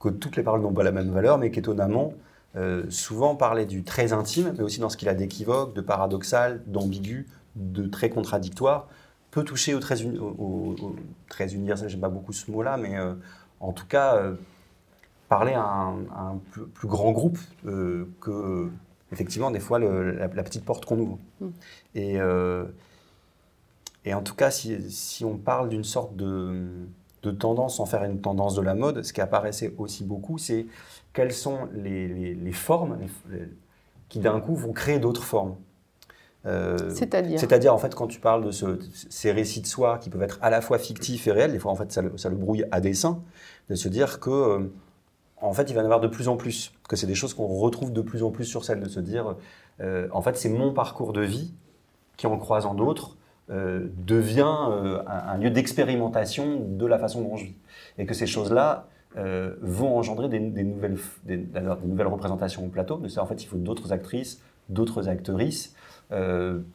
que 0.00 0.08
toutes 0.08 0.36
les 0.36 0.42
paroles 0.42 0.60
n'ont 0.60 0.72
pas 0.72 0.82
la 0.82 0.92
même 0.92 1.10
valeur, 1.10 1.38
mais 1.38 1.50
qu'étonnamment, 1.50 2.14
euh, 2.56 2.84
souvent 2.88 3.34
parler 3.34 3.66
du 3.66 3.82
très 3.82 4.12
intime, 4.12 4.54
mais 4.56 4.62
aussi 4.62 4.80
dans 4.80 4.88
ce 4.88 4.96
qu'il 4.96 5.08
a 5.08 5.14
d'équivoque, 5.14 5.74
de 5.74 5.80
paradoxal, 5.80 6.62
d'ambigu, 6.66 7.26
de 7.56 7.86
très 7.86 8.10
contradictoire, 8.10 8.88
peut 9.30 9.44
toucher 9.44 9.74
au 9.74 9.80
très, 9.80 10.04
au, 10.04 10.34
au, 10.38 10.76
au 10.80 10.96
très 11.28 11.54
universel, 11.54 11.88
j'aime 11.88 12.00
pas 12.00 12.08
beaucoup 12.08 12.32
ce 12.32 12.50
mot-là, 12.50 12.76
mais 12.76 12.96
euh, 12.96 13.14
en 13.60 13.72
tout 13.72 13.86
cas, 13.86 14.16
euh, 14.16 14.34
parler 15.28 15.52
à 15.52 15.62
un, 15.62 16.04
à 16.14 16.20
un 16.22 16.40
plus, 16.50 16.66
plus, 16.66 16.88
grand 16.88 17.12
groupe 17.12 17.38
euh, 17.66 18.08
que, 18.20 18.70
effectivement, 19.12 19.50
des 19.50 19.60
fois, 19.60 19.78
le, 19.78 20.12
la, 20.12 20.28
la, 20.28 20.42
petite 20.42 20.64
porte 20.64 20.84
qu'on 20.84 20.98
ouvre. 20.98 21.18
Mm. 21.40 21.48
Et, 21.94 22.20
euh, 22.20 22.64
et 24.04 24.14
en 24.14 24.22
tout 24.22 24.34
cas, 24.34 24.50
si, 24.50 24.90
si 24.90 25.24
on 25.24 25.36
parle 25.36 25.68
d'une 25.68 25.84
sorte 25.84 26.16
de 26.16 26.86
de 27.32 27.36
tendance 27.38 27.76
sans 27.76 27.86
faire 27.86 28.04
une 28.04 28.20
tendance 28.20 28.54
de 28.54 28.62
la 28.62 28.74
mode, 28.74 29.02
ce 29.02 29.12
qui 29.12 29.20
apparaissait 29.20 29.74
aussi 29.78 30.04
beaucoup, 30.04 30.38
c'est 30.38 30.66
quelles 31.12 31.32
sont 31.32 31.68
les, 31.72 32.08
les, 32.08 32.34
les 32.34 32.52
formes 32.52 32.98
les, 33.30 33.40
qui 34.08 34.20
d'un 34.20 34.40
coup 34.40 34.54
vont 34.54 34.72
créer 34.72 34.98
d'autres 34.98 35.24
formes. 35.24 35.56
Euh, 36.46 36.76
C'est-à-dire 36.90 37.38
C'est-à-dire, 37.38 37.74
en 37.74 37.78
fait, 37.78 37.94
quand 37.94 38.06
tu 38.06 38.20
parles 38.20 38.44
de 38.44 38.50
ce, 38.50 38.78
ces 39.10 39.32
récits 39.32 39.60
de 39.60 39.66
soi 39.66 39.98
qui 39.98 40.08
peuvent 40.08 40.22
être 40.22 40.38
à 40.40 40.50
la 40.50 40.60
fois 40.60 40.78
fictifs 40.78 41.26
et 41.26 41.32
réels, 41.32 41.52
des 41.52 41.58
fois, 41.58 41.72
en 41.72 41.76
fait, 41.76 41.92
ça, 41.92 42.02
ça 42.16 42.28
le 42.30 42.36
brouille 42.36 42.64
à 42.70 42.80
dessein, 42.80 43.20
de 43.68 43.74
se 43.74 43.88
dire 43.88 44.20
que, 44.20 44.30
euh, 44.30 44.72
en 45.40 45.52
fait, 45.52 45.70
il 45.70 45.74
va 45.74 45.80
y 45.80 45.82
en 45.82 45.86
avoir 45.86 46.00
de 46.00 46.08
plus 46.08 46.28
en 46.28 46.36
plus, 46.36 46.72
que 46.88 46.96
c'est 46.96 47.06
des 47.06 47.14
choses 47.14 47.34
qu'on 47.34 47.46
retrouve 47.46 47.92
de 47.92 48.00
plus 48.00 48.22
en 48.22 48.30
plus 48.30 48.44
sur 48.44 48.64
scène, 48.64 48.80
de 48.80 48.88
se 48.88 49.00
dire, 49.00 49.36
euh, 49.80 50.08
en 50.12 50.22
fait, 50.22 50.36
c'est 50.36 50.48
mon 50.48 50.72
parcours 50.72 51.12
de 51.12 51.20
vie 51.20 51.52
qui, 52.16 52.26
en 52.26 52.38
croisant 52.38 52.74
d'autres, 52.74 53.17
euh, 53.50 53.86
devient 53.96 54.54
euh, 54.68 55.02
un, 55.06 55.38
lieu 55.38 55.48
d'expérimentation 55.48 56.60
de 56.68 56.84
la 56.84 56.98
façon 56.98 57.22
dont 57.22 57.36
je 57.36 57.46
vis. 57.46 57.54
Et 57.96 58.04
que 58.04 58.12
ces 58.12 58.26
choses-là 58.26 58.88
euh, 59.16 59.54
vont 59.62 59.96
engendrer 59.96 60.28
des, 60.28 60.38
nouvelles, 60.38 60.98
représentations 62.06 62.66
au 62.66 62.68
plateau. 62.68 62.98
Mais 62.98 63.18
en 63.18 63.24
fait, 63.24 63.42
il 63.42 63.46
faut 63.46 63.56
d'autres 63.56 63.94
actrices, 63.94 64.42
d'autres 64.68 65.08
actrices 65.08 65.74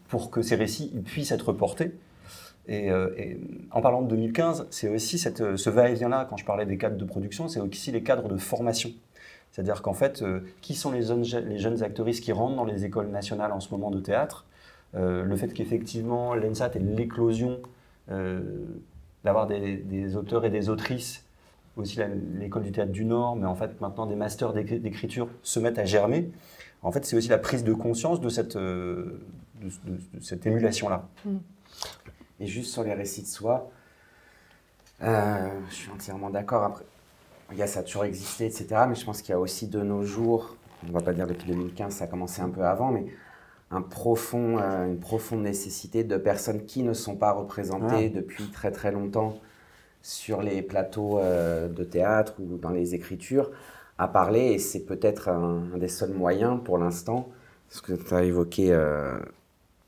pour 0.08 0.32
que 0.32 0.42
ces 0.42 0.56
récits 0.56 0.92
puissent 1.06 1.32
être 1.32 1.54
portés. 1.54 1.92
Et, 2.68 2.90
en 3.72 3.82
parlant 3.82 4.02
de 4.02 4.08
2015, 4.08 4.68
c'est 4.70 4.90
aussi 4.90 5.20
ce 5.20 5.70
va-et-vient-là, 5.70 6.26
quand 6.30 6.38
je 6.38 6.46
parlais 6.46 6.66
des 6.66 6.78
cadres 6.78 6.98
de 6.98 7.06
production, 7.06 7.48
c'est 7.48 7.60
aussi 7.60 7.92
les 7.92 8.04
cadres 8.04 8.30
de 8.30 8.38
formation. 8.38 8.92
C'est-à-dire 9.52 9.82
qu'en 9.82 9.94
fait, 9.94 10.24
qui 10.62 10.76
sont 10.76 10.92
les 10.92 11.04
jeunes, 11.04 11.84
actrices 11.84 12.20
qui 12.20 12.32
rentrent 12.32 12.56
dans 12.56 12.66
les 12.66 12.86
écoles 12.86 13.10
nationales 13.10 13.52
en 13.52 13.60
ce 13.60 13.70
moment 13.72 13.90
de 13.90 14.00
théâtre 14.00 14.46
le 14.94 15.36
fait 15.36 15.54
qu'effectivement 15.54 16.36
l'ENSAT 16.36 16.72
ait 16.76 16.80
l'éclosion 16.80 17.60
euh, 18.12 18.42
d'avoir 19.24 19.48
des, 19.48 19.78
des, 19.78 20.18
auteurs 20.18 20.44
et 20.44 20.50
des 20.50 20.68
autrices, 20.68 21.24
aussi 21.78 22.00
l'école 22.38 22.64
du 22.64 22.74
théâtre 22.74 22.92
du 22.92 23.06
Nord, 23.06 23.38
mais 23.38 23.46
en 23.46 23.56
fait 23.56 23.80
maintenant 23.80 24.06
des 24.06 24.16
masters 24.16 24.52
d'écriture 24.52 25.30
se 25.44 25.60
mettent 25.62 25.80
à 25.80 25.86
germer. 25.86 26.30
En 26.82 26.92
fait, 26.92 27.06
c'est 27.06 27.16
aussi 27.16 27.30
la 27.30 27.38
prise 27.38 27.64
de 27.64 27.74
conscience 27.74 28.20
de 28.20 28.28
cette, 28.28 28.58
euh, 28.58 29.22
de, 29.62 29.68
de, 29.90 29.98
de 30.16 30.20
cette 30.20 30.46
émulation-là. 30.46 31.08
Mmh. 31.24 31.38
Et 32.42 32.48
juste 32.48 32.74
sur 32.74 32.84
les 32.84 32.94
récits 32.94 33.22
de 33.22 33.28
soi, 33.28 33.72
euh, 35.02 35.48
je 35.70 35.74
suis 35.74 35.92
entièrement 35.92 36.30
d'accord. 36.30 36.64
Après, 36.64 36.84
il 37.54 37.58
y 37.58 37.62
a, 37.62 37.68
ça 37.68 37.80
a 37.80 37.84
toujours 37.84 38.04
existé, 38.04 38.46
etc. 38.46 38.68
Mais 38.90 38.96
je 38.96 39.06
pense 39.06 39.22
qu'il 39.22 39.32
y 39.32 39.36
a 39.36 39.40
aussi 39.40 39.68
de 39.68 39.80
nos 39.80 40.04
jours, 40.04 40.58
on 40.84 40.88
ne 40.88 40.92
va 40.92 41.00
pas 41.00 41.14
dire 41.14 41.28
depuis 41.28 41.48
2015, 41.48 41.94
ça 41.94 42.04
a 42.04 42.08
commencé 42.08 42.42
un 42.42 42.50
peu 42.50 42.66
avant, 42.66 42.92
mais 42.92 43.06
un 43.74 43.82
profond, 43.82 44.60
euh, 44.60 44.86
une 44.86 45.00
profonde 45.00 45.42
nécessité 45.42 46.04
de 46.04 46.18
personnes 46.18 46.66
qui 46.66 46.84
ne 46.84 46.94
sont 46.94 47.16
pas 47.16 47.32
représentées 47.32 48.12
ah. 48.14 48.16
depuis 48.16 48.46
très 48.52 48.72
très 48.72 48.92
longtemps 48.92 49.40
sur 50.02 50.42
les 50.42 50.62
plateaux 50.62 51.18
euh, 51.20 51.68
de 51.68 51.84
théâtre 51.84 52.36
ou 52.40 52.58
dans 52.58 52.70
les 52.70 52.94
écritures 52.94 53.50
à 53.98 54.08
parler. 54.08 54.52
Et 54.52 54.60
c'est 54.60 54.86
peut-être 54.86 55.30
un, 55.30 55.64
un, 55.74 55.78
des 55.78 55.88
seuls 55.88 56.14
moyens 56.14 56.60
pour 56.64 56.78
l'instant. 56.78 57.30
Parce 57.70 57.82
que 57.82 57.94
tu 57.94 58.14
as 58.14 58.24
évoqué 58.24 58.72
euh, 58.72 59.18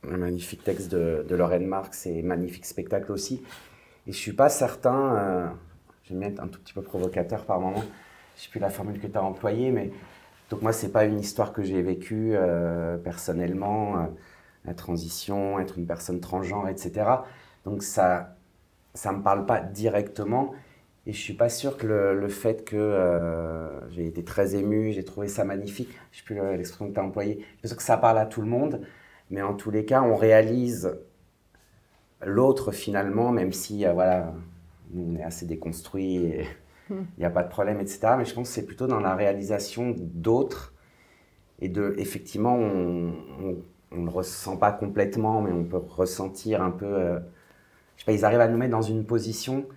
un 0.09 0.17
magnifique 0.17 0.63
texte 0.63 0.91
de, 0.91 1.23
de 1.27 1.35
Lorraine 1.35 1.67
Marx 1.67 2.07
et 2.07 2.23
magnifique 2.23 2.65
spectacle 2.65 3.11
aussi. 3.11 3.43
Et 4.07 4.11
je 4.11 4.17
suis 4.17 4.33
pas 4.33 4.49
certain 4.49 5.53
j'aime 6.07 6.19
bien 6.19 6.29
être 6.29 6.39
un 6.39 6.47
tout 6.47 6.59
petit 6.59 6.73
peu 6.73 6.81
provocateur 6.81 7.45
par 7.45 7.59
moment. 7.59 7.83
Je 8.35 8.43
sais 8.43 8.49
plus 8.49 8.59
la 8.59 8.69
formule 8.69 8.99
que 8.99 9.07
tu 9.07 9.17
as 9.17 9.23
employée 9.23 9.71
mais 9.71 9.91
donc 10.49 10.61
moi, 10.61 10.73
c'est 10.73 10.91
pas 10.91 11.05
une 11.05 11.19
histoire 11.19 11.53
que 11.53 11.63
j'ai 11.63 11.81
vécue 11.81 12.31
euh, 12.35 12.97
personnellement, 12.97 13.97
euh, 13.97 14.05
la 14.65 14.73
transition, 14.73 15.59
être 15.59 15.77
une 15.77 15.87
personne 15.87 16.19
transgenre, 16.19 16.67
etc. 16.69 17.05
Donc 17.65 17.83
ça, 17.83 18.35
ça 18.93 19.11
me 19.11 19.23
parle 19.23 19.45
pas 19.45 19.59
directement. 19.61 20.53
Et 21.07 21.13
je 21.13 21.19
suis 21.21 21.33
pas 21.35 21.49
sûr 21.49 21.77
que 21.77 21.87
le, 21.87 22.19
le 22.19 22.27
fait 22.29 22.65
que 22.65 22.75
euh, 22.75 23.89
j'ai 23.91 24.07
été 24.07 24.23
très 24.23 24.55
ému, 24.55 24.91
j'ai 24.91 25.05
trouvé 25.05 25.27
ça 25.27 25.45
magnifique, 25.45 25.89
je 26.11 26.19
sais 26.19 26.23
plus 26.25 26.35
l'expression 26.57 26.89
que 26.89 26.93
tu 26.93 26.99
as 26.99 27.03
employée, 27.03 27.45
je 27.61 27.67
suis 27.67 27.77
que 27.77 27.83
ça 27.83 27.97
parle 27.97 28.17
à 28.17 28.25
tout 28.25 28.41
le 28.41 28.47
monde, 28.47 28.81
mais 29.29 29.41
en 29.43 29.53
tous 29.53 29.69
les 29.71 29.85
cas, 29.85 30.01
on 30.01 30.15
réalise 30.15 30.97
l'autre 32.25 32.71
finalement, 32.71 33.31
même 33.31 33.53
si, 33.53 33.85
voilà, 33.85 34.33
on 34.95 35.15
est 35.15 35.23
assez 35.23 35.45
Hmm. 35.45 36.64
Il 36.89 37.19
n'y 37.19 37.25
a 37.25 37.29
pas 37.29 37.43
de 37.43 37.49
problème, 37.49 37.79
etc. 37.79 38.17
Mais 38.17 38.25
je 38.25 38.33
pense 38.33 38.49
que 38.49 38.53
c'est 38.55 38.65
plutôt 38.65 38.87
dans 38.87 38.99
la 38.99 39.15
réalisation 39.15 39.95
d'autres 39.97 40.73
et 41.59 41.69
de, 41.69 41.95
effectivement, 41.97 42.55
on 42.55 43.13
ne 43.91 44.05
le 44.05 44.09
ressent 44.09 44.57
pas 44.57 44.71
complètement, 44.71 45.41
mais 45.41 45.51
on 45.51 45.63
peut 45.63 45.77
ressentir 45.77 46.61
un 46.61 46.71
peu. 46.71 46.85
euh, 46.85 47.19
je 47.97 48.01
sais 48.03 48.05
pas, 48.05 48.11
ils 48.13 48.25
arrivent 48.25 48.41
à 48.41 48.47
nous 48.47 48.57
mettre 48.57 48.71
dans 48.71 48.81
une 48.81 49.05
position 49.05 49.67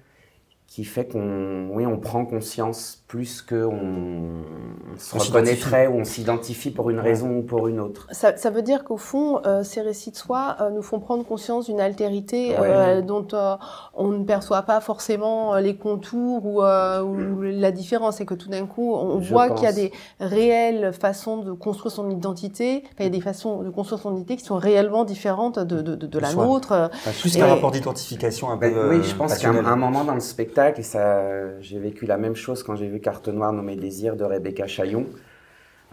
qui 0.69 0.85
fait 0.85 1.07
qu'on 1.07 1.69
oui, 1.73 1.87
on 1.87 1.97
prend 1.97 2.27
conscience 2.27 3.03
plus 3.09 3.41
qu'on 3.41 3.57
on 3.57 4.99
se 4.99 5.17
On 5.17 5.19
reconnaîtrait 5.19 5.87
ou 5.87 5.95
on 6.01 6.05
s'identifie 6.05 6.71
pour 6.71 6.91
une 6.91 6.99
Ouais. 6.99 7.03
raison 7.05 7.39
ou 7.39 7.43
pour 7.43 7.69
une 7.69 7.81
autre. 7.81 8.07
Ça, 8.11 8.37
ça 8.37 8.51
veut 8.51 8.61
dire 8.61 8.85
qu'au 8.85 8.99
fond, 8.99 9.41
euh, 9.47 9.63
ces 9.63 9.81
récits 9.81 10.11
de 10.11 10.17
soi 10.17 10.57
euh, 10.61 10.69
nous 10.69 10.83
font 10.83 11.01
prendre 11.01 11.25
conscience 11.25 11.65
d'une 11.67 11.81
altérité 11.81 12.51
Ouais. 12.51 12.57
euh, 12.61 13.01
dont 13.01 13.27
euh, 13.33 13.57
on 13.95 14.09
ne 14.09 14.25
perçoit 14.25 14.61
pas 14.61 14.81
forcément 14.81 15.55
les 15.57 15.75
contours 15.77 16.45
ou, 16.45 16.63
euh, 16.63 17.01
ou 17.03 17.41
la 17.43 17.71
différence. 17.73 18.21
Et 18.21 18.27
que 18.27 18.35
tout 18.35 18.51
d'un 18.51 18.67
coup, 18.67 18.95
on 18.95 19.23
Je 19.23 19.33
voit 19.33 19.49
qu'il 19.49 19.65
y 19.65 19.69
a 19.69 19.73
des 19.73 19.91
réelles 20.21 20.93
façons 20.93 21.39
de 21.39 21.53
construire 21.53 21.93
son 21.93 22.11
identité. 22.11 22.83
Enfin, 22.85 22.95
il 23.01 23.05
y 23.05 23.07
a 23.07 23.11
des 23.11 23.23
façons 23.23 23.63
de 23.63 23.71
construire 23.71 24.03
son 24.03 24.11
identité 24.13 24.37
qui 24.37 24.45
sont 24.45 24.59
réellement 24.59 25.05
différentes 25.05 25.59
de, 25.59 25.81
de, 25.81 25.95
de, 25.95 26.07
de 26.07 26.19
la 26.19 26.29
Soit. 26.29 26.45
nôtre. 26.45 26.73
Euh, 26.73 26.89
Plus 27.23 27.35
Et- 27.37 27.39
qu'un 27.41 27.47
rapport 27.47 27.71
d'identification 27.71 28.51
un 28.51 28.59
peu. 28.59 28.69
Ben, 28.69 28.89
oui, 28.91 29.03
je 29.03 29.15
pense 29.15 29.39
qu'à 29.39 29.49
un, 29.49 29.65
un 29.65 29.77
moment 29.77 30.05
dans 30.05 30.13
le 30.15 30.21
spectacle, 30.21 30.58
et 30.67 30.83
ça, 30.83 31.61
j'ai 31.61 31.79
vécu 31.79 32.07
la 32.07 32.19
même 32.19 32.35
chose 32.35 32.63
quand 32.63 32.75
j'ai 32.75 32.89
vu 32.89 33.01
Carte 33.01 33.29
Noire 33.29 33.53
nommée 33.53 33.77
Désir 33.77 34.17
de 34.17 34.25
Rebecca 34.25 34.67
Chaillon. 34.67 35.07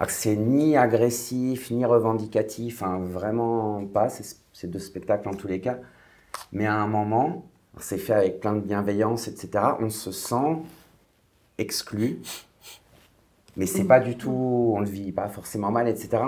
C'est 0.08 0.36
ni 0.36 0.76
agressif, 0.76 1.70
ni 1.72 1.86
revendicatif, 1.86 2.82
hein, 2.82 3.00
vraiment 3.00 3.86
pas, 3.86 4.10
ces 4.10 4.68
deux 4.68 4.80
spectacles 4.80 5.30
en 5.30 5.34
tous 5.36 5.48
les 5.48 5.62
cas. 5.62 5.78
Mais 6.52 6.66
à 6.66 6.74
un 6.74 6.88
moment, 6.88 7.46
c'est 7.80 7.98
fait 8.00 8.14
avec 8.14 8.40
plein 8.40 8.54
de 8.54 8.60
bienveillance, 8.60 9.28
etc. 9.28 9.64
On 9.80 9.90
se 9.90 10.12
sent 10.12 10.58
exclu. 11.58 12.22
Mais 13.58 13.68
c'est 13.68 13.86
pas 13.86 14.00
du 14.00 14.18
tout, 14.18 14.74
on 14.76 14.80
le 14.80 14.88
vit 14.88 15.12
pas 15.12 15.30
forcément 15.30 15.72
mal, 15.72 15.88
etc. 15.88 16.24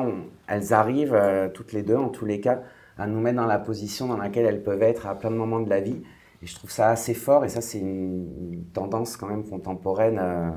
Elles 0.48 0.74
arrivent, 0.74 1.16
euh, 1.16 1.50
toutes 1.50 1.74
les 1.74 1.84
deux, 1.84 1.98
en 1.98 2.10
tous 2.10 2.26
les 2.26 2.40
cas, 2.40 2.62
à 2.98 3.08
nous 3.08 3.20
mettre 3.20 3.38
dans 3.38 3.48
la 3.48 3.60
position 3.60 4.08
dans 4.08 4.16
laquelle 4.16 4.46
elles 4.46 4.64
peuvent 4.64 4.84
être 4.84 5.08
à 5.08 5.16
plein 5.16 5.32
de 5.32 5.36
moments 5.36 5.60
de 5.60 5.70
la 5.70 5.82
vie. 5.82 6.04
Et 6.42 6.46
je 6.46 6.56
trouve 6.56 6.70
ça 6.70 6.90
assez 6.90 7.14
fort, 7.14 7.46
et 7.46 7.50
ça, 7.50 7.62
c'est 7.62 7.80
une, 7.80 8.64
tendance 8.74 9.18
quand 9.18 9.28
même 9.28 9.44
contemporaine 9.44 10.20
euh, 10.22 10.52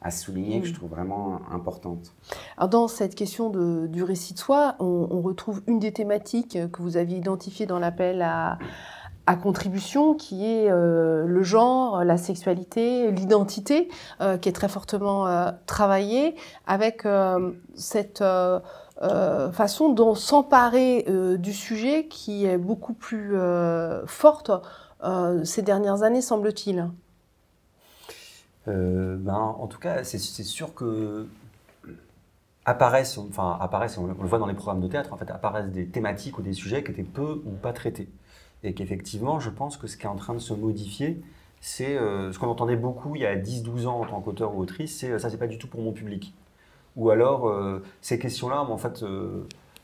à 0.00 0.10
souligner, 0.10 0.60
que 0.60 0.66
je 0.66 0.74
trouve 0.74 0.90
vraiment 0.90 1.40
importante. 1.50 2.14
Alors 2.56 2.68
dans 2.70 2.88
cette 2.88 3.14
question 3.14 3.50
de- 3.50 3.86
du 3.86 4.02
récit 4.02 4.34
de 4.34 4.38
soi, 4.38 4.76
on, 4.78 5.08
on 5.10 5.20
retrouve 5.20 5.62
une 5.66 5.78
des 5.78 5.92
thématiques 5.92 6.58
que 6.72 6.82
vous 6.82 6.96
aviez 6.96 7.18
identifiées 7.18 7.66
dans 7.66 7.78
l'appel 7.78 8.22
à, 8.22 8.58
à 9.26 9.36
contribution, 9.36 10.14
qui 10.14 10.44
est 10.44 10.70
euh, 10.70 11.24
le 11.26 11.42
genre, 11.42 12.04
la 12.04 12.16
sexualité, 12.18 13.10
l'identité, 13.10 13.88
euh, 14.20 14.36
qui 14.36 14.48
est 14.48 14.52
très 14.52 14.68
fortement 14.68 15.26
euh, 15.26 15.50
travaillée, 15.66 16.34
avec 16.66 17.06
cette 17.74 18.22
façon 19.52 19.88
dont 19.88 20.14
s'emparer 20.14 21.04
du 21.38 21.52
sujet 21.52 22.06
qui 22.06 22.46
est 22.46 22.58
beaucoup 22.58 22.94
plus 22.94 23.34
forte 24.06 24.50
euh, 25.04 25.44
ces 25.44 25.62
dernières 25.62 26.02
années, 26.02 26.22
semble-t-il. 26.22 26.90
Euh, 28.68 29.16
ben, 29.18 29.34
en 29.34 29.66
tout 29.66 29.78
cas, 29.78 30.04
c'est 30.04 30.18
sûr 30.18 30.74
que 30.74 31.26
apparaissent, 32.64 33.18
enfin 33.18 33.58
apparaissent, 33.60 33.98
on 33.98 34.06
le 34.06 34.14
voit 34.14 34.38
dans 34.38 34.46
les 34.46 34.54
programmes 34.54 34.80
de 34.80 34.88
théâtre, 34.88 35.12
en 35.12 35.18
fait, 35.18 35.30
apparaissent 35.30 35.70
des 35.70 35.86
thématiques 35.86 36.38
ou 36.38 36.42
des 36.42 36.54
sujets 36.54 36.82
qui 36.82 36.92
étaient 36.92 37.02
peu 37.02 37.42
ou 37.44 37.50
pas 37.50 37.74
traités. 37.74 38.08
Et 38.62 38.72
qu'effectivement, 38.72 39.38
je 39.38 39.50
pense 39.50 39.76
que 39.76 39.86
ce 39.86 39.98
qui 39.98 40.04
est 40.04 40.08
en 40.08 40.16
train 40.16 40.32
de 40.32 40.38
se 40.38 40.54
modifier, 40.54 41.20
c'est 41.60 41.98
euh, 41.98 42.32
ce 42.32 42.38
qu'on 42.38 42.48
entendait 42.48 42.76
beaucoup 42.76 43.16
il 43.16 43.22
y 43.22 43.26
a 43.26 43.36
10-12 43.36 43.86
ans 43.86 44.00
en 44.00 44.06
tant 44.06 44.20
qu'auteur 44.22 44.54
ou 44.54 44.60
autrice, 44.60 44.98
c'est 44.98 45.18
ça, 45.18 45.28
c'est 45.28 45.36
pas 45.36 45.46
du 45.46 45.58
tout 45.58 45.68
pour 45.68 45.82
mon 45.82 45.92
public. 45.92 46.34
Ou 46.96 47.10
alors, 47.10 47.52
ces 48.02 48.20
questions-là, 48.20 48.62
en 48.62 48.78
fait, 48.78 49.00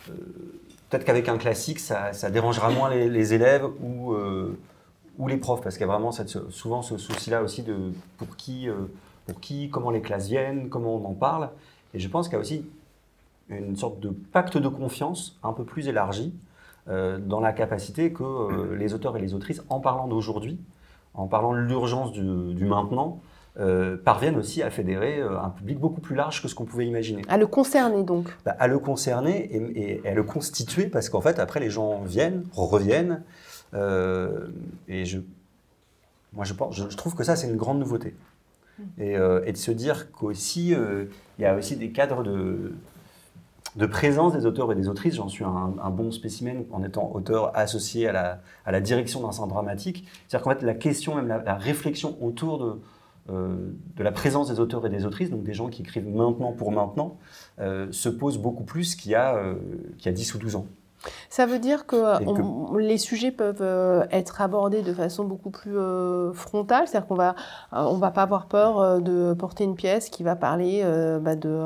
peut-être 0.06 1.04
qu'avec 1.04 1.28
un 1.28 1.38
classique, 1.38 1.80
ça, 1.80 2.12
dérangera 2.30 2.70
moins 2.70 2.88
les, 2.88 3.09
les 3.09 3.35
élèves 3.35 3.64
ou, 3.83 4.14
ou 5.20 5.28
les 5.28 5.37
profs, 5.37 5.61
parce 5.62 5.76
qu'il 5.76 5.87
y 5.87 5.90
a 5.90 5.92
vraiment 5.92 6.12
cette, 6.12 6.28
souvent 6.50 6.83
ce 6.83 6.96
souci-là 6.98 7.42
aussi 7.42 7.62
de 7.62 7.92
pour 8.18 8.37
qui, 8.37 8.68
euh, 8.68 8.74
pour 9.26 9.40
qui, 9.40 9.68
comment 9.70 9.90
les 9.90 10.00
classes 10.00 10.26
viennent, 10.28 10.68
comment 10.68 10.96
on 10.96 11.04
en 11.04 11.12
parle. 11.14 11.50
Et 11.94 11.98
je 11.98 12.09
pense 12.09 12.28
qu'il 12.28 12.35
y 12.35 12.38
a 12.38 12.40
aussi 12.40 12.64
une 13.48 13.76
sorte 13.76 14.00
de 14.00 14.11
pacte 14.11 14.56
de 14.59 14.68
confiance 14.68 15.37
un 15.42 15.52
peu 15.52 15.64
plus 15.64 15.88
élargi 15.88 16.33
euh, 16.88 17.18
dans 17.18 17.40
la 17.40 17.52
capacité 17.52 18.12
que 18.12 18.22
euh, 18.24 18.76
les 18.76 18.94
auteurs 18.94 19.16
et 19.16 19.20
les 19.20 19.35
autrices, 19.35 19.62
en 19.68 19.80
parlant 19.80 20.06
d'aujourd'hui, 20.09 20.59
en 21.14 21.26
parlant 21.26 21.52
de 21.52 21.59
l'urgence 21.59 22.12
du, 22.12 22.54
du 22.54 22.64
maintenant, 22.64 23.20
euh, 23.59 23.96
parviennent 24.02 24.37
aussi 24.37 24.62
à 24.62 24.70
fédérer 24.70 25.20
un 25.20 25.50
public 25.50 25.78
beaucoup 25.80 26.00
plus 26.00 26.14
large 26.14 26.40
que 26.40 26.46
ce 26.46 26.54
qu'on 26.54 26.64
pouvait 26.64 26.87
imaginer. 26.87 27.22
À 27.28 27.37
le 27.37 27.48
concerner 27.48 28.04
donc. 28.04 28.28
Bah, 28.44 28.54
à 28.59 28.68
le 28.68 28.78
concerner 28.78 29.52
et, 29.52 29.56
et- 29.56 30.00
et 30.04 30.09
à 30.09 30.14
le 30.14 30.22
constituer 30.22 30.87
parce 30.87 31.09
qu'en 31.11 31.20
fait 31.20 31.40
après 31.40 31.59
les 31.59 31.68
gens 31.68 32.00
viennent, 32.02 32.44
reviennent 32.54 33.22
euh, 33.74 34.48
et 34.88 35.04
je, 35.04 35.18
moi 36.33 36.44
je, 36.44 36.54
pense, 36.54 36.74
je, 36.76 36.88
je 36.88 36.96
trouve 36.96 37.14
que 37.14 37.24
ça 37.24 37.37
c'est 37.37 37.48
une 37.48 37.56
grande 37.56 37.78
nouveauté 37.78 38.14
et, 38.98 39.16
euh, 39.16 39.42
et 39.44 39.52
de 39.52 39.56
se 39.56 39.70
dire 39.70 40.11
qu'aussi 40.12 40.74
euh, 40.74 41.06
il 41.38 41.42
y 41.42 41.44
a 41.44 41.54
aussi 41.54 41.76
des 41.76 41.90
cadres 41.90 42.22
de, 42.22 42.72
de 43.76 43.87
présence 43.87 44.33
des 44.33 44.46
auteurs 44.46 44.72
et 44.72 44.74
des 44.74 44.88
autrices. 44.88 45.14
J'en 45.14 45.28
suis 45.28 45.44
un, 45.44 45.74
un 45.83 45.90
bon 45.90 46.11
spécimen 46.11 46.64
en 46.72 46.83
étant 46.83 47.11
auteur 47.14 47.56
associé 47.56 48.09
à 48.09 48.12
la, 48.12 48.40
à 48.64 48.72
la 48.72 48.80
direction 48.80 49.20
d'un 49.22 49.33
centre 49.33 49.48
dramatique. 49.48 50.06
C'est-à-dire 50.26 50.44
qu'en 50.44 50.50
fait 50.59 50.62
la 50.64 50.74
question 50.74 51.14
même 51.14 51.28
la, 51.28 51.42
la 51.42 51.54
réflexion 51.54 52.16
autour 52.22 52.59
de 52.59 52.80
euh, 53.30 53.54
de 53.96 54.02
la 54.02 54.12
présence 54.12 54.50
des 54.50 54.59
auteurs 54.61 54.85
et 54.87 54.88
des 54.90 55.04
autrices, 55.04 55.30
donc 55.30 55.44
des 55.44 55.52
gens 55.52 55.68
qui 55.68 55.83
écrivent 55.83 56.09
maintenant 56.09 56.52
pour 56.52 56.72
maintenant, 56.72 57.18
euh, 57.61 57.87
se 57.92 58.09
pose 58.09 58.38
beaucoup 58.38 58.64
plus 58.64 58.96
qu'il 58.96 59.12
y, 59.12 59.14
a, 59.14 59.37
euh, 59.37 59.54
qu'il 59.98 60.06
y 60.06 60.09
a 60.09 60.12
10 60.12 60.35
ou 60.35 60.38
12 60.38 60.56
ans. 60.56 60.66
Ça 61.28 61.46
veut 61.46 61.58
dire 61.58 61.86
que, 61.86 61.96
on- 62.26 62.76
les 62.76 62.98
sujets 62.98 63.30
peuvent 63.30 63.62
euh, 63.62 64.04
être 64.10 64.40
abordés 64.40 64.82
de 64.82 64.92
façon 64.92 65.24
beaucoup 65.24 65.50
plus 65.50 65.76
euh, 65.78 66.32
frontale, 66.32 66.86
c'est-à-dire 66.86 67.06
qu'on 67.08 67.14
va, 67.14 67.30
euh, 67.72 67.78
on 67.82 67.96
va 67.98 68.10
pas 68.10 68.22
avoir 68.22 68.46
peur 68.46 69.00
de 69.00 69.32
porter 69.34 69.64
une 69.64 69.74
pièce 69.76 70.08
qui 70.10 70.22
va 70.22 70.36
parler 70.36 70.82
bah, 71.20 71.36
de, 71.36 71.58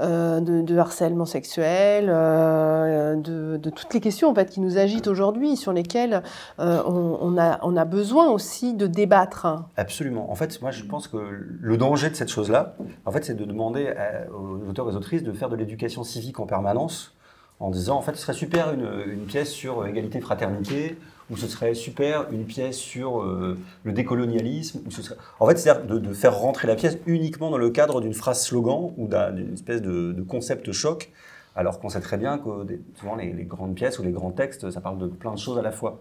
de, 0.00 0.62
de 0.62 0.78
harcèlement 0.78 1.24
sexuel, 1.24 2.06
de, 2.06 3.56
de 3.56 3.70
toutes 3.70 3.92
les 3.94 4.00
questions 4.00 4.28
en 4.30 4.34
fait 4.34 4.50
qui 4.50 4.60
nous 4.60 4.78
agitent 4.78 5.06
aujourd'hui, 5.08 5.56
sur 5.56 5.72
lesquelles 5.72 6.22
on, 6.58 7.18
on 7.20 7.38
a, 7.38 7.58
on 7.62 7.76
a 7.76 7.84
besoin 7.84 8.28
aussi 8.30 8.74
de 8.74 8.86
débattre. 8.86 9.46
Absolument. 9.76 10.30
En 10.30 10.34
fait, 10.34 10.60
moi, 10.62 10.70
je 10.70 10.84
pense 10.84 11.08
que 11.08 11.16
le 11.60 11.76
danger 11.76 12.10
de 12.10 12.14
cette 12.16 12.28
chose-là, 12.30 12.74
en 13.06 13.12
fait, 13.12 13.24
c'est 13.24 13.34
de 13.34 13.44
demander 13.44 13.88
à- 13.88 14.30
aux 14.32 14.68
auteurs 14.68 14.88
et 14.88 14.92
aux 14.92 14.96
autrices 14.96 15.22
de 15.22 15.32
faire 15.32 15.48
de 15.48 15.56
l'éducation 15.56 16.04
civique 16.04 16.40
en 16.40 16.46
permanence, 16.46 17.14
en 17.60 17.70
disant, 17.70 17.96
en 17.96 18.02
fait, 18.02 18.14
ce 18.14 18.22
serait 18.22 18.34
super 18.34 18.72
une, 18.72 18.88
une 19.12 19.24
pièce 19.26 19.50
sur 19.50 19.86
égalité 19.86 20.20
fraternité, 20.20 20.96
ou 21.30 21.36
ce 21.36 21.46
serait 21.46 21.74
super 21.74 22.26
une 22.32 22.44
pièce 22.44 22.76
sur 22.78 23.20
euh, 23.22 23.58
le 23.84 23.92
décolonialisme, 23.92 24.80
ou 24.86 24.90
ce 24.90 25.02
serait... 25.02 25.16
En 25.40 25.46
fait, 25.46 25.58
c'est-à-dire 25.58 25.84
de, 25.86 25.98
de 25.98 26.14
faire 26.14 26.36
rentrer 26.38 26.66
la 26.68 26.74
pièce 26.76 26.98
uniquement 27.06 27.50
dans 27.50 27.58
le 27.58 27.70
cadre 27.70 28.00
d'une 28.00 28.14
phrase 28.14 28.42
slogan 28.42 28.92
ou 28.96 29.08
d'un- 29.08 29.32
d'une 29.32 29.52
espèce 29.52 29.82
de, 29.82 30.12
de 30.12 30.22
concept 30.22 30.72
choc, 30.72 31.10
alors 31.56 31.80
qu'on 31.80 31.88
sait 31.88 32.00
très 32.00 32.16
bien 32.16 32.38
que 32.38 32.48
souvent 32.98 33.16
les, 33.16 33.32
grandes 33.44 33.74
pièces 33.74 33.98
ou 33.98 34.02
les 34.04 34.12
grands 34.12 34.30
textes, 34.30 34.70
ça 34.70 34.80
parle 34.80 34.98
de 34.98 35.06
plein 35.08 35.34
de 35.34 35.38
choses 35.38 35.58
à 35.58 35.62
la 35.62 35.72
fois. 35.72 36.00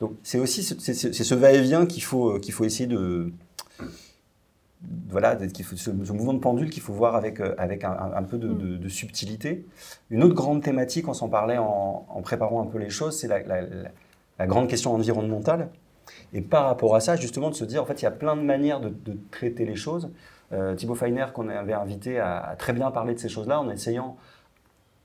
Donc 0.00 0.12
c'est 0.22 0.38
aussi 0.38 0.62
ce, 0.62 0.74
c'est- 0.80 0.94
c'est- 0.94 1.12
c'est 1.12 1.24
ce 1.24 1.34
va-et-vient 1.34 1.86
qu'il 1.86 2.02
faut, 2.02 2.38
qu'il 2.40 2.52
faut 2.54 2.64
essayer 2.64 2.86
de, 2.86 3.30
voilà, 5.08 5.36
faut, 5.36 5.76
ce, 5.76 5.90
ce 6.04 6.12
mouvement 6.12 6.34
de 6.34 6.38
pendule 6.38 6.70
qu'il 6.70 6.82
faut 6.82 6.92
voir 6.92 7.16
avec, 7.16 7.40
euh, 7.40 7.54
avec 7.58 7.82
un, 7.84 8.22
peu 8.22 8.38
de, 8.38 8.48
de- 8.48 8.76
de 8.76 8.88
subtilité. 8.88 9.66
Une 10.10 10.22
autre 10.22 10.34
grande 10.34 10.62
thématique, 10.62 11.08
on 11.08 11.14
s'en 11.14 11.28
parlait 11.28 11.58
en, 11.58 12.06
en 12.08 12.22
préparant 12.22 12.62
un 12.62 12.66
peu 12.66 12.78
les 12.78 12.90
choses, 12.90 13.18
c'est 13.18 13.28
la, 13.28 13.40
la- 13.42 13.62
la- 13.62 13.90
la 14.38 14.46
grande 14.46 14.68
question 14.68 14.92
environnementale. 14.94 15.70
Et 16.34 16.40
par 16.42 16.66
rapport 16.66 16.94
à 16.94 17.00
ça, 17.00 17.16
justement, 17.16 17.48
de 17.50 17.54
se 17.54 17.64
dire, 17.64 17.82
en 17.82 17.86
fait, 17.86 18.00
il 18.02 18.04
y 18.04 18.08
a 18.08 18.10
plein 18.12 18.36
de 18.36 18.42
manières 18.42 18.80
de, 18.80 18.90
de 18.90 19.16
traiter 19.30 19.64
les 19.64 19.76
choses. 19.76 20.10
Euh, 20.52 20.74
Thibaut 20.76 20.94
Feiner, 20.94 21.26
qu'on 21.34 21.48
avait 21.48 21.72
invité, 21.72 22.20
a, 22.20 22.38
a 22.38 22.54
très 22.54 22.72
bien 22.72 22.90
parlé 22.90 23.14
de 23.14 23.18
ces 23.18 23.28
choses-là, 23.30 23.60
en 23.60 23.70
essayant 23.70 24.16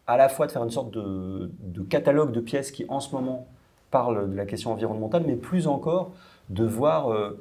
à 0.06 0.18
la 0.18 0.28
fois 0.30 0.48
de 0.48 0.52
faire 0.52 0.64
une 0.64 0.70
sorte 0.70 0.92
de, 0.92 1.50
de 1.62 1.82
catalogue 1.82 2.32
de 2.34 2.42
pièces 2.42 2.72
qui, 2.72 2.86
en 2.90 3.00
ce 3.00 3.16
moment, 3.16 3.48
parlent 3.90 4.30
de 4.30 4.36
la 4.36 4.46
question 4.46 4.72
environnementale, 4.74 5.24
mais 5.26 5.36
plus 5.36 5.68
encore 5.68 6.12
de 6.50 6.66
voir 6.66 7.12
euh, 7.12 7.40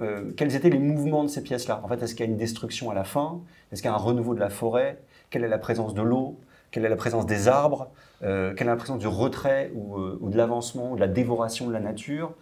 euh, 0.00 0.32
quels 0.36 0.54
étaient 0.54 0.70
les 0.70 0.78
mouvements 0.78 1.24
de 1.24 1.28
ces 1.28 1.42
pièces-là? 1.42 1.80
En 1.82 1.88
fait, 1.88 2.02
est-ce 2.02 2.14
qu'il 2.14 2.24
y 2.24 2.28
a 2.28 2.30
une 2.30 2.38
destruction 2.38 2.90
à 2.90 2.94
la 2.94 3.04
fin? 3.04 3.40
Est-ce 3.72 3.82
qu'il 3.82 3.90
y 3.90 3.92
a 3.92 3.96
un 3.96 3.98
renouveau 3.98 4.34
de 4.34 4.40
la 4.40 4.50
forêt? 4.50 5.02
Quelle 5.30 5.44
est 5.44 5.48
la 5.48 5.58
présence 5.58 5.94
de 5.94 6.02
l'eau? 6.02 6.38
Quelle 6.70 6.84
est 6.84 6.88
la 6.88 6.96
présence 6.96 7.26
des 7.26 7.48
arbres? 7.48 7.88
Euh, 8.22 8.54
Quelle 8.54 8.66
est 8.66 8.70
la 8.70 8.76
présence 8.76 8.98
du 8.98 9.06
retrait 9.06 9.72
ou, 9.74 9.96
euh, 9.96 10.18
de 10.22 10.36
l'avancement, 10.36 10.94
de 10.94 11.00
la 11.00 11.08
dévoration 11.08 11.66
de 11.66 11.72
la 11.72 11.80
nature? 11.80 12.34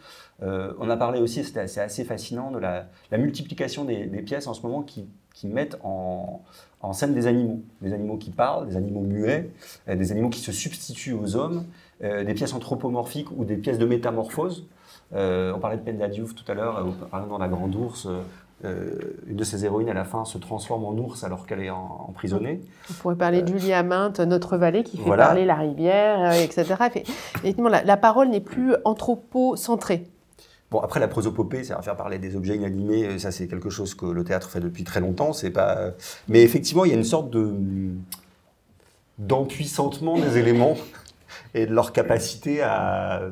On 0.43 0.91
a 0.91 0.97
parlé 0.99 1.21
aussi, 1.21 1.43
c'était 1.45 1.61
assez, 1.61 2.05
fascinant, 2.05 2.51
de 2.51 2.59
la, 2.59 2.89
multiplication 3.13 3.87
des, 3.87 4.07
pièces 4.23 4.47
en 4.47 4.53
ce 4.53 4.61
moment 4.61 4.83
qui, 4.83 5.09
mettent 5.45 5.79
en, 5.83 6.43
en 6.83 6.93
scène 6.93 7.15
des 7.15 7.27
animaux. 7.27 7.63
Des 7.81 7.95
animaux 7.95 8.19
qui 8.19 8.31
parlent, 8.31 8.69
des 8.69 8.77
animaux 8.77 9.01
muets, 9.01 9.49
des 9.87 10.13
animaux 10.13 10.29
qui 10.29 10.41
se 10.41 10.53
substituent 10.53 11.15
aux 11.15 11.37
hommes, 11.37 11.65
des 12.03 12.35
pièces 12.35 12.53
anthropomorphiques 12.53 13.31
ou 13.35 13.47
des 13.47 13.57
pièces 13.57 13.79
de 13.79 13.87
métamorphose. 13.87 14.67
Euh, 15.15 15.53
on 15.55 15.59
parlait 15.61 15.77
de 15.77 15.83
Penda 15.83 16.09
Diouf 16.09 16.35
tout 16.35 16.45
à 16.51 16.55
l'heure, 16.55 16.79
euh, 16.79 17.07
par 17.11 17.21
exemple 17.21 17.31
dans 17.31 17.39
La 17.39 17.49
Grande 17.49 17.75
Ourse, 17.77 18.09
euh, 18.65 18.91
une 19.29 19.37
de 19.37 19.45
ses 19.45 19.65
héroïnes 19.65 19.89
à 19.89 19.95
la 19.95 20.05
fin 20.05 20.25
se 20.25 20.39
transforme 20.39 20.85
en 20.85 20.93
ours 20.95 21.23
alors 21.25 21.47
qu'elle 21.47 21.61
est 21.61 21.71
en- 21.71 22.07
emprisonnée. 22.09 22.61
On 22.91 22.95
pourrait 22.95 23.15
parler 23.15 23.43
de 23.43 23.49
Julie 23.49 23.73
Aminte, 23.73 24.19
Notre 24.21 24.57
Vallée, 24.57 24.83
qui 24.83 24.97
fait 24.97 25.05
Voilà. 25.05 25.27
parler 25.27 25.45
la 25.45 25.55
rivière, 25.55 26.33
euh, 26.33 26.43
etc. 26.43 26.75
Effectivement, 27.37 27.69
la, 27.69 27.85
la 27.85 27.97
parole 27.97 28.29
n'est 28.31 28.41
plus 28.41 28.75
anthropocentrée. 28.85 30.05
Bon, 30.73 30.81
après, 30.81 30.99
la 30.99 31.07
prosopopée, 31.07 31.63
c'est 31.63 31.75
à 31.75 31.83
faire 31.83 31.95
parler 31.97 32.19
des 32.19 32.35
objets 32.35 32.57
inanimés. 32.57 33.21
Ça, 33.21 33.31
c'est 33.31 33.47
quelque 33.47 33.71
chose 33.71 33.95
que 33.95 34.07
le 34.07 34.25
théâtre 34.25 34.51
fait 34.51 34.59
depuis 34.59 34.83
très 34.83 34.99
longtemps. 35.01 35.33
C'est 35.33 35.51
pas. 35.53 35.91
Mais 36.27 36.43
effectivement, 36.43 36.85
il 36.85 36.91
y 36.91 36.95
a 36.95 36.97
une 36.97 37.05
sorte 37.05 37.31
de 37.31 37.55
d'empuissantement 39.19 40.19
des 40.19 40.39
éléments 40.39 40.75
et 41.55 41.67
de 41.67 41.73
leur 41.75 41.93
capacité 41.93 42.63
à 42.63 43.23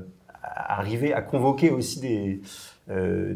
arriver 0.44 1.12
à 1.12 1.22
convoquer 1.22 1.70
aussi 1.70 2.00
des 2.00 2.40
euh, 2.90 3.34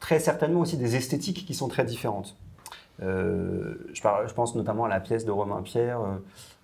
très 0.00 0.18
certainement 0.18 0.60
aussi 0.60 0.76
des 0.76 0.96
esthétiques 0.96 1.46
qui 1.46 1.54
sont 1.54 1.68
très 1.68 1.84
différentes. 1.84 2.36
Euh, 3.02 3.74
je, 3.94 4.34
pense 4.34 4.54
notamment 4.54 4.84
à 4.84 4.88
la 4.88 5.00
pièce 5.00 5.24
de 5.24 5.30
Romain 5.30 5.62
Pierre 5.62 6.00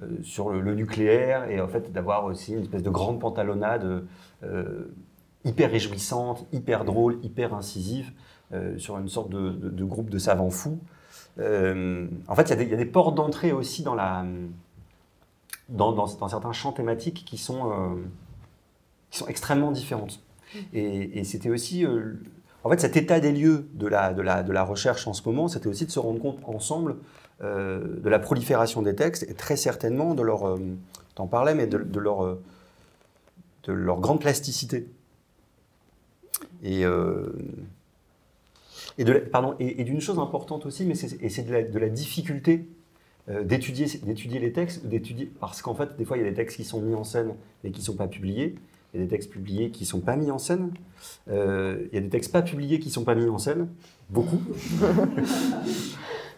euh, 0.02 0.06
sur 0.22 0.50
le, 0.50 0.74
nucléaire 0.74 1.50
et 1.50 1.60
en 1.60 1.68
fait 1.68 1.92
d'avoir 1.92 2.24
aussi 2.24 2.52
une 2.52 2.62
espèce 2.62 2.82
de 2.82 2.90
grande 2.90 3.20
pantalonnade 3.20 4.04
hyper 5.44 5.70
réjouissante, 5.70 6.46
hyper 6.52 6.84
drôle, 6.84 7.18
hyper 7.22 7.54
incisive 7.54 8.12
sur 8.76 8.98
une 8.98 9.08
sorte 9.08 9.30
de, 9.30 9.84
groupe 9.84 10.10
de 10.10 10.18
savants 10.18 10.50
fous. 10.50 10.78
En 11.38 12.34
fait, 12.34 12.50
il 12.50 12.68
y 12.68 12.74
a 12.74 12.76
des- 12.76 12.84
portes 12.84 13.14
d'entrée 13.14 13.52
aussi 13.52 13.82
dans, 13.82 13.94
la, 13.94 14.24
dans, 15.68 16.06
certains 16.28 16.52
champs 16.52 16.72
thématiques 16.72 17.24
qui 17.24 17.38
sont, 17.38 17.98
qui 19.10 19.18
sont 19.18 19.26
extrêmement 19.28 19.72
différentes. 19.72 20.22
Et, 20.72 21.18
et 21.18 21.24
c'était 21.24 21.50
aussi, 21.50 21.84
euh, 21.84 22.14
en 22.64 22.70
fait, 22.70 22.80
cet 22.80 22.96
état 22.96 23.20
des 23.20 23.32
lieux 23.32 23.68
de 23.74 23.86
la, 23.86 24.12
de 24.14 24.22
la, 24.22 24.42
de 24.42 24.52
la 24.52 24.64
recherche 24.64 25.06
en 25.06 25.12
ce 25.12 25.22
moment, 25.28 25.48
c'était 25.48 25.68
aussi 25.68 25.86
de 25.86 25.90
se 25.90 25.98
rendre 25.98 26.20
compte 26.20 26.38
ensemble 26.44 26.96
euh, 27.42 28.00
de 28.00 28.08
la 28.08 28.18
prolifération 28.18 28.82
des 28.82 28.94
textes 28.94 29.24
et 29.28 29.34
très 29.34 29.56
certainement 29.56 30.14
de 30.14 30.22
leur, 30.22 30.48
euh, 30.48 30.58
t'en 31.14 31.26
parlais, 31.26 31.54
mais 31.54 31.66
de, 31.66 31.78
de 31.78 32.00
leur, 32.00 32.24
euh, 32.24 32.42
de 33.64 33.72
leur 33.72 34.00
grande 34.00 34.20
plasticité. 34.20 34.88
Et, 36.62 36.82
et 38.98 39.04
de 39.04 39.12
la- 39.12 39.20
pardon, 39.20 39.54
et, 39.60 39.80
et 39.80 39.84
d'une 39.84 40.00
chose 40.00 40.18
importante 40.18 40.66
aussi, 40.66 40.84
mais 40.84 40.94
c'est, 40.94 41.22
et 41.22 41.28
c'est 41.28 41.42
de 41.42 41.52
la, 41.52 41.62
de 41.62 41.78
la 41.78 41.88
difficulté 41.88 42.68
d'étudier, 43.44 43.86
d'étudier 44.02 44.40
les 44.40 44.52
textes, 44.52 44.86
d'étudier, 44.86 45.30
parce 45.38 45.60
qu'en 45.62 45.74
fait, 45.74 45.96
des 45.98 46.04
fois, 46.04 46.16
il 46.16 46.24
y 46.24 46.26
a 46.26 46.30
des 46.30 46.34
textes 46.34 46.56
qui 46.56 46.64
sont 46.64 46.80
mis 46.80 46.94
en 46.94 47.04
scène 47.04 47.34
et 47.62 47.70
qui 47.70 47.80
ne 47.80 47.84
sont 47.84 47.94
pas 47.94 48.08
publiés. 48.08 48.54
Il 48.94 49.00
y 49.00 49.02
a 49.02 49.06
des 49.06 49.10
textes 49.10 49.30
publiés 49.30 49.70
qui 49.70 49.84
ne 49.84 49.88
sont 49.88 50.00
pas 50.00 50.16
mis 50.16 50.30
en 50.30 50.38
scène. 50.38 50.70
Euh, 51.30 51.86
il 51.92 51.94
y 51.94 51.98
a 51.98 52.00
des 52.00 52.08
textes 52.08 52.32
pas 52.32 52.42
publiés 52.42 52.78
qui 52.80 52.88
ne 52.88 52.92
sont 52.92 53.04
pas 53.04 53.14
mis 53.14 53.28
en 53.28 53.38
scène. 53.38 53.68
Beaucoup. 54.10 54.40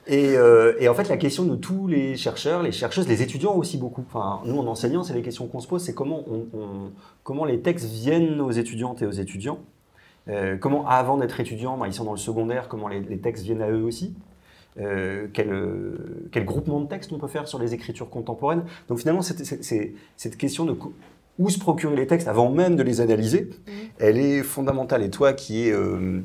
Et, 0.07 0.36
euh, 0.36 0.74
et 0.80 0.88
en 0.88 0.94
fait, 0.94 1.09
la 1.09 1.16
question 1.16 1.44
de 1.44 1.55
tous 1.55 1.86
les 1.86 2.16
chercheurs, 2.16 2.62
les 2.64 2.72
chercheuses, 2.72 3.07
les 3.07 3.22
étudiants 3.22 3.55
aussi 3.55 3.76
beaucoup. 3.76 4.03
Enfin, 4.09 4.40
nous, 4.44 4.59
en 4.59 4.66
enseignant, 4.66 5.05
c'est 5.05 5.14
les 5.14 5.22
questions 5.22 5.46
qu'on 5.46 5.61
se 5.61 5.68
pose, 5.68 5.82
c'est 5.84 5.94
comment, 5.94 6.24
on- 6.28 6.46
on- 6.59 6.90
comment 7.22 7.44
les 7.44 7.61
textes 7.61 7.86
viennent 7.86 8.40
aux 8.40 8.51
étudiantes 8.51 9.03
et 9.03 9.07
aux 9.07 9.12
étudiants. 9.12 9.61
Euh, 10.28 10.57
comment, 10.57 10.88
avant 10.88 11.16
d'être 11.16 11.38
étudiants, 11.38 11.76
ben, 11.78 11.86
ils 11.86 11.92
sont 11.92 12.05
dans 12.05 12.11
le 12.12 12.18
secondaire, 12.18 12.66
comment 12.66 12.88
les, 12.88 13.01
les 13.01 13.18
textes 13.18 13.44
viennent 13.44 13.62
à 13.62 13.70
eux 13.70 13.82
aussi. 13.84 14.14
Euh, 14.80 15.28
quel, 15.32 15.53
euh, 15.53 16.28
quel 16.32 16.44
groupement 16.44 16.80
de 16.80 16.86
textes 16.88 17.12
on 17.12 17.18
peut 17.18 17.28
faire 17.28 17.46
sur 17.46 17.61
les 17.61 17.74
écritures 17.74 18.09
contemporaines. 18.11 18.64
Donc 18.88 18.98
finalement, 18.98 19.22
c'est- 19.22 19.92
cette 20.16 20.36
question 20.38 20.64
de 20.64 20.72
co- 20.72 20.92
où 21.41 21.49
se 21.49 21.59
procurer 21.59 21.97
les 21.97 22.07
textes 22.07 22.28
avant 22.28 22.51
même 22.51 22.76
de 22.76 22.82
les 22.82 23.01
analyser, 23.01 23.51
elle 23.99 24.18
est 24.18 24.43
fondamentale. 24.43 25.03
Et 25.03 25.11
toi 25.11 25.32
qui 25.32 25.66
est 25.66 25.72
euh, 25.72 26.20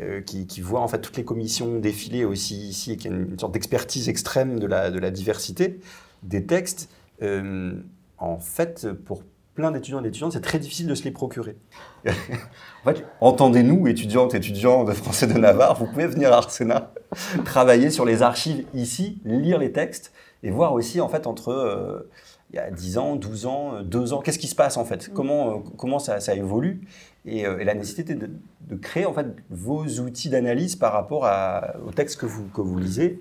euh, 0.00 0.20
qui, 0.20 0.46
qui 0.46 0.60
voit 0.60 0.80
en 0.80 0.88
fait 0.88 1.00
toutes 1.00 1.16
les 1.16 1.24
commissions 1.24 1.78
défiler 1.78 2.24
aussi 2.24 2.56
ici 2.56 2.92
et 2.92 2.96
qui 2.96 3.08
a 3.08 3.10
une, 3.10 3.30
une 3.30 3.38
sorte 3.38 3.54
d'expertise 3.54 4.08
extrême 4.08 4.60
de 4.60 4.66
la, 4.66 4.90
de 4.90 4.98
la 4.98 5.10
diversité 5.10 5.80
des 6.24 6.44
textes, 6.44 6.90
euh, 7.22 7.74
en 8.18 8.38
fait, 8.38 8.92
pour 8.92 9.22
plein 9.54 9.70
d'étudiants 9.70 10.00
et 10.00 10.02
d'étudiantes, 10.02 10.32
c'est 10.32 10.40
très 10.40 10.58
difficile 10.58 10.88
de 10.88 10.94
se 10.94 11.04
les 11.04 11.10
procurer. 11.10 11.56
en 12.06 12.12
fait, 12.84 13.04
entendez-nous, 13.20 13.86
étudiantes, 13.86 14.34
étudiants 14.34 14.84
de 14.84 14.92
français 14.92 15.26
de 15.26 15.34
Navarre, 15.38 15.78
vous 15.78 15.86
pouvez 15.86 16.06
venir 16.06 16.32
à 16.32 16.38
Arsena, 16.38 16.92
travailler 17.44 17.90
sur 17.90 18.04
les 18.04 18.22
archives 18.22 18.66
ici, 18.74 19.20
lire 19.24 19.58
les 19.58 19.72
textes 19.72 20.12
et 20.42 20.50
voir 20.50 20.72
aussi 20.72 21.00
en 21.00 21.08
fait 21.08 21.26
entre 21.26 21.48
euh, 21.50 22.10
il 22.54 22.58
y 22.58 22.60
a 22.60 22.70
10 22.70 22.98
ans, 22.98 23.16
12 23.16 23.46
ans, 23.46 23.82
2 23.82 24.12
ans, 24.12 24.20
qu'est-ce 24.20 24.38
qui 24.38 24.46
se 24.46 24.54
passe 24.54 24.76
en 24.76 24.84
fait? 24.84 25.12
Comment, 25.12 25.50
euh, 25.50 25.58
comment 25.76 25.98
ça, 25.98 26.20
ça 26.20 26.34
évolue? 26.34 26.86
Et, 27.26 27.46
euh, 27.46 27.58
et 27.58 27.64
la 27.64 27.74
nécessité 27.74 28.14
de, 28.14 28.30
de 28.68 28.76
créer 28.76 29.06
en 29.06 29.12
fait 29.12 29.26
vos 29.50 29.84
outils 29.84 30.28
d'analyse 30.28 30.76
par 30.76 30.92
rapport 30.92 31.26
à, 31.26 31.74
aux 31.84 31.90
textes 31.90 32.20
que 32.20 32.26
vous, 32.26 32.46
que 32.48 32.60
vous 32.60 32.78
lisez, 32.78 33.18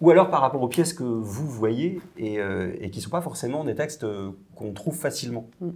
ou 0.00 0.10
alors 0.10 0.30
par 0.30 0.40
rapport 0.42 0.62
aux 0.62 0.68
pièces 0.68 0.92
que 0.92 1.02
vous 1.02 1.48
voyez 1.48 2.00
et, 2.16 2.38
euh, 2.38 2.72
et 2.80 2.90
qui 2.90 3.00
ne 3.00 3.04
sont 3.04 3.10
pas 3.10 3.20
forcément 3.20 3.64
des 3.64 3.74
textes 3.74 4.04
euh, 4.04 4.30
qu'on 4.54 4.72
trouve 4.72 4.94
facilement. 4.94 5.48
Mm. 5.60 5.68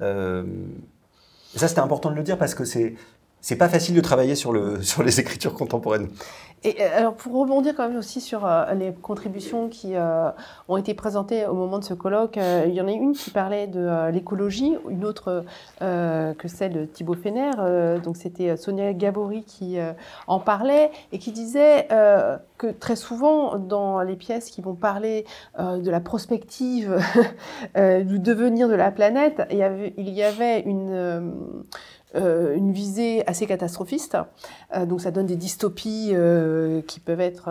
Euh, 0.00 0.44
ça, 1.54 1.68
c'était 1.68 1.80
important 1.80 2.10
de 2.10 2.16
le 2.16 2.22
dire 2.22 2.38
parce 2.38 2.54
que 2.54 2.64
c'est 2.64 2.94
c'est 3.40 3.56
pas 3.56 3.68
facile 3.68 3.94
de 3.94 4.00
travailler 4.00 4.34
sur, 4.34 4.52
le, 4.52 4.82
sur 4.82 5.04
les 5.04 5.20
écritures 5.20 5.54
contemporaines. 5.54 6.08
Et 6.64 6.76
euh, 6.80 6.98
alors 6.98 7.14
pour 7.14 7.34
rebondir 7.34 7.74
quand 7.76 7.88
même 7.88 7.98
aussi 7.98 8.20
sur 8.20 8.46
euh, 8.46 8.72
les 8.74 8.92
contributions 8.92 9.68
qui 9.68 9.94
euh, 9.94 10.30
ont 10.68 10.76
été 10.76 10.94
présentées 10.94 11.46
au 11.46 11.54
moment 11.54 11.78
de 11.78 11.84
ce 11.84 11.94
colloque, 11.94 12.38
il 12.66 12.72
y 12.72 12.80
en 12.80 12.88
a 12.88 12.92
une 12.92 13.12
qui 13.12 13.30
parlait 13.30 13.66
de 13.66 14.10
l'écologie, 14.10 14.76
une 14.88 15.04
autre 15.04 15.44
que 15.80 16.48
celle 16.48 16.72
de 16.72 16.84
Thibaut 16.84 17.14
Fener, 17.14 17.50
donc 18.02 18.16
c'était 18.16 18.56
Sonia 18.56 18.92
Gabory 18.92 19.44
qui 19.44 19.78
en 20.26 20.40
parlait 20.40 20.90
et 21.12 21.18
qui 21.18 21.32
disait 21.32 21.88
que 21.88 22.66
très 22.68 22.96
souvent 22.96 23.58
dans 23.58 24.00
les 24.02 24.16
pièces 24.16 24.50
qui 24.50 24.60
vont 24.60 24.74
parler 24.74 25.24
de 25.58 25.90
la 25.90 26.00
prospective 26.00 26.98
du 27.76 28.18
devenir 28.18 28.68
de 28.68 28.74
la 28.74 28.90
planète, 28.90 29.42
il 29.50 30.08
y 30.10 30.22
avait 30.22 30.60
une... 30.60 31.34
euh, 32.14 32.54
une 32.54 32.70
visée 32.70 33.24
assez 33.26 33.46
catastrophiste. 33.46 34.16
Euh, 34.74 34.86
donc 34.86 35.00
ça 35.00 35.10
donne 35.10 35.26
des 35.26 35.34
dystopies 35.34 36.10
euh, 36.12 36.80
qui 36.82 37.00
peuvent 37.00 37.20
être 37.20 37.50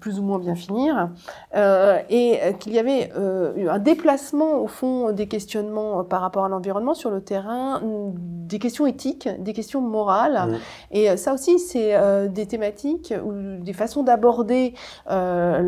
plus 0.00 0.18
ou 0.18 0.22
moins 0.22 0.38
bien 0.38 0.54
finir. 0.54 1.10
Et 1.54 2.40
qu'il 2.60 2.72
y 2.72 2.78
avait 2.78 3.12
un 3.12 3.78
déplacement 3.78 4.58
au 4.58 4.66
fond 4.66 5.12
des 5.12 5.26
questionnements 5.28 6.02
par 6.02 6.22
rapport 6.22 6.44
à 6.46 6.48
l'environnement 6.48 6.94
sur 6.94 7.10
le 7.10 7.20
terrain, 7.20 7.80
mm, 7.80 8.12
des 8.46 8.58
questions 8.58 8.86
éthiques, 8.86 9.28
des 9.38 9.52
questions 9.52 9.80
morales. 9.80 10.50
Mmh. 10.50 10.56
Et 10.96 11.16
ça 11.16 11.34
aussi, 11.34 11.58
c'est 11.58 11.94
des 12.28 12.46
thématiques 12.46 13.12
ou 13.24 13.32
des 13.62 13.72
façons 13.72 14.02
d'aborder 14.02 14.74
la 15.06 15.60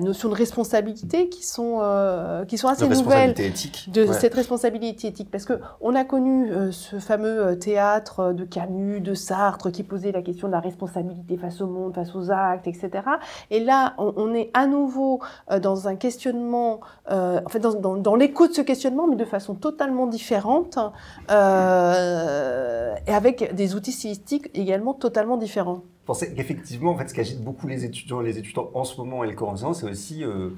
notion 0.00 0.28
de 0.28 0.34
responsabilité 0.34 1.28
qui 1.28 1.44
sont, 1.44 1.80
qui 2.48 2.56
sont 2.56 2.68
assez 2.68 2.88
nouvelles 2.88 3.34
de 3.34 4.00
Ouais. 4.00 4.12
cette 4.14 4.34
responsabilité 4.34 5.08
éthique 5.08 5.30
parce 5.30 5.44
que 5.44 5.60
on 5.80 5.94
a 5.94 6.04
connu 6.04 6.19
euh, 6.26 6.72
ce 6.72 6.98
fameux 6.98 7.46
euh, 7.46 7.54
théâtre 7.54 8.32
de 8.32 8.44
Camus, 8.44 9.00
de 9.00 9.14
Sartre 9.14 9.70
qui 9.70 9.82
posait 9.82 10.12
la 10.12 10.22
question 10.22 10.48
de 10.48 10.52
la 10.52 10.60
responsabilité 10.60 11.36
face 11.36 11.60
au 11.60 11.66
monde, 11.66 11.94
face 11.94 12.14
aux 12.14 12.30
actes, 12.30 12.66
etc. 12.66 12.90
Et 13.50 13.60
là, 13.60 13.94
on, 13.98 14.34
est 14.34 14.50
à 14.54 14.66
nouveau 14.66 15.20
euh, 15.50 15.58
dans 15.58 15.88
un 15.88 15.96
questionnement, 15.96 16.80
euh, 17.10 17.40
en 17.44 17.48
fait, 17.48 17.60
dans, 17.60 17.96
dans, 17.96 18.14
l'écho 18.14 18.46
de 18.46 18.52
ce 18.52 18.60
questionnement, 18.60 19.06
mais 19.06 19.16
de 19.16 19.24
façon 19.24 19.54
totalement 19.54 20.06
différente 20.06 20.78
euh, 21.30 22.94
et 23.06 23.12
avec 23.12 23.54
des 23.54 23.74
outils 23.74 23.92
stylistiques 23.92 24.50
également 24.54 24.94
totalement 24.94 25.36
différents. 25.36 25.82
Je 26.08 26.24
qu'effectivement, 26.26 26.92
en 26.92 26.96
fait, 26.96 27.08
ce 27.08 27.14
qui 27.14 27.20
agite 27.20 27.42
beaucoup 27.42 27.66
les 27.66 27.84
étudiants 27.84 28.20
et 28.20 28.24
les 28.24 28.38
étudiants 28.38 28.70
en 28.74 28.84
ce 28.84 28.96
moment 28.96 29.22
et 29.24 29.28
le 29.28 29.34
cours 29.34 29.48
enseignant, 29.48 29.74
c'est 29.74 29.88
aussi 29.88 30.24
euh, 30.24 30.28
euh, 30.28 30.50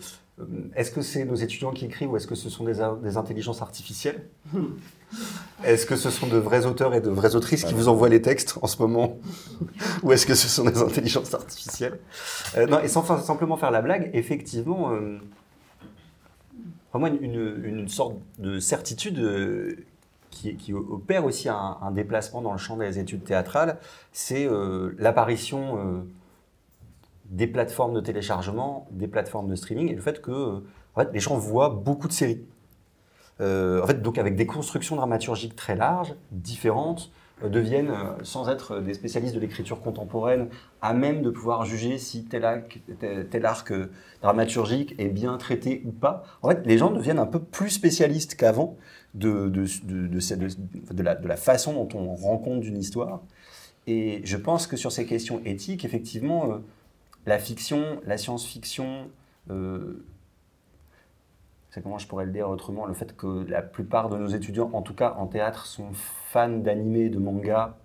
est-ce 0.75 0.91
que 0.91 1.03
c'est 1.03 1.25
nos 1.25 1.35
étudiants 1.35 1.73
qui 1.73 1.85
écrivent 1.85 2.11
ou 2.11 2.17
est-ce 2.17 2.27
que 2.27 2.35
ce 2.35 2.49
sont 2.51 2.65
des, 2.65 2.81
in- 2.81 2.97
des 3.03 3.17
intelligences 3.17 3.63
artificielles 3.63 4.27
Est-ce 5.65 5.85
que 5.87 5.95
ce 5.97 6.11
sont 6.11 6.27
de 6.27 6.39
vrais 6.39 6.65
auteurs 6.67 6.95
et 6.95 7.01
de 7.01 7.11
vraies 7.11 7.35
autrices 7.37 7.65
qui 7.65 7.75
vous 7.75 7.89
envoient 7.89 8.09
les 8.09 8.23
textes 8.23 8.59
en 8.63 8.67
ce 8.67 8.81
moment 8.83 9.19
Ou 10.03 10.13
est-ce 10.13 10.27
que 10.27 10.35
ce 10.35 10.49
sont 10.49 10.65
des 10.65 10.79
intelligences 10.81 11.35
artificielles 11.35 11.99
Euh, 12.57 12.67
Non, 12.67 12.81
et 12.81 12.89
sans 12.89 13.05
simplement 13.23 13.57
faire 13.57 13.71
la 13.71 13.83
blague, 13.83 14.11
effectivement, 14.15 14.91
euh, 14.93 15.19
vraiment 16.93 17.07
une, 17.09 17.23
une- 17.23 17.65
une 17.65 17.89
sorte 17.89 18.17
de 18.39 18.59
certitude 18.59 19.19
euh, 19.19 19.77
qui, 20.31 20.57
qui 20.57 20.73
opère 20.73 21.25
aussi 21.27 21.49
un, 21.51 21.77
un 21.83 21.91
déplacement 21.91 22.41
dans 22.41 22.53
le 22.53 22.59
champ 22.59 22.77
des 22.79 22.99
études 22.99 23.23
théâtrales, 23.25 23.79
c'est 24.13 24.47
euh, 24.47 24.95
l'apparition 24.99 25.77
euh, 25.79 26.01
des 27.33 27.47
plateformes 27.47 27.95
de 27.95 28.01
téléchargement, 28.01 28.87
des 28.93 29.09
plateformes 29.09 29.49
de 29.49 29.57
streaming, 29.57 29.91
et 29.91 29.95
le 29.95 30.03
fait 30.03 30.21
que 30.21 30.63
les 31.13 31.21
gens 31.21 31.37
voient 31.37 31.71
beaucoup 31.71 32.07
de 32.07 32.13
séries. 32.13 32.45
Euh, 33.41 33.83
en 33.83 33.87
fait, 33.87 34.03
donc 34.03 34.19
avec 34.19 34.37
des 34.37 34.47
constructions 34.47 34.97
dramaturgiques 34.97 35.57
très 35.57 35.75
larges, 35.75 36.15
différentes, 36.31 37.11
euh, 37.43 37.49
deviennent, 37.49 37.91
euh, 37.91 38.13
sans 38.23 38.51
être 38.51 38.81
des 38.81 38.93
spécialistes 38.93 39.35
de 39.35 39.41
l'écriture 39.41 39.81
contemporaine, 39.81 40.49
à 40.83 40.93
même 40.93 41.23
de 41.23 41.31
pouvoir 41.31 41.65
juger 41.65 41.97
si 41.97 42.25
tel 42.25 42.45
arc, 42.45 42.83
tel, 43.01 43.49
dramaturgique 44.21 44.95
est 44.99 45.09
bien 45.09 45.39
traité 45.39 45.83
ou 45.87 45.91
pas. 45.91 46.25
En 46.43 46.51
fait, 46.51 46.67
les 46.67 46.77
gens 46.77 46.91
deviennent 46.91 47.19
un 47.19 47.27
peu 47.27 47.41
plus 47.41 47.71
spécialistes 47.71 48.35
qu'avant 48.35 48.77
de, 49.15 49.49
de, 49.49 49.65
de, 49.85 51.03
la, 51.03 51.15
de 51.15 51.27
la 51.27 51.37
façon 51.37 51.73
dont 51.73 51.89
on 51.99 52.15
rend 52.15 52.37
compte 52.37 52.61
d'une 52.61 52.77
histoire. 52.77 53.23
et 53.87 54.21
je 54.25 54.37
pense 54.37 54.67
que 54.67 54.77
sur 54.77 54.93
ces 54.93 55.07
questions 55.07 55.41
éthiques, 55.45 55.85
effectivement, 55.87 56.61
la 57.27 57.39
fiction, 57.39 58.01
la 58.05 58.19
science-fiction, 58.19 59.11
euh, 59.51 60.05
c'est 61.71 61.83
comment 61.83 61.99
je 61.99 62.07
pourrais 62.07 62.27
le 62.27 62.33
dire 62.33 62.49
autrement, 62.49 62.87
le 62.87 62.95
fait 62.95 63.17
que 63.17 63.47
la 63.49 63.63
plupart 63.63 64.09
de 64.09 64.19
nos 64.19 64.29
étudiants, 64.29 64.71
en 64.73 64.83
tout 64.83 64.95
cas 64.95 65.15
en 65.19 65.27
théâtre, 65.27 65.67
sont 65.67 65.91
fans 65.93 66.49
d'animés, 66.49 67.09
de 67.09 67.19
mangas, 67.19 67.77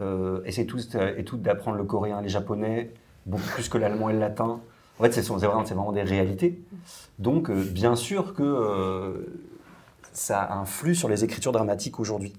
euh, 0.00 0.42
essaient 0.44 0.66
tous 0.66 0.94
euh, 0.94 1.14
et 1.16 1.24
toutes 1.24 1.42
d'apprendre 1.42 1.76
le 1.76 1.84
coréen, 1.84 2.20
les 2.20 2.28
japonais, 2.28 2.92
beaucoup 3.26 3.48
plus 3.54 3.68
que 3.68 3.78
l'allemand 3.78 4.08
et 4.08 4.12
le 4.12 4.20
latin. 4.20 4.60
En 4.98 5.02
fait, 5.02 5.12
c'est 5.12 5.26
vraiment, 5.26 5.92
des 5.92 6.02
réalités. 6.02 6.62
Donc, 7.18 7.50
euh, 7.50 7.64
bien 7.64 7.96
sûr 7.96 8.34
que 8.34 8.42
euh, 8.42 9.26
ça 10.12 10.52
influe 10.52 10.94
sur 10.94 11.08
les 11.08 11.24
écritures 11.24 11.50
dramatiques 11.50 11.98
aujourd'hui. 11.98 12.32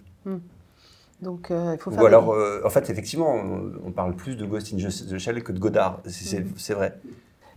Donc, 1.22 1.50
euh, 1.50 1.72
il 1.74 1.80
faut 1.80 1.92
faire 1.92 2.04
Ou 2.04 2.06
alors, 2.06 2.34
euh, 2.34 2.62
en 2.66 2.70
fait, 2.70 2.90
effectivement, 2.90 3.34
on, 3.34 3.72
on 3.88 3.92
parle 3.92 4.16
plus 4.16 4.36
de 4.36 4.46
Ghost 4.46 4.74
in 4.74 4.78
the 4.78 5.18
Shell 5.18 5.44
que 5.44 5.52
de 5.52 5.60
Godard. 5.60 6.02
C'est- 6.06 6.42
Mhm. 6.42 6.52
c'est 6.58 6.74
vrai. 6.74 7.00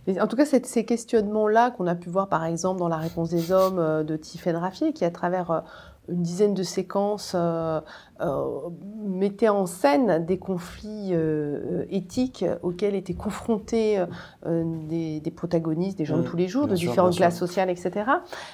Mais 0.07 0.19
en 0.21 0.27
tout 0.27 0.37
cas, 0.37 0.45
c'est- 0.45 0.65
ces 0.65 0.85
questionnements-là 0.85 1.71
qu'on 1.71 1.85
a 1.85 1.93
pu 1.95 2.09
voir 2.09 2.29
par 2.29 2.45
exemple 2.45 2.79
dans 2.79 2.87
La 2.87 2.97
réponse 2.97 3.29
des 3.29 3.51
hommes 3.51 3.77
euh, 3.79 4.03
de 4.03 4.15
Tiffaine 4.15 4.55
Raffier, 4.55 4.93
qui 4.93 5.03
à 5.05 5.11
travers 5.11 5.63
une 6.07 6.23
dizaine 6.23 6.53
de 6.53 6.63
séquences 6.63 7.33
euh, 7.35 7.81
euh, 8.21 8.69
mettait 9.05 9.49
en 9.49 9.65
scène 9.65 10.25
des 10.25 10.37
conflits 10.37 11.09
euh, 11.11 11.85
éthiques 11.89 12.45
auxquels 12.63 12.95
étaient 12.95 13.13
confrontés 13.13 14.03
des, 14.45 15.19
des 15.19 15.31
protagonistes, 15.31 15.97
des 15.97 16.05
gens 16.05 16.17
de 16.17 16.21
Mhm. 16.21 16.27
tous 16.27 16.37
les 16.37 16.47
jours, 16.47 16.67
de 16.67 16.75
sûr, 16.75 16.89
différentes 16.89 17.15
classes 17.15 17.37
sociales, 17.37 17.69
etc. 17.69 17.91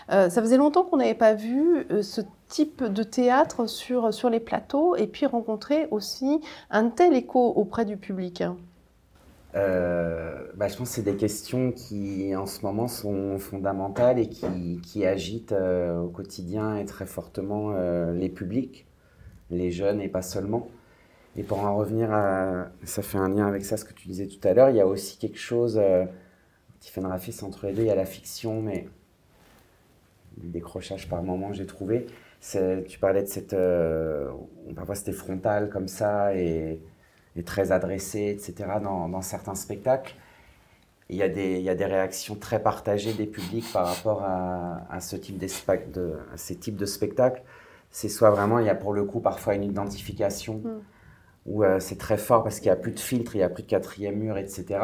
Ça 0.10 0.30
faisait 0.30 0.58
longtemps 0.58 0.84
qu'on 0.84 0.98
n'avait 0.98 1.14
pas 1.14 1.34
vu 1.34 1.88
ce 2.02 2.22
type 2.48 2.84
de 2.84 3.04
théâtre 3.04 3.68
sur, 3.68 4.14
sur 4.14 4.30
les 4.30 4.40
plateaux 4.40 4.96
et 4.96 5.08
puis 5.08 5.26
rencontrer 5.26 5.88
aussi 5.92 6.42
un 6.70 6.90
tel 6.90 7.14
écho 7.16 7.54
auprès 7.56 7.86
du 7.86 7.98
public. 7.98 8.44
Euh, 9.56 10.48
bah, 10.56 10.68
je 10.68 10.76
pense 10.76 10.90
que 10.90 10.96
c'est 10.96 11.02
des 11.02 11.16
questions 11.16 11.72
qui, 11.72 12.36
en 12.36 12.46
ce 12.46 12.62
moment, 12.66 12.88
sont 12.88 13.38
fondamentales 13.40 14.20
et 14.20 14.28
qui, 14.28 14.82
qui 14.84 15.06
agitent 15.06 15.54
euh, 15.54 15.98
au 16.00 16.10
quotidien 16.10 16.76
et 16.78 16.86
très 16.86 17.06
fortement 17.06 17.72
euh, 17.74 18.14
les 18.14 18.30
publics, 18.30 18.86
les 19.50 19.72
jeunes 19.72 20.02
et 20.02 20.10
pas 20.10 20.22
seulement. 20.22 20.68
Et 21.38 21.44
pour 21.44 21.60
en 21.60 21.76
revenir 21.78 22.12
à. 22.14 22.70
Ça 22.84 23.02
fait 23.02 23.18
un 23.18 23.30
lien 23.30 23.48
avec 23.48 23.66
ça, 23.66 23.78
ce 23.78 23.86
que 23.86 23.94
tu 23.94 24.08
disais 24.08 24.28
tout 24.28 24.46
à 24.48 24.54
l'heure. 24.54 24.70
Il 24.70 24.78
y 24.78 24.82
a 24.82 24.88
aussi 24.88 25.18
quelque 25.18 25.40
chose. 25.40 25.82
Tiffany 26.80 27.08
Raffi, 27.08 27.32
c'est 27.34 27.44
entre 27.44 27.68
les 27.68 27.74
deux. 27.74 27.84
Il 27.84 27.88
y 27.88 27.92
a 27.92 27.96
la 27.96 28.06
fiction, 28.06 28.62
mais. 28.62 28.88
Le 30.42 30.50
décrochage 30.50 31.10
par 31.10 31.24
moment, 31.24 31.54
j'ai 31.54 31.66
trouvé. 31.66 32.08
Tu 32.42 33.00
parlais 33.00 33.24
de 33.24 33.28
cette. 33.28 33.56
parfois, 34.76 34.96
c'était 34.96 35.12
frontal 35.14 35.70
comme 35.70 35.88
ça 35.88 36.36
et 36.36 36.80
et 37.36 37.44
très 37.44 37.72
adressé, 37.72 38.30
etc., 38.30 38.80
dans, 38.82 39.10
dans 39.10 39.22
certains 39.22 39.56
spectacles. 39.56 40.16
Il 41.10 41.18
y, 41.18 41.24
a 41.24 41.30
des, 41.30 41.58
il 41.58 41.62
y 41.62 41.70
a 41.70 41.76
des 41.76 41.86
réactions 41.86 42.36
très 42.36 42.62
partagées 42.64 43.14
des 43.14 43.28
publics 43.28 43.72
par 43.72 43.86
rapport 43.88 44.24
à, 44.24 44.88
à 44.90 45.02
ce 45.02 45.16
type 45.16 45.38
de, 45.38 46.18
à 46.34 46.38
ces 46.38 46.56
types 46.56 46.78
de 46.78 46.86
spectacles. 46.88 47.44
C'est 47.92 48.10
soit 48.10 48.32
vraiment, 48.32 48.60
il 48.60 48.66
y 48.66 48.70
a 48.70 48.76
pour 48.76 48.94
le 48.94 49.06
coup 49.06 49.20
parfois 49.22 49.56
une 49.56 49.64
identification 49.64 50.64
Mm. 50.64 50.82
où 51.46 51.64
euh, 51.64 51.80
c'est 51.80 51.98
très 51.98 52.18
fort 52.18 52.44
parce 52.44 52.60
qu'il 52.60 52.68
n'y 52.70 52.74
a 52.74 52.76
plus 52.78 52.92
de 52.92 53.00
filtre, 53.00 53.36
il 53.36 53.40
n'y 53.40 53.44
a 53.44 53.50
plus 53.50 53.64
de 53.64 53.68
quatrième 53.70 54.18
mur, 54.18 54.38
etc. 54.38 54.80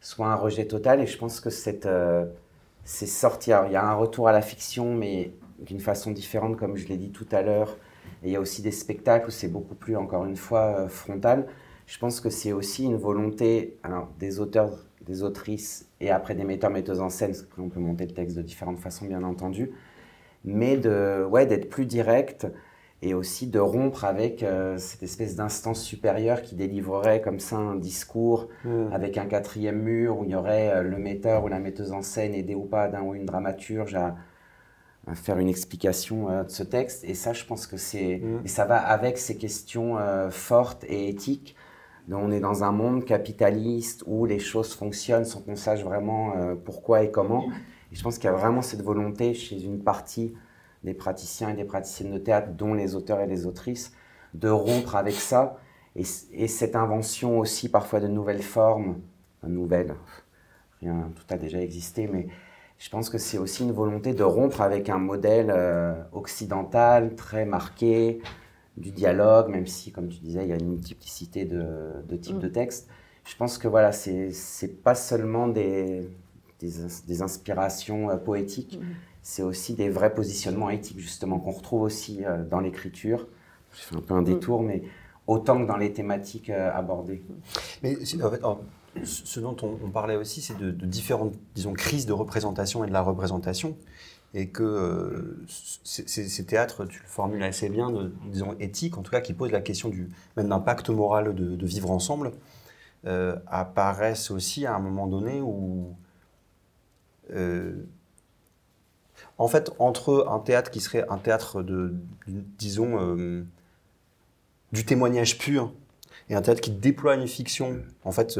Soit 0.00 0.26
un 0.28 0.34
rejet 0.36 0.66
total. 0.66 1.00
Et 1.00 1.06
je 1.06 1.18
pense 1.18 1.40
que 1.40 1.50
cette, 1.50 1.86
euh, 1.86 2.26
c'est 2.84 3.06
sorti. 3.06 3.52
Alors, 3.52 3.66
il 3.66 3.72
y 3.72 3.76
a 3.76 3.84
un 3.84 3.94
retour 3.94 4.28
à 4.28 4.32
la 4.32 4.42
fiction, 4.42 4.94
mais 4.94 5.32
d'une 5.60 5.80
façon 5.80 6.10
différente, 6.12 6.56
comme 6.56 6.76
je 6.76 6.88
l'ai 6.88 6.96
dit 6.96 7.10
tout 7.12 7.26
à 7.32 7.42
l'heure. 7.42 7.76
Et 8.22 8.28
il 8.28 8.32
y 8.32 8.36
a 8.36 8.40
aussi 8.40 8.62
des 8.62 8.70
spectacles 8.72 9.28
où 9.28 9.30
c'est 9.30 9.48
beaucoup 9.48 9.74
plus, 9.74 9.96
encore 9.96 10.24
une 10.26 10.36
fois, 10.36 10.76
euh, 10.80 10.88
frontal. 10.88 11.46
Je 11.86 11.98
pense 11.98 12.20
que 12.20 12.30
c'est 12.30 12.52
aussi 12.52 12.84
une 12.84 12.96
volonté 12.96 13.78
alors, 13.82 14.08
des 14.18 14.40
auteurs, 14.40 14.84
des 15.06 15.22
autrices 15.22 15.88
et 16.00 16.10
après 16.10 16.34
des 16.34 16.44
metteurs, 16.44 16.70
metteuses 16.70 17.00
en 17.00 17.10
scène, 17.10 17.30
parce 17.30 17.42
qu'après 17.42 17.62
on 17.62 17.68
peut 17.68 17.80
monter 17.80 18.06
le 18.06 18.12
texte 18.12 18.36
de 18.36 18.42
différentes 18.42 18.78
façons, 18.78 19.06
bien 19.06 19.22
entendu, 19.22 19.70
mais 20.44 20.76
de, 20.76 21.24
ouais, 21.30 21.46
d'être 21.46 21.70
plus 21.70 21.86
direct 21.86 22.46
et 23.02 23.14
aussi 23.14 23.46
de 23.46 23.58
rompre 23.58 24.04
avec 24.04 24.42
euh, 24.42 24.78
cette 24.78 25.02
espèce 25.02 25.36
d'instance 25.36 25.82
supérieure 25.82 26.42
qui 26.42 26.54
délivrerait 26.54 27.20
comme 27.20 27.40
ça 27.40 27.56
un 27.56 27.76
discours 27.76 28.48
avec 28.90 29.18
un 29.18 29.26
quatrième 29.26 29.82
mur 29.82 30.18
où 30.18 30.24
il 30.24 30.30
y 30.30 30.34
aurait 30.34 30.70
euh, 30.70 30.82
le 30.82 30.96
metteur 30.96 31.44
ou 31.44 31.48
la 31.48 31.58
metteuse 31.58 31.92
en 31.92 32.02
scène 32.02 32.34
aidé 32.34 32.54
ou 32.54 32.64
pas 32.64 32.88
d'un 32.88 33.02
ou 33.02 33.14
une 33.14 33.26
dramaturge 33.26 33.94
à, 33.94 34.16
à 35.06 35.14
faire 35.14 35.38
une 35.38 35.48
explication 35.48 36.30
euh, 36.30 36.44
de 36.44 36.50
ce 36.50 36.62
texte. 36.62 37.04
Et 37.04 37.14
ça, 37.14 37.32
je 37.34 37.44
pense 37.44 37.66
que 37.66 37.76
c'est... 37.76 38.22
Mm. 38.24 38.40
Et 38.46 38.48
ça 38.48 38.64
va 38.64 38.78
avec 38.78 39.18
ces 39.18 39.36
questions 39.36 39.98
fortes 40.30 40.84
et 40.88 41.08
éthiques. 41.08 41.54
On 42.14 42.30
est 42.30 42.40
dans 42.40 42.64
un 42.64 42.72
monde 42.72 43.04
capitaliste 43.04 44.04
où 44.06 44.26
les 44.26 44.38
choses 44.38 44.74
fonctionnent 44.74 45.24
sans 45.24 45.40
qu'on 45.40 45.56
sache 45.56 45.82
vraiment 45.82 46.36
euh, 46.36 46.54
pourquoi 46.54 47.02
et 47.02 47.10
comment. 47.10 47.48
Et 47.92 47.96
je 47.96 48.02
pense 48.02 48.18
qu'il 48.18 48.26
y 48.26 48.32
a 48.32 48.36
vraiment 48.36 48.62
cette 48.62 48.82
volonté 48.82 49.34
chez 49.34 49.62
une 49.62 49.82
partie 49.82 50.34
des 50.84 50.94
praticiens 50.94 51.50
et 51.50 51.54
des 51.54 51.64
praticiennes 51.64 52.12
de 52.12 52.18
théâtre, 52.18 52.52
dont 52.52 52.74
les 52.74 52.94
auteurs 52.94 53.20
et 53.20 53.26
les 53.26 53.46
autrices, 53.46 53.92
de 54.34 54.48
rompre 54.48 54.94
avec 54.94 55.14
ça. 55.14 55.56
Et, 55.96 56.04
et 56.32 56.46
cette 56.46 56.76
invention 56.76 57.38
aussi 57.38 57.68
parfois 57.68 58.00
de 58.00 58.06
nouvelles 58.06 58.42
formes, 58.42 59.00
nouvelles, 59.42 59.94
rien, 60.80 61.10
tout 61.14 61.34
a 61.34 61.38
déjà 61.38 61.60
existé, 61.60 62.06
mais 62.06 62.28
je 62.78 62.90
pense 62.90 63.08
que 63.08 63.18
c'est 63.18 63.38
aussi 63.38 63.64
une 63.64 63.72
volonté 63.72 64.12
de 64.12 64.22
rompre 64.22 64.60
avec 64.60 64.88
un 64.88 64.98
modèle 64.98 65.50
euh, 65.50 65.94
occidental 66.12 67.14
très 67.14 67.46
marqué, 67.46 68.20
du 68.76 68.90
dialogue, 68.90 69.48
même 69.48 69.66
si, 69.66 69.90
comme 69.92 70.08
tu 70.08 70.18
disais, 70.20 70.42
il 70.44 70.48
y 70.48 70.52
a 70.52 70.56
une 70.56 70.68
multiplicité 70.68 71.44
de, 71.44 71.64
de 72.08 72.16
types 72.16 72.36
Mm. 72.36 72.40
de 72.40 72.48
textes. 72.48 72.88
Je 73.24 73.34
pense 73.36 73.58
que 73.58 73.68
voilà, 73.68 73.90
c'est 73.92 74.82
pas 74.84 74.94
seulement 74.94 75.48
des, 75.48 76.08
des, 76.60 76.80
ins- 76.80 77.02
des 77.06 77.22
inspirations 77.22 78.10
euh, 78.10 78.16
poétiques, 78.16 78.78
Mhm. 78.80 78.86
c'est 79.22 79.42
aussi 79.42 79.74
des 79.74 79.88
vrais 79.88 80.14
positionnements 80.14 80.70
éthiques, 80.70 81.00
justement, 81.00 81.38
qu'on 81.40 81.50
retrouve 81.50 81.82
aussi 81.82 82.24
euh, 82.24 82.44
dans 82.44 82.60
l'écriture. 82.60 83.26
Je 83.72 83.80
fais 83.82 83.96
un 83.96 84.00
peu 84.00 84.14
un 84.14 84.22
détour, 84.22 84.62
mais 84.62 84.82
autant 85.26 85.60
que 85.60 85.66
dans 85.66 85.76
les 85.76 85.92
thématiques 85.92 86.50
euh, 86.50 86.70
abordées. 86.72 87.22
Mais 87.82 87.96
c'est- 88.04 88.22
en 88.22 88.30
fait, 88.30 88.44
en- 88.44 88.60
ce 89.02 89.26
ce 89.26 89.40
dont 89.40 89.56
on, 89.62 89.76
on 89.84 89.90
parlait 89.90 90.16
aussi, 90.16 90.40
c'est 90.40 90.56
de, 90.56 90.70
de 90.70 90.86
différentes, 90.86 91.34
disons, 91.54 91.72
crises 91.74 92.06
de 92.06 92.12
représentation 92.12 92.84
et 92.84 92.86
de 92.86 92.92
la 92.92 93.02
représentation. 93.02 93.76
Et 94.38 94.48
que 94.48 94.62
euh, 94.62 95.46
ces, 95.46 96.44
théâtres, 96.44 96.84
tu 96.84 97.00
le 97.00 97.08
formules 97.08 97.42
assez 97.42 97.70
bien, 97.70 97.90
de, 97.90 98.12
disons, 98.26 98.50
en 98.50 99.02
tout 99.02 99.10
cas, 99.10 99.22
qui 99.22 99.32
posent 99.32 99.50
la 99.50 99.62
question 99.62 99.88
du, 99.88 100.10
même 100.36 100.48
d'un 100.48 100.58
pacte 100.60 100.90
moral 100.90 101.34
de, 101.34 101.66
vivre 101.66 101.90
ensemble, 101.90 102.32
euh, 103.06 103.36
apparaissent 103.46 104.30
aussi 104.30 104.66
à 104.66 104.74
un 104.74 104.78
moment 104.78 105.06
donné 105.06 105.40
où, 105.40 105.96
euh, 107.32 107.82
en 109.38 109.48
fait, 109.48 109.72
entre 109.78 110.26
un 110.28 110.38
théâtre 110.40 110.70
qui 110.70 110.80
serait 110.80 111.06
un 111.08 111.16
théâtre 111.16 111.62
de, 111.62 111.94
disons, 112.58 113.16
du 114.70 114.84
témoignage 114.84 115.38
pur, 115.38 115.72
et 116.28 116.34
un 116.34 116.42
théâtre 116.42 116.60
qui 116.60 116.72
déploie 116.72 117.14
une 117.14 117.26
fiction, 117.26 117.78
en 118.04 118.12
fait, 118.12 118.38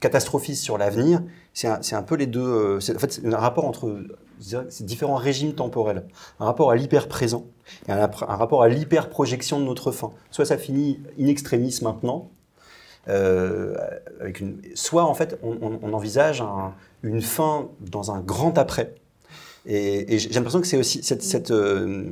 catastrophiste 0.00 0.62
sur 0.62 0.76
l'avenir, 0.76 1.22
c'est 1.54 1.68
un, 1.68 1.80
un 1.92 2.02
peu 2.02 2.16
les 2.16 2.26
deux. 2.26 2.76
en 2.76 2.98
fait, 2.98 3.22
un 3.24 3.38
rapport 3.38 3.64
entre 3.64 4.04
ces 4.68 4.84
différents 4.84 5.16
régimes 5.16 5.54
temporels. 5.54 6.04
Un 6.40 6.44
rapport 6.46 6.70
à 6.70 6.76
l'hyper-présent 6.76 7.46
et 7.88 7.92
un, 7.92 8.06
rapport 8.06 8.62
à 8.62 8.68
l'hyper-projection 8.68 9.60
de 9.60 9.64
notre 9.64 9.92
fin. 9.92 10.10
Soit 10.30 10.44
ça 10.46 10.58
finit 10.58 11.00
in 11.20 11.26
extremis 11.26 11.78
maintenant, 11.82 12.30
euh, 13.08 13.76
soit 14.74 15.04
en 15.04 15.14
fait 15.14 15.38
on, 15.42 15.92
envisage 15.92 16.40
un- 16.40 16.74
une 17.02 17.20
fin 17.22 17.68
dans 17.80 18.12
un 18.12 18.20
grand 18.20 18.58
après. 18.58 18.94
Et, 19.64 20.18
j'ai 20.18 20.28
l'impression 20.30 20.60
que 20.60 20.66
c'est 20.66 20.76
aussi 20.76 21.02
cette, 21.02 21.50
euh, 21.52 22.10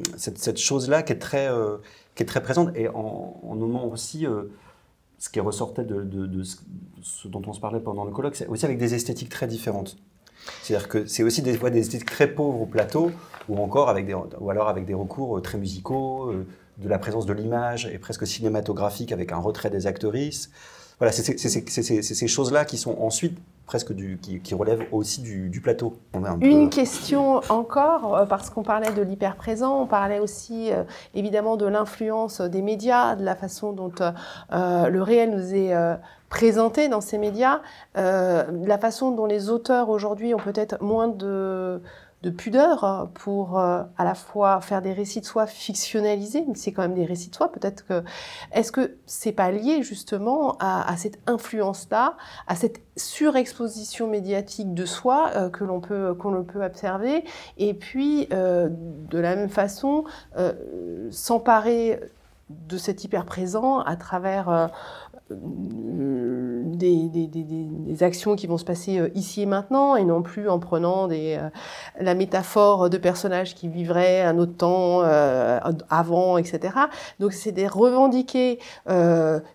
chose-là 0.56 1.02
qui 1.02 1.12
est 1.12 1.18
très, 1.18 1.48
euh, 1.48 1.76
qui 2.14 2.22
est 2.22 2.26
très 2.26 2.42
présente 2.42 2.70
et 2.76 2.88
en, 2.88 3.40
en 3.42 3.60
aussi 3.90 4.26
ce 5.18 5.28
qui 5.28 5.40
ressortait 5.40 5.84
de, 5.84 6.02
de- 6.02 6.42
ce 7.02 7.28
dont 7.28 7.42
on 7.46 7.52
se 7.52 7.60
parlait 7.60 7.80
pendant 7.80 8.04
le 8.04 8.10
colloque, 8.10 8.36
c'est 8.36 8.46
aussi 8.46 8.64
avec 8.64 8.78
des 8.78 8.94
esthétiques 8.94 9.28
très 9.28 9.46
différentes. 9.46 9.96
C'est-à-dire 10.62 10.88
que 10.88 11.06
c'est 11.06 11.22
aussi 11.22 11.42
des 11.42 11.54
fois 11.54 11.70
des 11.70 11.80
esthétiques 11.80 12.10
très 12.10 12.28
pauvres 12.28 12.62
au 12.62 12.66
plateau, 12.66 13.12
ou 13.48 13.58
encore 13.58 13.88
avec 13.88 14.06
des, 14.06 14.14
ou 14.14 14.50
alors 14.50 14.68
avec 14.68 14.84
des 14.84 14.94
recours 14.94 15.38
euh, 15.38 15.40
très 15.40 15.58
musicaux, 15.58 16.30
euh, 16.30 16.46
de 16.78 16.88
la 16.88 16.98
présence 16.98 17.26
de 17.26 17.32
l'image 17.32 17.86
et 17.92 17.98
presque 17.98 18.26
cinématographique 18.26 19.12
avec 19.12 19.32
un 19.32 19.38
retrait 19.38 19.70
des 19.70 19.86
actrices. 19.86 20.50
Voilà, 20.98 21.12
c'est 21.12 21.38
ces 21.38 22.28
choses-là 22.28 22.64
qui 22.64 22.76
sont 22.76 22.98
ensuite 23.00 23.38
presque 23.70 23.92
du, 23.92 24.18
qui, 24.20 24.40
qui 24.40 24.52
relèvent 24.56 24.84
aussi 24.90 25.22
du, 25.22 25.48
du 25.48 25.60
plateau. 25.60 25.94
On 26.12 26.22
peu- 26.22 26.44
Une 26.44 26.70
question 26.70 27.40
encore, 27.50 28.16
euh, 28.16 28.26
parce 28.26 28.50
qu'on 28.50 28.64
parlait 28.64 28.90
de 28.90 29.00
l'hyper-présent, 29.00 29.82
on 29.82 29.86
parlait 29.86 30.18
aussi 30.18 30.72
euh, 30.72 30.82
évidemment 31.14 31.56
de 31.56 31.66
l'influence 31.66 32.40
des 32.40 32.62
médias, 32.62 33.14
de 33.14 33.24
la 33.24 33.36
façon 33.36 33.72
dont 33.72 33.92
euh, 34.02 34.88
le 34.88 35.02
réel 35.02 35.30
nous 35.30 35.54
est 35.54 35.72
euh, 35.72 35.94
présenté 36.30 36.88
dans 36.88 37.00
ces 37.00 37.16
médias, 37.16 37.60
de 37.94 38.66
la 38.66 38.78
façon 38.78 39.12
dont 39.12 39.26
les 39.26 39.50
auteurs 39.50 39.88
aujourd'hui 39.88 40.34
ont 40.34 40.38
peut-être 40.38 40.82
moins 40.82 41.06
de 41.06 41.80
de 42.22 42.28
pudeur 42.28 42.84
hein, 42.84 43.10
pour 43.14 43.58
euh, 43.58 43.82
à 43.96 44.04
la 44.04 44.14
fois 44.14 44.60
faire 44.60 44.82
des 44.82 44.92
récits 44.92 45.20
de 45.20 45.24
soi 45.24 45.46
fictionnalisés, 45.46 46.44
mais 46.46 46.54
c'est 46.54 46.70
quand 46.72 46.82
même 46.82 46.94
des 46.94 47.06
récits 47.06 47.30
de 47.30 47.34
soi. 47.34 47.50
Peut-être 47.50 47.86
que 47.86 48.04
est-ce 48.52 48.72
que 48.72 48.96
c'est 49.06 49.32
pas 49.32 49.50
lié 49.50 49.82
justement 49.82 50.56
à, 50.60 50.94
cette 50.98 51.18
influence-là, 51.26 52.16
à 52.46 52.56
cette 52.56 52.82
surexposition 52.96 54.06
médiatique 54.06 54.74
de 54.74 54.84
soi 54.84 55.30
euh, 55.34 55.48
que 55.48 55.64
l'on 55.64 55.80
peut 55.80 56.14
qu'on 56.14 56.44
peut 56.44 56.62
observer, 56.62 57.24
et 57.56 57.72
puis 57.72 58.28
euh, 58.32 58.68
de 58.70 59.18
la 59.18 59.36
même 59.36 59.48
façon 59.48 60.04
s'emparer 61.10 62.00
de 62.50 62.76
cet 62.76 63.04
hyper 63.04 63.24
présent 63.24 63.80
à 63.80 63.96
travers 63.96 64.70
des, 66.80 68.02
actions 68.02 68.36
qui 68.36 68.46
vont 68.46 68.58
se 68.58 68.64
passer 68.64 68.98
euh, 68.98 69.08
ici 69.14 69.42
et 69.42 69.46
maintenant 69.46 69.96
et 69.96 70.04
non 70.04 70.22
plus 70.22 70.48
en 70.48 70.58
prenant 70.58 71.08
euh, 71.10 71.50
la 72.00 72.14
métaphore 72.14 72.88
de 72.88 72.96
personnages 72.96 73.54
qui 73.54 73.68
vivraient 73.68 74.22
un 74.22 74.38
autre 74.38 74.56
temps 74.56 75.02
euh, 75.02 75.58
avant, 75.90 76.38
etc. 76.38 76.74
Donc 77.18 77.32
c'est 77.32 77.52
de 77.52 77.66
revendiquer 77.66 78.58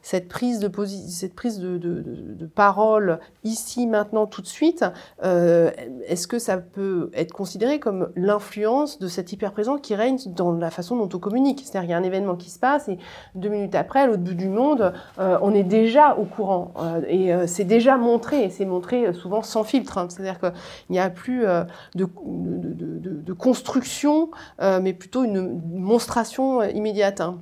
cette 0.01 0.27
prise 0.27 0.59
de 0.59 0.71
cette 1.07 1.33
prise 1.33 1.59
de, 1.59 2.45
parole 2.53 3.19
ici, 3.43 3.87
maintenant, 3.87 4.27
tout 4.27 4.41
de 4.41 4.47
suite. 4.47 4.85
Est-ce 5.23 6.27
que 6.27 6.39
ça 6.39 6.57
peut 6.57 7.09
être 7.13 7.33
considéré 7.33 7.79
comme 7.79 8.09
l'influence 8.15 8.99
de 8.99 9.07
cet 9.07 9.33
hyper 9.33 9.51
présent 9.51 9.77
qui 9.77 9.95
règne 9.95 10.17
dans 10.27 10.51
la 10.51 10.69
façon 10.69 10.95
dont 10.95 11.09
on 11.13 11.19
communique? 11.19 11.61
C'est-à-dire 11.63 11.81
qu'il 11.81 11.89
y 11.91 11.93
a 11.93 11.97
un 11.97 12.03
événement 12.03 12.35
qui 12.35 12.49
se 12.49 12.59
passe 12.59 12.87
et 12.87 12.97
deux 13.33 13.49
minutes 13.49 13.75
après, 13.75 14.01
à 14.01 14.07
l'autre 14.07 14.23
bout 14.23 14.35
du 14.35 14.49
monde, 14.49 14.93
on 15.17 15.53
est 15.53 15.63
déjà 15.65 16.15
au 16.15 16.25
courant 16.25 16.73
euh, 16.77 17.01
et 17.07 17.33
euh, 17.33 17.47
c'est 17.47 17.63
déjà 17.63 17.97
montré, 17.97 18.45
et 18.45 18.49
c'est 18.49 18.65
montré 18.65 19.13
souvent 19.13 19.41
sans 19.41 19.63
filtre. 19.63 19.97
Hein. 19.97 20.07
C'est-à-dire 20.09 20.39
qu'il 20.39 20.53
n'y 20.89 20.99
a 20.99 21.09
plus 21.09 21.45
euh, 21.45 21.63
de, 21.95 23.33
construction, 23.33 24.31
euh, 24.61 24.79
mais 24.81 24.93
plutôt 24.93 25.23
une 25.23 25.61
monstration 25.73 26.63
immédiate. 26.63 27.21
Hein. 27.21 27.39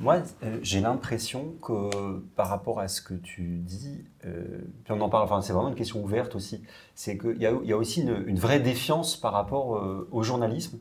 Moi, 0.00 0.22
euh, 0.44 0.58
j'ai 0.62 0.80
l'impression 0.80 1.54
que 1.60 2.20
par 2.36 2.48
rapport 2.48 2.78
à 2.78 2.86
ce 2.86 3.02
que 3.02 3.14
tu 3.14 3.58
dis, 3.58 4.04
euh, 4.26 4.60
puis 4.84 4.92
on 4.92 5.00
en 5.00 5.08
parle, 5.08 5.24
enfin, 5.24 5.42
c'est 5.42 5.52
vraiment 5.52 5.70
une 5.70 5.74
question 5.74 6.02
ouverte 6.02 6.36
aussi, 6.36 6.62
c'est 6.94 7.18
qu'il 7.18 7.38
y 7.38 7.46
a, 7.46 7.76
aussi 7.76 8.02
une, 8.02 8.38
vraie 8.38 8.60
défiance 8.60 9.16
par 9.16 9.32
rapport 9.32 9.76
euh, 9.76 10.08
au 10.12 10.22
journalisme 10.22 10.78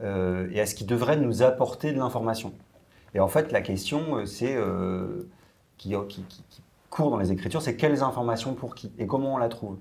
euh, 0.00 0.48
et 0.50 0.60
à 0.60 0.66
ce 0.66 0.74
qui 0.74 0.84
devrait 0.84 1.18
nous 1.18 1.42
apporter 1.42 1.92
de 1.92 1.98
l'information. 1.98 2.52
Et 3.14 3.20
en 3.20 3.28
fait, 3.28 3.52
la 3.52 3.60
question, 3.60 4.16
euh, 4.16 4.26
c'est 4.26 4.54
euh, 4.56 5.28
qui, 5.78 5.94
court 6.90 7.10
dans 7.10 7.18
les 7.18 7.32
écritures, 7.32 7.62
c'est 7.62 7.76
quelles 7.76 8.02
informations 8.02 8.54
pour 8.54 8.74
qui 8.74 8.92
et 8.98 9.06
comment 9.06 9.34
on 9.34 9.38
la 9.38 9.48
trouve. 9.48 9.78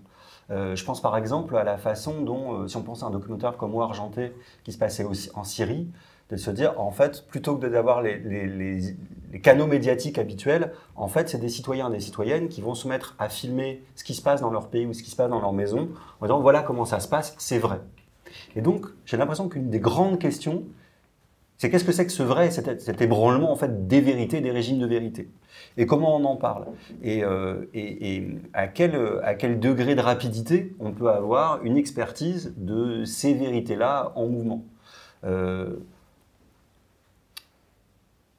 Euh, 0.49 0.75
je 0.75 0.83
pense 0.83 1.01
par 1.01 1.15
exemple 1.17 1.55
à 1.55 1.63
la 1.63 1.77
façon 1.77 2.21
dont, 2.21 2.67
si 2.67 2.75
on 2.77 2.83
pense 2.83 3.03
à 3.03 3.05
un 3.05 3.09
documentaire 3.09 3.57
comme 3.57 3.73
War 3.73 3.89
Argenté 3.89 4.33
qui 4.63 4.71
se 4.71 4.77
passait 4.77 5.03
aussi 5.03 5.29
en 5.35 5.43
Syrie, 5.43 5.87
de 6.29 6.37
se 6.37 6.49
dire, 6.49 6.79
en 6.79 6.91
fait, 6.91 7.27
plutôt 7.27 7.57
que 7.57 7.67
d'avoir 7.67 8.01
les, 8.01 8.17
les, 8.17 9.39
canaux 9.41 9.67
médiatiques 9.67 10.17
habituels, 10.17 10.71
en 10.95 11.09
fait, 11.09 11.27
c'est 11.27 11.37
des 11.37 11.49
citoyens 11.49 11.89
et 11.89 11.91
des 11.91 11.99
citoyennes 11.99 12.47
qui 12.47 12.61
vont 12.61 12.73
se 12.73 12.87
mettre 12.87 13.15
à 13.19 13.27
filmer 13.27 13.83
ce 13.95 14.05
qui 14.05 14.13
se 14.13 14.21
passe 14.21 14.39
dans 14.39 14.49
leur 14.49 14.69
pays 14.69 14.85
ou 14.85 14.93
ce 14.93 15.03
qui 15.03 15.09
se 15.09 15.15
passe 15.17 15.29
dans 15.29 15.41
leur 15.41 15.51
maison, 15.51 15.89
en 16.21 16.25
disant, 16.25 16.39
voilà 16.39 16.61
comment 16.63 16.85
ça 16.85 17.01
se 17.01 17.09
passe, 17.09 17.35
c'est 17.37 17.59
vrai. 17.59 17.81
Et 18.55 18.61
donc, 18.61 18.85
j'ai 19.05 19.17
l'impression 19.17 19.49
qu'une 19.49 19.69
des 19.69 19.81
grandes 19.81 20.19
questions, 20.19 20.63
c'est 21.61 21.69
qu'est-ce 21.69 21.83
que 21.83 21.91
c'est 21.91 22.07
que 22.07 22.11
ce 22.11 22.23
vrai, 22.23 22.49
cet, 22.49 22.81
cet, 22.81 23.01
ébranlement 23.01 23.51
en 23.51 23.55
fait 23.55 23.87
des 23.87 24.01
vérités, 24.01 24.41
des 24.41 24.49
régimes 24.49 24.79
de 24.79 24.87
vérité, 24.87 25.29
et 25.77 25.85
comment 25.85 26.15
on 26.15 26.25
en 26.25 26.35
parle, 26.35 26.65
et, 27.03 27.23
euh, 27.23 27.69
et, 27.75 28.15
et 28.15 28.39
à, 28.53 28.67
quel, 28.67 28.99
à 29.23 29.35
quel 29.35 29.59
degré 29.59 29.93
de 29.93 30.01
rapidité 30.01 30.73
on 30.79 30.91
peut 30.91 31.11
avoir 31.11 31.63
une 31.63 31.77
expertise 31.77 32.55
de 32.57 33.05
ces 33.05 33.35
vérités-là 33.35 34.11
en 34.15 34.25
mouvement. 34.25 34.65
Euh, 35.23 35.75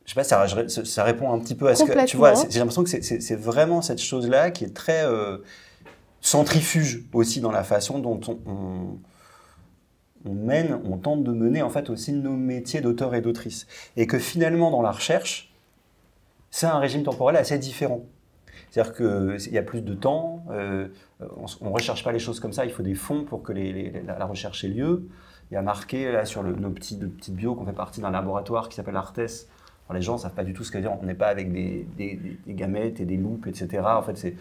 je 0.04 0.10
sais 0.10 0.14
pas, 0.16 0.24
ça, 0.24 0.44
ça, 0.66 1.04
répond 1.04 1.32
un 1.32 1.38
petit 1.38 1.54
peu 1.54 1.68
à 1.68 1.76
ce 1.76 1.84
que 1.84 2.04
tu 2.04 2.16
vois. 2.16 2.34
J'ai 2.50 2.58
l'impression 2.58 2.82
que 2.82 2.90
c'est 2.90 3.36
vraiment 3.36 3.82
cette 3.82 4.02
chose-là 4.02 4.50
qui 4.50 4.64
est 4.64 4.74
très 4.74 5.04
euh, 5.04 5.38
centrifuge 6.20 7.04
aussi 7.12 7.40
dans 7.40 7.52
la 7.52 7.62
façon 7.62 8.00
dont 8.00 8.20
on, 8.26 8.38
on, 8.50 8.98
on, 10.26 10.34
mène, 10.34 10.80
on 10.84 10.96
tente 10.96 11.24
de 11.24 11.32
mener 11.32 11.62
en 11.62 11.70
fait 11.70 11.90
aussi 11.90 12.12
nos 12.12 12.32
métiers 12.32 12.80
d'auteur 12.80 13.14
et 13.14 13.20
d'autrice, 13.20 13.66
et 13.96 14.06
que 14.06 14.18
finalement 14.18 14.70
dans 14.70 14.82
la 14.82 14.92
recherche, 14.92 15.52
c'est 16.50 16.66
un 16.66 16.78
régime 16.78 17.02
temporel 17.02 17.36
assez 17.36 17.58
différent. 17.58 18.02
C'est-à-dire 18.70 18.94
qu'il 18.94 19.52
y 19.52 19.58
a 19.58 19.62
plus 19.62 19.82
de 19.82 19.94
temps, 19.94 20.44
euh, 20.50 20.88
on 21.60 21.68
ne 21.68 21.72
recherche 21.72 22.04
pas 22.04 22.12
les 22.12 22.18
choses 22.18 22.40
comme 22.40 22.52
ça, 22.52 22.64
il 22.64 22.72
faut 22.72 22.82
des 22.82 22.94
fonds 22.94 23.24
pour 23.24 23.42
que 23.42 23.52
la, 23.52 24.24
recherche 24.26 24.64
ait 24.64 24.68
lieu. 24.68 25.08
Il 25.50 25.54
y 25.54 25.56
a 25.56 25.62
marqué 25.62 26.10
là 26.10 26.24
sur 26.24 26.42
le, 26.42 26.54
nos 26.54 26.70
petits, 26.70 26.96
petites 26.96 27.34
bio 27.34 27.54
qu'on 27.54 27.66
fait 27.66 27.72
partie 27.72 28.00
d'un 28.00 28.10
laboratoire 28.10 28.70
qui 28.70 28.76
s'appelle 28.76 28.96
Artes, 28.96 29.46
les 29.92 30.02
gens 30.02 30.14
ne 30.14 30.18
savent 30.18 30.34
pas 30.34 30.44
du 30.44 30.52
tout 30.52 30.64
ce 30.64 30.70
que 30.70 30.78
dire. 30.78 30.92
On 31.00 31.04
n'est 31.04 31.14
pas 31.14 31.28
avec 31.28 31.52
des, 31.52 31.86
gamètes 32.48 33.00
et 33.00 33.04
des 33.04 33.16
loupes, 33.16 33.46
etc. 33.46 33.82
En 33.84 34.02
fait, 34.02 34.34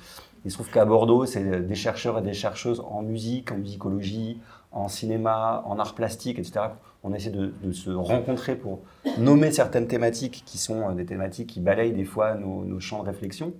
il 0.45 0.51
se 0.51 0.55
trouve 0.55 0.69
qu'à 0.69 0.85
Bordeaux, 0.85 1.25
c'est 1.25 1.61
des 1.61 1.75
chercheurs 1.75 2.19
et 2.19 2.21
des 2.21 2.33
chercheuses 2.33 2.79
en 2.79 3.01
musique, 3.01 3.51
en 3.51 3.57
musicologie, 3.57 4.39
en 4.71 4.87
cinéma, 4.87 5.63
en 5.65 5.79
art 5.79 5.95
plastique, 5.95 6.39
etc. 6.39 6.61
On 7.03 7.13
essaie 7.13 7.31
de, 7.31 7.71
se 7.71 7.89
rencontrer 7.89 8.55
pour 8.55 8.79
nommer 9.17 9.51
certaines 9.51 9.87
thématiques 9.87 10.43
qui 10.45 10.57
sont 10.57 10.91
des 10.93 11.05
thématiques 11.05 11.47
qui 11.47 11.59
balayent 11.59 11.93
des 11.93 12.05
fois 12.05 12.35
nos, 12.35 12.79
champs 12.79 13.03
de 13.03 13.07
réflexion, 13.07 13.53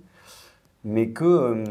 mais 0.84 1.10
que 1.10 1.24
euh, 1.24 1.64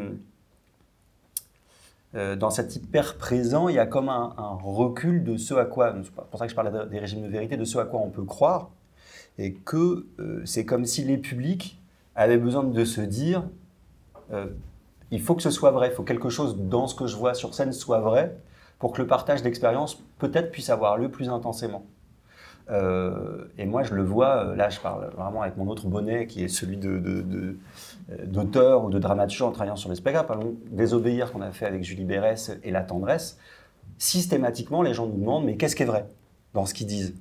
euh, 2.16 2.36
dans 2.36 2.50
cet 2.50 2.76
hyper 2.76 3.18
présent, 3.18 3.70
il 3.70 3.76
y 3.76 3.80
a 3.80 3.86
comme 3.86 4.10
un, 4.10 4.34
recul 4.64 5.24
de 5.24 5.38
ce 5.38 5.54
à 5.54 5.66
quoi, 5.66 5.96
c'est 6.04 6.12
pour 6.12 6.40
ça 6.40 6.46
que 6.46 6.52
je 6.52 6.56
parle 6.56 6.90
des 6.90 7.00
régimes 7.00 7.24
de 7.24 7.30
vérité, 7.30 7.58
de 7.58 7.66
ce 7.66 7.78
à 7.78 7.86
quoi 7.86 8.02
on 8.02 8.10
peut 8.10 8.26
croire 8.26 8.70
et 9.38 9.54
que 9.54 10.06
euh, 10.20 10.42
c'est 10.46 10.66
comme 10.66 10.86
si 10.86 11.04
les 11.04 11.18
publics 11.18 11.80
avaient 12.16 12.38
besoin 12.38 12.64
de 12.64 12.86
se 12.86 13.02
dire 13.02 13.44
euh, 14.32 14.48
il 15.10 15.22
faut 15.22 15.36
que 15.36 15.42
ce 15.42 15.50
soit 15.50 15.72
vrai, 15.72 15.90
il 15.90 15.94
faut 15.94 16.04
que 16.04 16.08
quelque 16.08 16.30
chose 16.30 16.58
dans 16.58 16.88
ce 16.88 16.96
que 16.96 17.08
je 17.08 17.16
vois 17.16 17.34
sur 17.34 17.54
scène 17.54 17.74
soit 17.74 18.00
vrai 18.00 18.38
pour 18.82 18.94
que 18.94 19.02
le 19.02 19.08
partage 19.08 19.44
d'expérience 19.44 20.04
peut-être 20.18 20.52
puisse 20.52 20.72
avoir 20.72 20.98
lieu 20.98 21.10
plus 21.10 21.30
intensément. 21.30 21.86
Euh, 22.72 23.46
et 23.60 23.68
moi, 23.68 23.84
je 23.84 23.94
le 23.94 24.02
vois, 24.02 24.56
là, 24.56 24.70
je 24.70 24.80
parle 24.80 25.12
vraiment 25.16 25.44
avec 25.44 25.56
mon 25.56 25.68
autre 25.68 25.86
bonnet 25.86 26.26
qui 26.26 26.44
est 26.44 26.48
celui 26.48 26.78
de, 26.78 27.56
d'auteur 28.26 28.84
ou 28.84 28.90
de 28.90 28.98
dramaturge 28.98 29.44
en 29.44 29.52
travaillant 29.52 29.76
sur 29.76 29.92
les 29.92 29.96
spectacles. 29.96 30.34
Désobéir 30.72 31.32
qu'on 31.32 31.42
a 31.42 31.52
fait 31.52 31.68
avec 31.68 31.84
Julie 31.84 32.06
Bérès 32.06 32.58
et 32.64 32.72
La 32.72 32.82
Tendresse. 32.82 33.38
Systématiquement, 34.00 34.82
les 34.82 34.96
gens 34.96 35.06
nous 35.06 35.18
demandent 35.18 35.46
mais 35.46 35.58
qu'est-ce 35.58 35.76
qui 35.76 35.84
est 35.84 35.86
vrai 35.86 36.08
dans 36.56 36.66
ce 36.66 36.74
qu'ils 36.74 36.88
disent? 36.88 37.14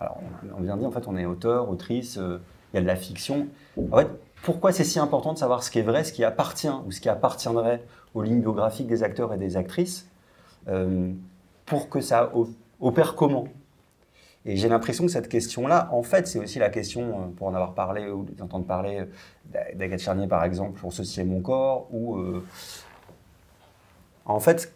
Alors, 0.00 0.18
on 0.58 0.62
vient 0.62 0.74
de 0.74 0.80
dire, 0.80 0.88
en 0.88 0.92
fait, 0.92 1.06
on 1.06 1.16
est 1.16 1.26
auteur, 1.26 1.70
autrice, 1.70 2.18
euh, 2.18 2.38
il 2.72 2.76
y 2.76 2.78
a 2.80 2.82
de 2.82 2.88
la 2.88 2.96
fiction. 2.96 3.46
En 3.92 3.98
fait, 3.98 4.08
pourquoi 4.42 4.72
c'est 4.72 4.82
si 4.82 4.98
important 4.98 5.32
de 5.32 5.38
savoir 5.38 5.62
ce 5.62 5.70
qui 5.70 5.78
est 5.78 5.82
vrai, 5.82 6.02
ce 6.02 6.12
qui 6.12 6.24
appartient 6.24 6.74
ou 6.84 6.90
ce 6.90 7.00
qui 7.00 7.08
appartiendrait 7.08 7.84
aux 8.14 8.22
lignes 8.22 8.40
biographiques 8.40 8.88
des 8.88 9.04
acteurs 9.04 9.32
et 9.32 9.38
des 9.38 9.56
actrices, 9.56 10.08
euh, 10.08 10.11
pour 11.66 11.88
que 11.88 12.00
ça 12.00 12.32
opère 12.80 13.14
comment? 13.14 13.48
Et 14.44 14.56
j'ai 14.56 14.68
l'impression 14.68 15.06
que 15.06 15.10
cette 15.12 15.28
question-là, 15.28 15.88
en 15.92 16.02
fait, 16.02 16.26
c'est 16.26 16.40
aussi 16.40 16.58
la 16.58 16.68
question, 16.68 17.02
euh, 17.02 17.26
pour 17.36 17.46
en 17.46 17.54
avoir 17.54 17.74
parlé 17.74 18.10
ou 18.10 18.24
d'entendre 18.36 18.66
parler 18.66 19.04
d'Agathe 19.74 20.00
Charnier, 20.00 20.26
par 20.26 20.44
exemple, 20.44 20.78
pour 20.80 20.92
Ceci 20.92 21.22
mon 21.22 21.40
corps, 21.40 21.86
ou... 21.92 22.16
Euh, 22.16 22.44
en 24.24 24.40
fait, 24.40 24.72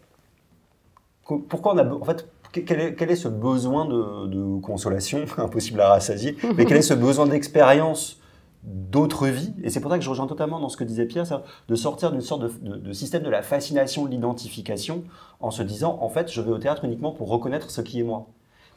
pourquoi. 1.48 1.74
En 1.76 2.04
fait, 2.04 2.28
quel 2.52 2.80
est, 2.80 2.94
quel 2.94 3.10
est, 3.10 3.16
ce 3.16 3.28
besoin 3.28 3.86
de, 3.86 4.60
consolation, 4.60 5.24
impossible 5.38 5.80
à 5.80 5.88
rassasier, 5.88 6.36
mais 6.56 6.64
quel 6.64 6.78
est 6.78 6.82
ce 6.82 6.94
besoin 6.94 7.26
d'expérience? 7.26 8.20
D'autres 8.66 9.28
vies 9.28 9.54
Et 9.62 9.70
c'est 9.70 9.80
pour 9.80 9.90
ça 9.90 9.96
que 9.96 10.04
je 10.04 10.10
rejoins 10.10 10.26
totalement 10.26 10.58
dans 10.58 10.68
ce 10.68 10.76
que 10.76 10.84
disait 10.84 11.06
Pierre, 11.06 11.42
de 11.68 11.74
sortir 11.74 12.10
d'une 12.10 12.20
sorte 12.20 12.42
de, 12.62 12.92
système 12.92 13.22
de 13.22 13.30
la 13.30 13.42
fascination, 13.42 14.04
de 14.04 14.10
l'identification, 14.10 15.04
en 15.40 15.50
se 15.50 15.62
disant, 15.62 15.98
en 16.00 16.08
fait, 16.08 16.30
je 16.30 16.40
vais 16.40 16.50
au 16.50 16.58
théâtre 16.58 16.84
uniquement 16.84 17.12
pour 17.12 17.28
reconnaître 17.28 17.70
ce 17.70 17.80
qui 17.80 18.00
est 18.00 18.04
moi. 18.04 18.26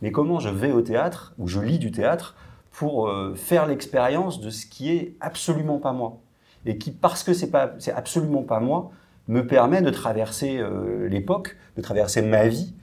Mais 0.02 0.12
comment 0.12 0.40
je 0.40 0.50
vais 0.50 0.72
au 0.72 0.82
théâtre, 0.82 1.34
ou 1.40 1.48
je 1.48 1.60
lis 1.60 1.80
du 1.80 1.92
théâtre, 1.92 2.36
pour 2.72 3.08
euh, 3.08 3.34
faire 3.36 3.66
l'expérience 3.66 4.40
de 4.40 4.50
ce 4.52 4.66
qui 4.66 4.92
est 4.92 5.16
absolument 5.20 5.80
pas 5.80 5.92
moi? 5.92 6.20
Et 6.66 6.78
qui, 6.78 6.92
parce 6.92 7.24
que 7.24 7.34
c'est 7.34 7.50
pas, 7.50 7.72
c'est 7.80 7.92
absolument 7.92 8.44
pas 8.44 8.60
moi, 8.60 8.92
me 9.28 9.46
permet 9.46 9.82
de 9.82 9.90
traverser 9.90 10.58
euh, 10.60 11.08
l'époque, 11.10 11.58
de 11.78 11.82
traverser 11.82 12.22
ma 12.22 12.48
vie, 12.48 12.74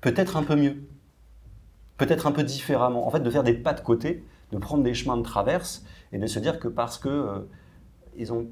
peut-être 0.00 0.36
un 0.36 0.42
peu 0.42 0.56
mieux, 0.56 0.76
peut-être 1.96 2.26
un 2.26 2.32
peu 2.32 2.42
différemment. 2.42 3.06
En 3.06 3.10
fait, 3.10 3.20
de 3.20 3.30
faire 3.30 3.44
des 3.44 3.54
pas 3.54 3.72
de 3.72 3.80
côté, 3.80 4.24
de 4.52 4.58
prendre 4.58 4.82
des 4.82 4.94
chemins 4.94 5.16
de 5.16 5.22
traverse 5.22 5.84
et 6.16 6.18
de 6.18 6.26
se 6.26 6.38
dire 6.38 6.58
que 6.58 6.66
parce 6.68 6.96
que 6.96 7.10
euh, 7.10 7.38
ils 8.16 8.32
ont, 8.32 8.46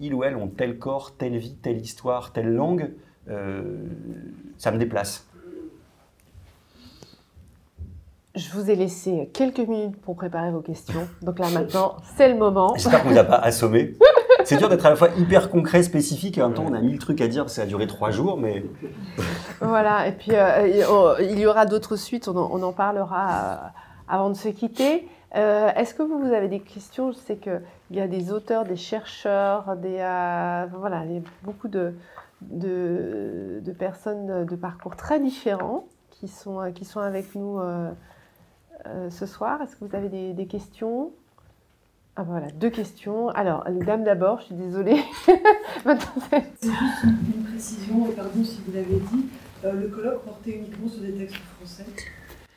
ils 0.00 0.14
ou 0.14 0.24
elles 0.24 0.34
ont 0.34 0.48
tel 0.48 0.78
corps, 0.78 1.14
telle 1.14 1.36
vie, 1.36 1.56
telle 1.56 1.76
histoire, 1.78 2.32
telle 2.32 2.54
langue, 2.54 2.90
euh, 3.28 3.84
ça 4.56 4.70
me 4.72 4.78
déplace. 4.78 5.26
Je 8.34 8.50
vous 8.52 8.70
ai 8.70 8.74
laissé 8.76 9.28
quelques 9.34 9.58
minutes 9.58 10.00
pour 10.00 10.16
préparer 10.16 10.50
vos 10.50 10.62
questions. 10.62 11.06
Donc 11.20 11.38
là 11.38 11.50
maintenant, 11.50 11.96
c'est 12.16 12.30
le 12.30 12.34
moment. 12.38 12.72
J'espère 12.76 13.02
qu'on 13.02 13.10
ne 13.10 13.12
vous 13.14 13.18
a 13.20 13.24
pas 13.24 13.36
assommé. 13.42 13.94
c'est 14.44 14.56
dur 14.56 14.70
d'être 14.70 14.86
à 14.86 14.90
la 14.90 14.96
fois 14.96 15.08
hyper 15.18 15.50
concret, 15.50 15.82
spécifique, 15.82 16.38
et 16.38 16.42
en 16.42 16.48
même 16.48 16.56
temps, 16.56 16.64
on 16.66 16.72
a 16.72 16.80
mille 16.80 16.98
trucs 16.98 17.20
à 17.20 17.28
dire, 17.28 17.42
parce 17.44 17.52
que 17.52 17.56
ça 17.56 17.62
a 17.64 17.66
duré 17.66 17.86
trois 17.86 18.10
jours, 18.10 18.38
mais 18.38 18.64
Voilà, 19.60 20.08
et 20.08 20.12
puis 20.12 20.32
euh, 20.32 20.66
il- 21.20 21.38
y 21.38 21.46
aura 21.46 21.66
d'autres 21.66 21.96
suites, 21.96 22.26
on 22.26 22.36
en, 22.38 22.48
on 22.58 22.62
en 22.62 22.72
parlera 22.72 23.28
euh, 23.30 23.56
avant 24.08 24.30
de 24.30 24.34
se 24.34 24.48
quitter. 24.48 25.06
Euh, 25.34 25.70
Est-ce 25.74 25.94
que 25.94 26.02
vous, 26.02 26.32
avez 26.32 26.48
des 26.48 26.60
questions? 26.60 27.12
Je 27.12 27.16
sais 27.16 27.36
qu'il 27.36 27.62
y 27.90 28.00
a 28.00 28.08
des 28.08 28.32
auteurs, 28.32 28.64
des 28.64 28.76
chercheurs, 28.76 29.76
des, 29.76 29.98
euh, 29.98 30.66
voilà, 30.72 31.04
il 31.06 31.12
y 31.12 31.18
a 31.18 31.22
beaucoup 31.42 31.68
de, 31.68 31.94
personnes 33.78 34.44
de, 34.44 34.56
parcours 34.56 34.96
très 34.96 35.20
différents 35.20 35.86
qui 36.10 36.28
sont, 36.28 36.60
euh, 36.60 36.70
qui 36.70 36.84
sont 36.84 37.00
avec 37.00 37.34
nous 37.34 37.58
ce 39.10 39.26
soir. 39.26 39.62
Est-ce 39.62 39.76
que 39.76 39.84
vous 39.84 39.96
avez 39.96 40.08
des, 40.32 40.46
questions? 40.46 41.12
Ah 42.14 42.24
voilà, 42.24 42.50
deux 42.50 42.68
questions. 42.68 43.30
Alors, 43.30 43.64
les 43.70 43.84
dames 43.86 44.04
d'abord, 44.04 44.40
je 44.40 44.46
suis 44.46 44.54
désolée. 44.54 45.02
Maintenant, 45.86 46.12
Une 46.62 47.44
précision, 47.44 48.04
pardon 48.14 48.44
si 48.44 48.60
vous 48.66 48.72
l'avez 48.72 48.98
dit, 48.98 49.28
le 49.64 49.88
colloque 49.88 50.22
portait 50.24 50.50
uniquement 50.50 50.88
sur 50.88 51.00
des 51.00 51.14
textes 51.14 51.36
français. 51.58 51.86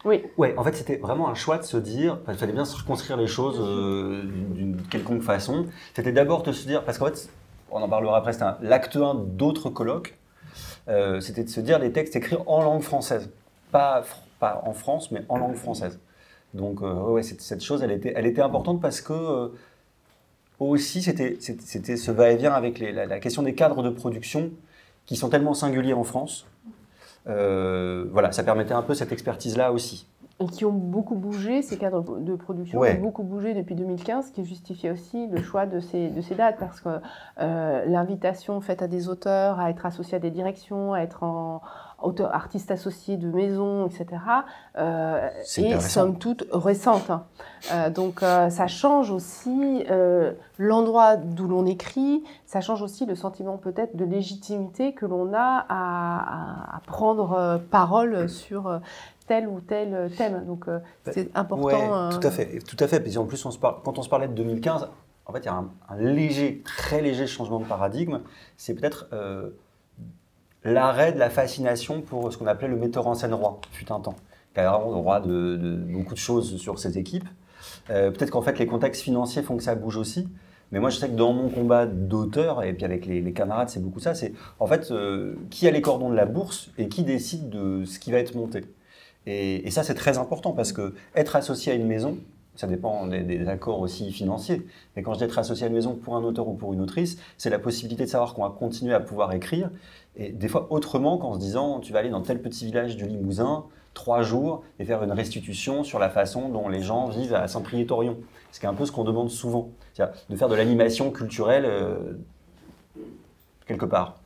Ouais, 0.05 0.53
en 0.55 0.63
fait, 0.63 0.75
c'était 0.75 0.97
vraiment 0.97 1.29
un 1.29 1.33
choix 1.33 1.57
de 1.57 1.63
se 1.63 1.77
dire, 1.77 2.19
il 2.27 2.35
fallait 2.35 2.53
bien 2.53 2.63
se 2.63 2.77
reconstruire 2.77 3.17
les 3.17 3.25
choses 3.25 3.59
euh, 3.59 4.21
d'une 4.23 4.77
quelconque 4.83 5.23
façon. 5.23 5.65
C'était 5.95 6.11
d'abord 6.11 6.43
de 6.43 6.51
se 6.51 6.67
dire, 6.67 6.83
parce 6.83 6.99
qu'en 6.99 7.07
fait, 7.07 7.27
on 7.71 7.81
en 7.81 7.89
parlera 7.89 8.17
après, 8.17 8.33
c'était 8.33 8.45
l'acte 8.61 8.95
1 8.95 9.15
d'autres 9.15 9.71
colloques, 9.71 10.15
euh, 10.89 11.19
c'était 11.21 11.43
de 11.43 11.49
se 11.49 11.59
dire 11.59 11.79
les 11.79 11.91
textes 11.91 12.15
écrits 12.15 12.37
en 12.45 12.63
langue 12.63 12.83
française. 12.83 13.31
Pas, 13.71 14.03
en 14.41 14.73
France, 14.73 15.09
mais 15.09 15.23
en 15.27 15.39
langue 15.39 15.55
française. 15.55 15.99
Donc, 16.53 16.83
euh, 16.83 17.21
cette, 17.23 17.63
chose, 17.63 17.81
elle 17.81 17.91
était, 17.91 18.13
elle 18.15 18.39
importante 18.39 18.79
parce 18.79 19.01
que 19.01 19.51
aussi, 20.59 21.01
c'était 21.01 21.37
ce 21.39 22.11
va-et-vient 22.11 22.53
avec 22.53 22.79
la 22.79 23.19
question 23.19 23.41
des 23.41 23.55
cadres 23.55 23.81
de 23.81 23.89
production 23.89 24.51
qui 25.07 25.15
sont 25.15 25.29
tellement 25.29 25.55
singuliers 25.55 25.93
en 25.93 26.03
France. 26.03 26.45
Euh, 27.27 28.05
voilà, 28.11 28.31
ça 28.31 28.43
permettait 28.43 28.73
un 28.73 28.81
peu 28.81 28.93
cette 28.93 29.11
expertise-là 29.11 29.71
aussi. 29.71 30.07
Et 30.39 30.47
qui 30.47 30.65
ont 30.65 30.71
beaucoup 30.71 31.15
bougé, 31.15 31.61
ces 31.61 31.77
cadres 31.77 32.19
de 32.19 32.35
production 32.35 32.79
Ouais. 32.79 32.97
ont 32.97 33.01
beaucoup 33.01 33.23
bougé 33.23 33.53
depuis 33.53 33.73
2015, 33.73 34.27
ce 34.27 34.31
qui 34.31 34.43
justifiait 34.43 34.91
aussi 34.91 35.27
le 35.27 35.41
choix 35.41 35.65
de 35.65 35.79
ces, 35.79 36.09
de 36.09 36.21
ces 36.21 36.35
dates, 36.35 36.57
parce 36.59 36.81
que 36.81 36.89
euh, 37.39 37.85
l'invitation 37.85 38.59
faite 38.59 38.81
à 38.81 38.87
des 38.87 39.07
auteurs 39.07 39.59
à 39.59 39.69
être 39.69 39.85
associés 39.85 40.17
à 40.17 40.19
des 40.19 40.31
directions, 40.31 40.93
à 40.93 40.99
être 40.99 41.23
en 41.23 41.61
auteur, 42.01 42.33
artiste 42.33 42.71
associé 42.71 43.17
de 43.17 43.29
maison, 43.31 43.87
etc., 43.87 44.05
euh, 44.77 45.29
est 45.57 45.79
somme 45.79 46.17
toute 46.17 46.45
récente. 46.51 47.11
Euh, 47.71 47.89
donc 47.89 48.21
euh, 48.21 48.49
ça 48.49 48.67
change 48.67 49.11
aussi 49.11 49.85
l'endroit 50.57 51.17
d'où 51.17 51.47
l'on 51.47 51.65
écrit, 51.65 52.23
ça 52.45 52.61
change 52.61 52.81
aussi 52.81 53.05
le 53.05 53.15
sentiment 53.15 53.57
peut-être 53.57 53.95
de 53.95 54.05
légitimité 54.05 54.93
que 54.93 55.05
l'on 55.05 55.33
a 55.33 55.65
à, 55.69 56.81
prendre 56.85 57.59
parole 57.71 58.29
sur 58.29 58.79
tel 59.27 59.47
ou 59.47 59.59
tel 59.61 60.11
thème. 60.17 60.43
Donc 60.45 60.67
euh, 60.67 60.79
c'est 61.11 61.29
important. 61.35 61.65
Ouais, 61.65 61.73
euh, 61.75 62.09
tout 62.09 62.25
à 62.27 62.31
fait, 62.31 62.59
tout 62.59 62.77
à 62.79 62.87
fait. 62.87 62.99
Puis 62.99 63.17
en 63.17 63.25
plus, 63.25 63.43
on 63.45 63.51
se 63.51 63.57
par- 63.59 63.81
quand 63.83 63.97
on 63.97 64.01
se 64.01 64.09
parlait 64.09 64.27
de 64.27 64.33
2015, 64.33 64.87
en 65.27 65.33
fait, 65.33 65.39
il 65.39 65.45
y 65.45 65.49
a 65.49 65.55
un, 65.55 65.69
un 65.89 65.95
léger, 65.97 66.61
très 66.77 67.01
léger 67.01 67.25
changement 67.27 67.59
de 67.59 67.65
paradigme. 67.65 68.19
C'est 68.57 68.75
peut-être 68.75 69.07
euh, 69.13 69.49
l'arrêt 70.63 71.11
de 71.13 71.19
la 71.19 71.29
fascination 71.29 72.01
pour 72.01 72.31
ce 72.31 72.37
qu'on 72.37 72.47
appelait 72.47 72.67
le 72.67 72.75
metteur 72.77 73.07
en 73.07 73.15
scène 73.15 73.33
roi, 73.33 73.59
fut 73.71 73.91
un 73.91 73.99
temps, 73.99 74.15
qui 74.53 74.59
avait 74.59 74.69
vraiment 74.69 74.91
le 74.91 74.97
roi 74.97 75.19
de, 75.19 75.55
de 75.57 75.75
beaucoup 75.75 76.13
de 76.13 76.19
choses 76.19 76.57
sur 76.57 76.79
ses 76.79 76.97
équipes. 76.97 77.27
Euh, 77.89 78.11
peut-être 78.11 78.31
qu'en 78.31 78.41
fait, 78.41 78.57
les 78.59 78.67
contextes 78.67 79.01
financiers 79.01 79.41
font 79.41 79.57
que 79.57 79.63
ça 79.63 79.75
bouge 79.75 79.97
aussi. 79.97 80.27
Mais 80.71 80.79
moi, 80.79 80.89
je 80.89 80.97
sais 80.97 81.07
que 81.07 81.13
dans 81.15 81.31
mon 81.31 81.49
combat 81.49 81.85
d'auteur, 81.85 82.63
et 82.63 82.73
puis 82.73 82.85
avec 82.85 83.05
les, 83.05 83.21
les 83.21 83.33
camarades, 83.33 83.69
c'est 83.69 83.81
beaucoup 83.81 83.99
ça, 83.99 84.15
c'est 84.15 84.33
en 84.59 84.65
fait 84.65 84.89
euh, 84.91 85.35
qui 85.51 85.67
a 85.67 85.71
les 85.71 85.81
cordons 85.81 86.09
de 86.09 86.15
la 86.15 86.25
bourse 86.25 86.71
et 86.79 86.89
qui 86.89 87.03
décide 87.03 87.49
de 87.49 87.85
ce 87.85 87.99
qui 87.99 88.11
va 88.11 88.17
être 88.17 88.33
monté? 88.35 88.65
Et, 89.27 89.69
ça, 89.71 89.83
c'est 89.83 89.95
très 89.95 90.17
important 90.17 90.51
parce 90.51 90.71
que 90.71 90.93
être 91.15 91.35
associé 91.35 91.71
à 91.71 91.75
une 91.75 91.87
maison, 91.87 92.17
ça 92.55 92.67
dépend 92.67 93.07
des, 93.07 93.47
accords 93.47 93.79
aussi 93.79 94.11
financiers. 94.11 94.65
Mais 94.95 95.01
quand 95.01 95.13
je 95.13 95.19
dis 95.19 95.23
être 95.25 95.39
associé 95.39 95.65
à 95.65 95.67
une 95.67 95.75
maison 95.75 95.95
pour 95.95 96.15
un 96.15 96.23
auteur 96.23 96.47
ou 96.47 96.53
pour 96.53 96.73
une 96.73 96.81
autrice, 96.81 97.17
c'est 97.37 97.49
la 97.49 97.59
possibilité 97.59 98.05
de 98.05 98.09
savoir 98.09 98.33
qu'on 98.33 98.43
va 98.43 98.49
continuer 98.49 98.93
à 98.93 98.99
pouvoir 98.99 99.33
écrire. 99.33 99.69
Et 100.15 100.31
des 100.31 100.47
fois 100.47 100.67
autrement 100.69 101.17
qu'en 101.17 101.33
se 101.33 101.39
disant, 101.39 101.79
tu 101.79 101.91
vas 101.91 101.99
aller 101.99 102.09
dans 102.09 102.21
tel 102.21 102.41
petit 102.41 102.65
village 102.65 102.95
du 102.95 103.05
Limousin, 103.05 103.65
trois 103.93 104.21
jours, 104.21 104.63
et 104.79 104.85
faire 104.85 105.03
une 105.03 105.11
restitution 105.11 105.83
sur 105.83 105.99
la 105.99 106.09
façon 106.09 106.49
dont 106.49 106.69
les 106.69 106.81
gens 106.81 107.07
vivent 107.07 107.33
à 107.33 107.47
Saint-Priest-Torion. 107.47 108.17
Ce 108.51 108.59
qui 108.59 108.65
est 108.65 108.69
un 108.69 108.73
peu 108.73 108.85
ce 108.85 108.91
qu'on 108.91 109.03
demande 109.03 109.29
souvent. 109.29 109.71
C'est-à-dire 109.93 110.15
de 110.29 110.35
faire 110.35 110.49
de 110.49 110.55
l'animation 110.55 111.11
culturelle 111.11 111.65
euh, 111.65 112.13
quelque 113.65 113.85
part. 113.85 114.21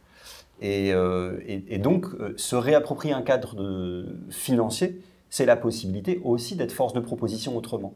Et, 0.62 0.94
euh, 0.94 1.40
et- 1.46 1.64
et 1.76 1.78
donc, 1.78 2.06
euh, 2.20 2.34
se 2.38 2.56
réapproprier 2.56 3.14
un 3.14 3.22
cadre 3.22 3.56
de, 3.56 4.06
financier, 4.30 5.00
c'est 5.30 5.46
la 5.46 5.56
possibilité 5.56 6.22
aussi 6.24 6.56
d'être 6.56 6.72
force 6.74 6.94
de 6.94 7.00
proposition 7.00 7.56
autrement. 7.56 7.94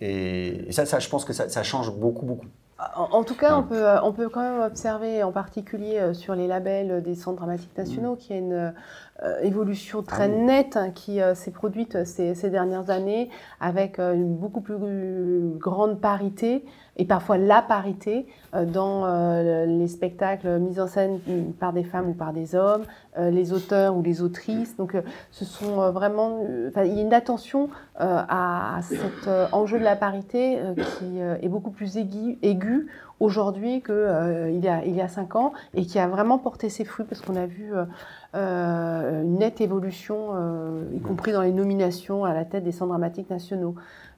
Et, 0.00 0.68
et 0.68 0.72
ça, 0.72 0.86
ça, 0.86 0.98
je 0.98 1.08
pense 1.08 1.24
que 1.24 1.32
ça, 1.32 1.48
ça 1.48 1.62
change 1.62 1.92
beaucoup, 1.94 2.26
beaucoup. 2.26 2.46
En, 2.96 3.18
en 3.18 3.22
tout 3.24 3.36
cas, 3.36 3.56
on 3.56 3.62
peut, 3.62 3.86
euh, 3.86 4.02
on 4.02 4.12
peut 4.12 4.28
quand 4.28 4.40
même 4.42 4.60
observer, 4.60 5.22
en 5.22 5.30
particulier 5.30 6.12
sur 6.12 6.34
les 6.34 6.48
labels 6.48 7.02
des 7.04 7.14
centres 7.14 7.36
dramatiques 7.36 7.76
nationaux, 7.78 8.16
qu'il 8.16 8.34
y 8.34 8.38
a 8.38 8.42
une 8.42 8.74
euh, 9.22 9.40
évolution 9.42 10.02
très 10.02 10.26
Mm. 10.26 10.32
Ah 10.32 10.36
oui. 10.36 10.44
nette 10.46 10.76
hein, 10.76 10.90
qui 10.90 11.20
euh, 11.22 11.36
s'est 11.36 11.52
produite 11.52 12.04
ces, 12.04 12.34
ces 12.34 12.50
dernières 12.50 12.90
années, 12.90 13.30
avec 13.60 14.00
une 14.00 14.34
beaucoup 14.34 14.60
plus 14.60 14.76
grande 15.58 16.00
parité, 16.00 16.64
et 16.96 17.04
parfois 17.04 17.38
la 17.38 17.62
parité, 17.62 18.26
euh, 18.54 18.64
dans 18.64 19.04
euh, 19.04 19.66
les 19.66 19.88
spectacles 19.88 20.58
mis 20.58 20.78
en 20.78 20.86
scène 20.86 21.18
par 21.58 21.72
des 21.72 21.82
femmes 21.82 22.10
ou 22.10 22.14
par 22.14 22.32
des 22.32 22.54
hommes, 22.54 22.84
euh, 23.18 23.30
les 23.30 23.52
auteurs 23.52 23.96
ou 23.96 24.02
les 24.02 24.22
autrices. 24.22 24.76
Donc, 24.76 24.96
ce 25.30 25.44
sont 25.44 25.90
vraiment. 25.90 26.40
il 26.76 26.94
y 26.94 26.98
a 26.98 27.02
une 27.02 27.14
attention 27.14 27.68
à, 27.96 28.80
cet 28.82 29.28
enjeu 29.52 29.78
de 29.78 29.84
la 29.84 29.96
parité 29.96 30.58
qui 30.76 31.18
est 31.18 31.48
beaucoup 31.48 31.70
plus 31.70 31.96
aigu, 31.96 32.38
aigu 32.42 32.88
aujourd'hui 33.20 33.82
qu'il 33.82 34.50
il 34.50 34.64
y, 34.64 34.68
a, 34.68 34.84
il 34.84 34.94
y 34.94 35.00
a 35.00 35.08
cinq 35.08 35.36
ans 35.36 35.52
et 35.74 35.86
qui 35.86 35.98
a 35.98 36.08
vraiment 36.08 36.38
porté 36.38 36.68
ses 36.68 36.84
fruits 36.84 37.06
parce 37.08 37.20
qu'on 37.20 37.36
a 37.36 37.46
vu 37.46 37.72
une 38.34 39.38
nette 39.38 39.60
évolution, 39.60 40.30
y 40.92 41.00
compris 41.00 41.32
dans 41.32 41.42
les 41.42 41.52
nominations 41.52 42.24
à 42.24 42.34
la 42.34 42.44
tête 42.44 42.64
des 42.64 42.72
centres 42.72 42.90
dramatiques 42.90 43.30
nationaux. 43.30 43.74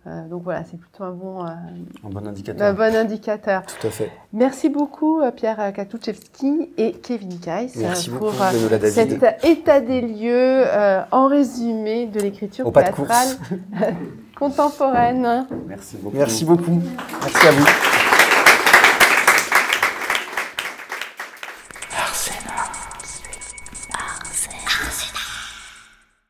Euh, 0.06 0.28
donc 0.28 0.42
voilà, 0.44 0.62
c'est 0.70 0.76
plutôt 0.78 1.02
un 1.02 1.10
bon, 1.10 1.44
euh, 1.44 1.48
Un 2.04 2.08
bon 2.10 2.20
un 2.20 2.26
indicateur. 2.26 2.74
bon 2.74 2.94
indicateur. 2.94 3.62
Tout 3.66 3.86
à 3.88 3.90
fait. 3.90 4.12
Merci 4.32 4.68
beaucoup 4.68 5.20
euh, 5.20 5.32
Pierre 5.32 5.72
Katuszewski 5.74 6.70
et 6.78 6.92
Kevin 6.92 7.40
Kais 7.40 7.70
Merci 7.74 8.10
pour 8.10 8.30
beaucoup, 8.30 8.42
cet 8.84 9.20
état 9.44 9.80
des 9.80 10.00
lieux 10.02 10.62
euh, 10.64 11.02
en 11.10 11.26
résumé 11.26 12.06
de 12.06 12.20
l'écriture 12.20 12.72
théâtrale 12.72 13.28
contemporaine. 14.38 15.46
Merci 15.66 15.96
beaucoup. 15.96 16.16
Merci 16.16 16.44
beaucoup. 16.44 16.80
Merci 17.22 17.46
à 17.48 17.50
vous. 17.50 18.15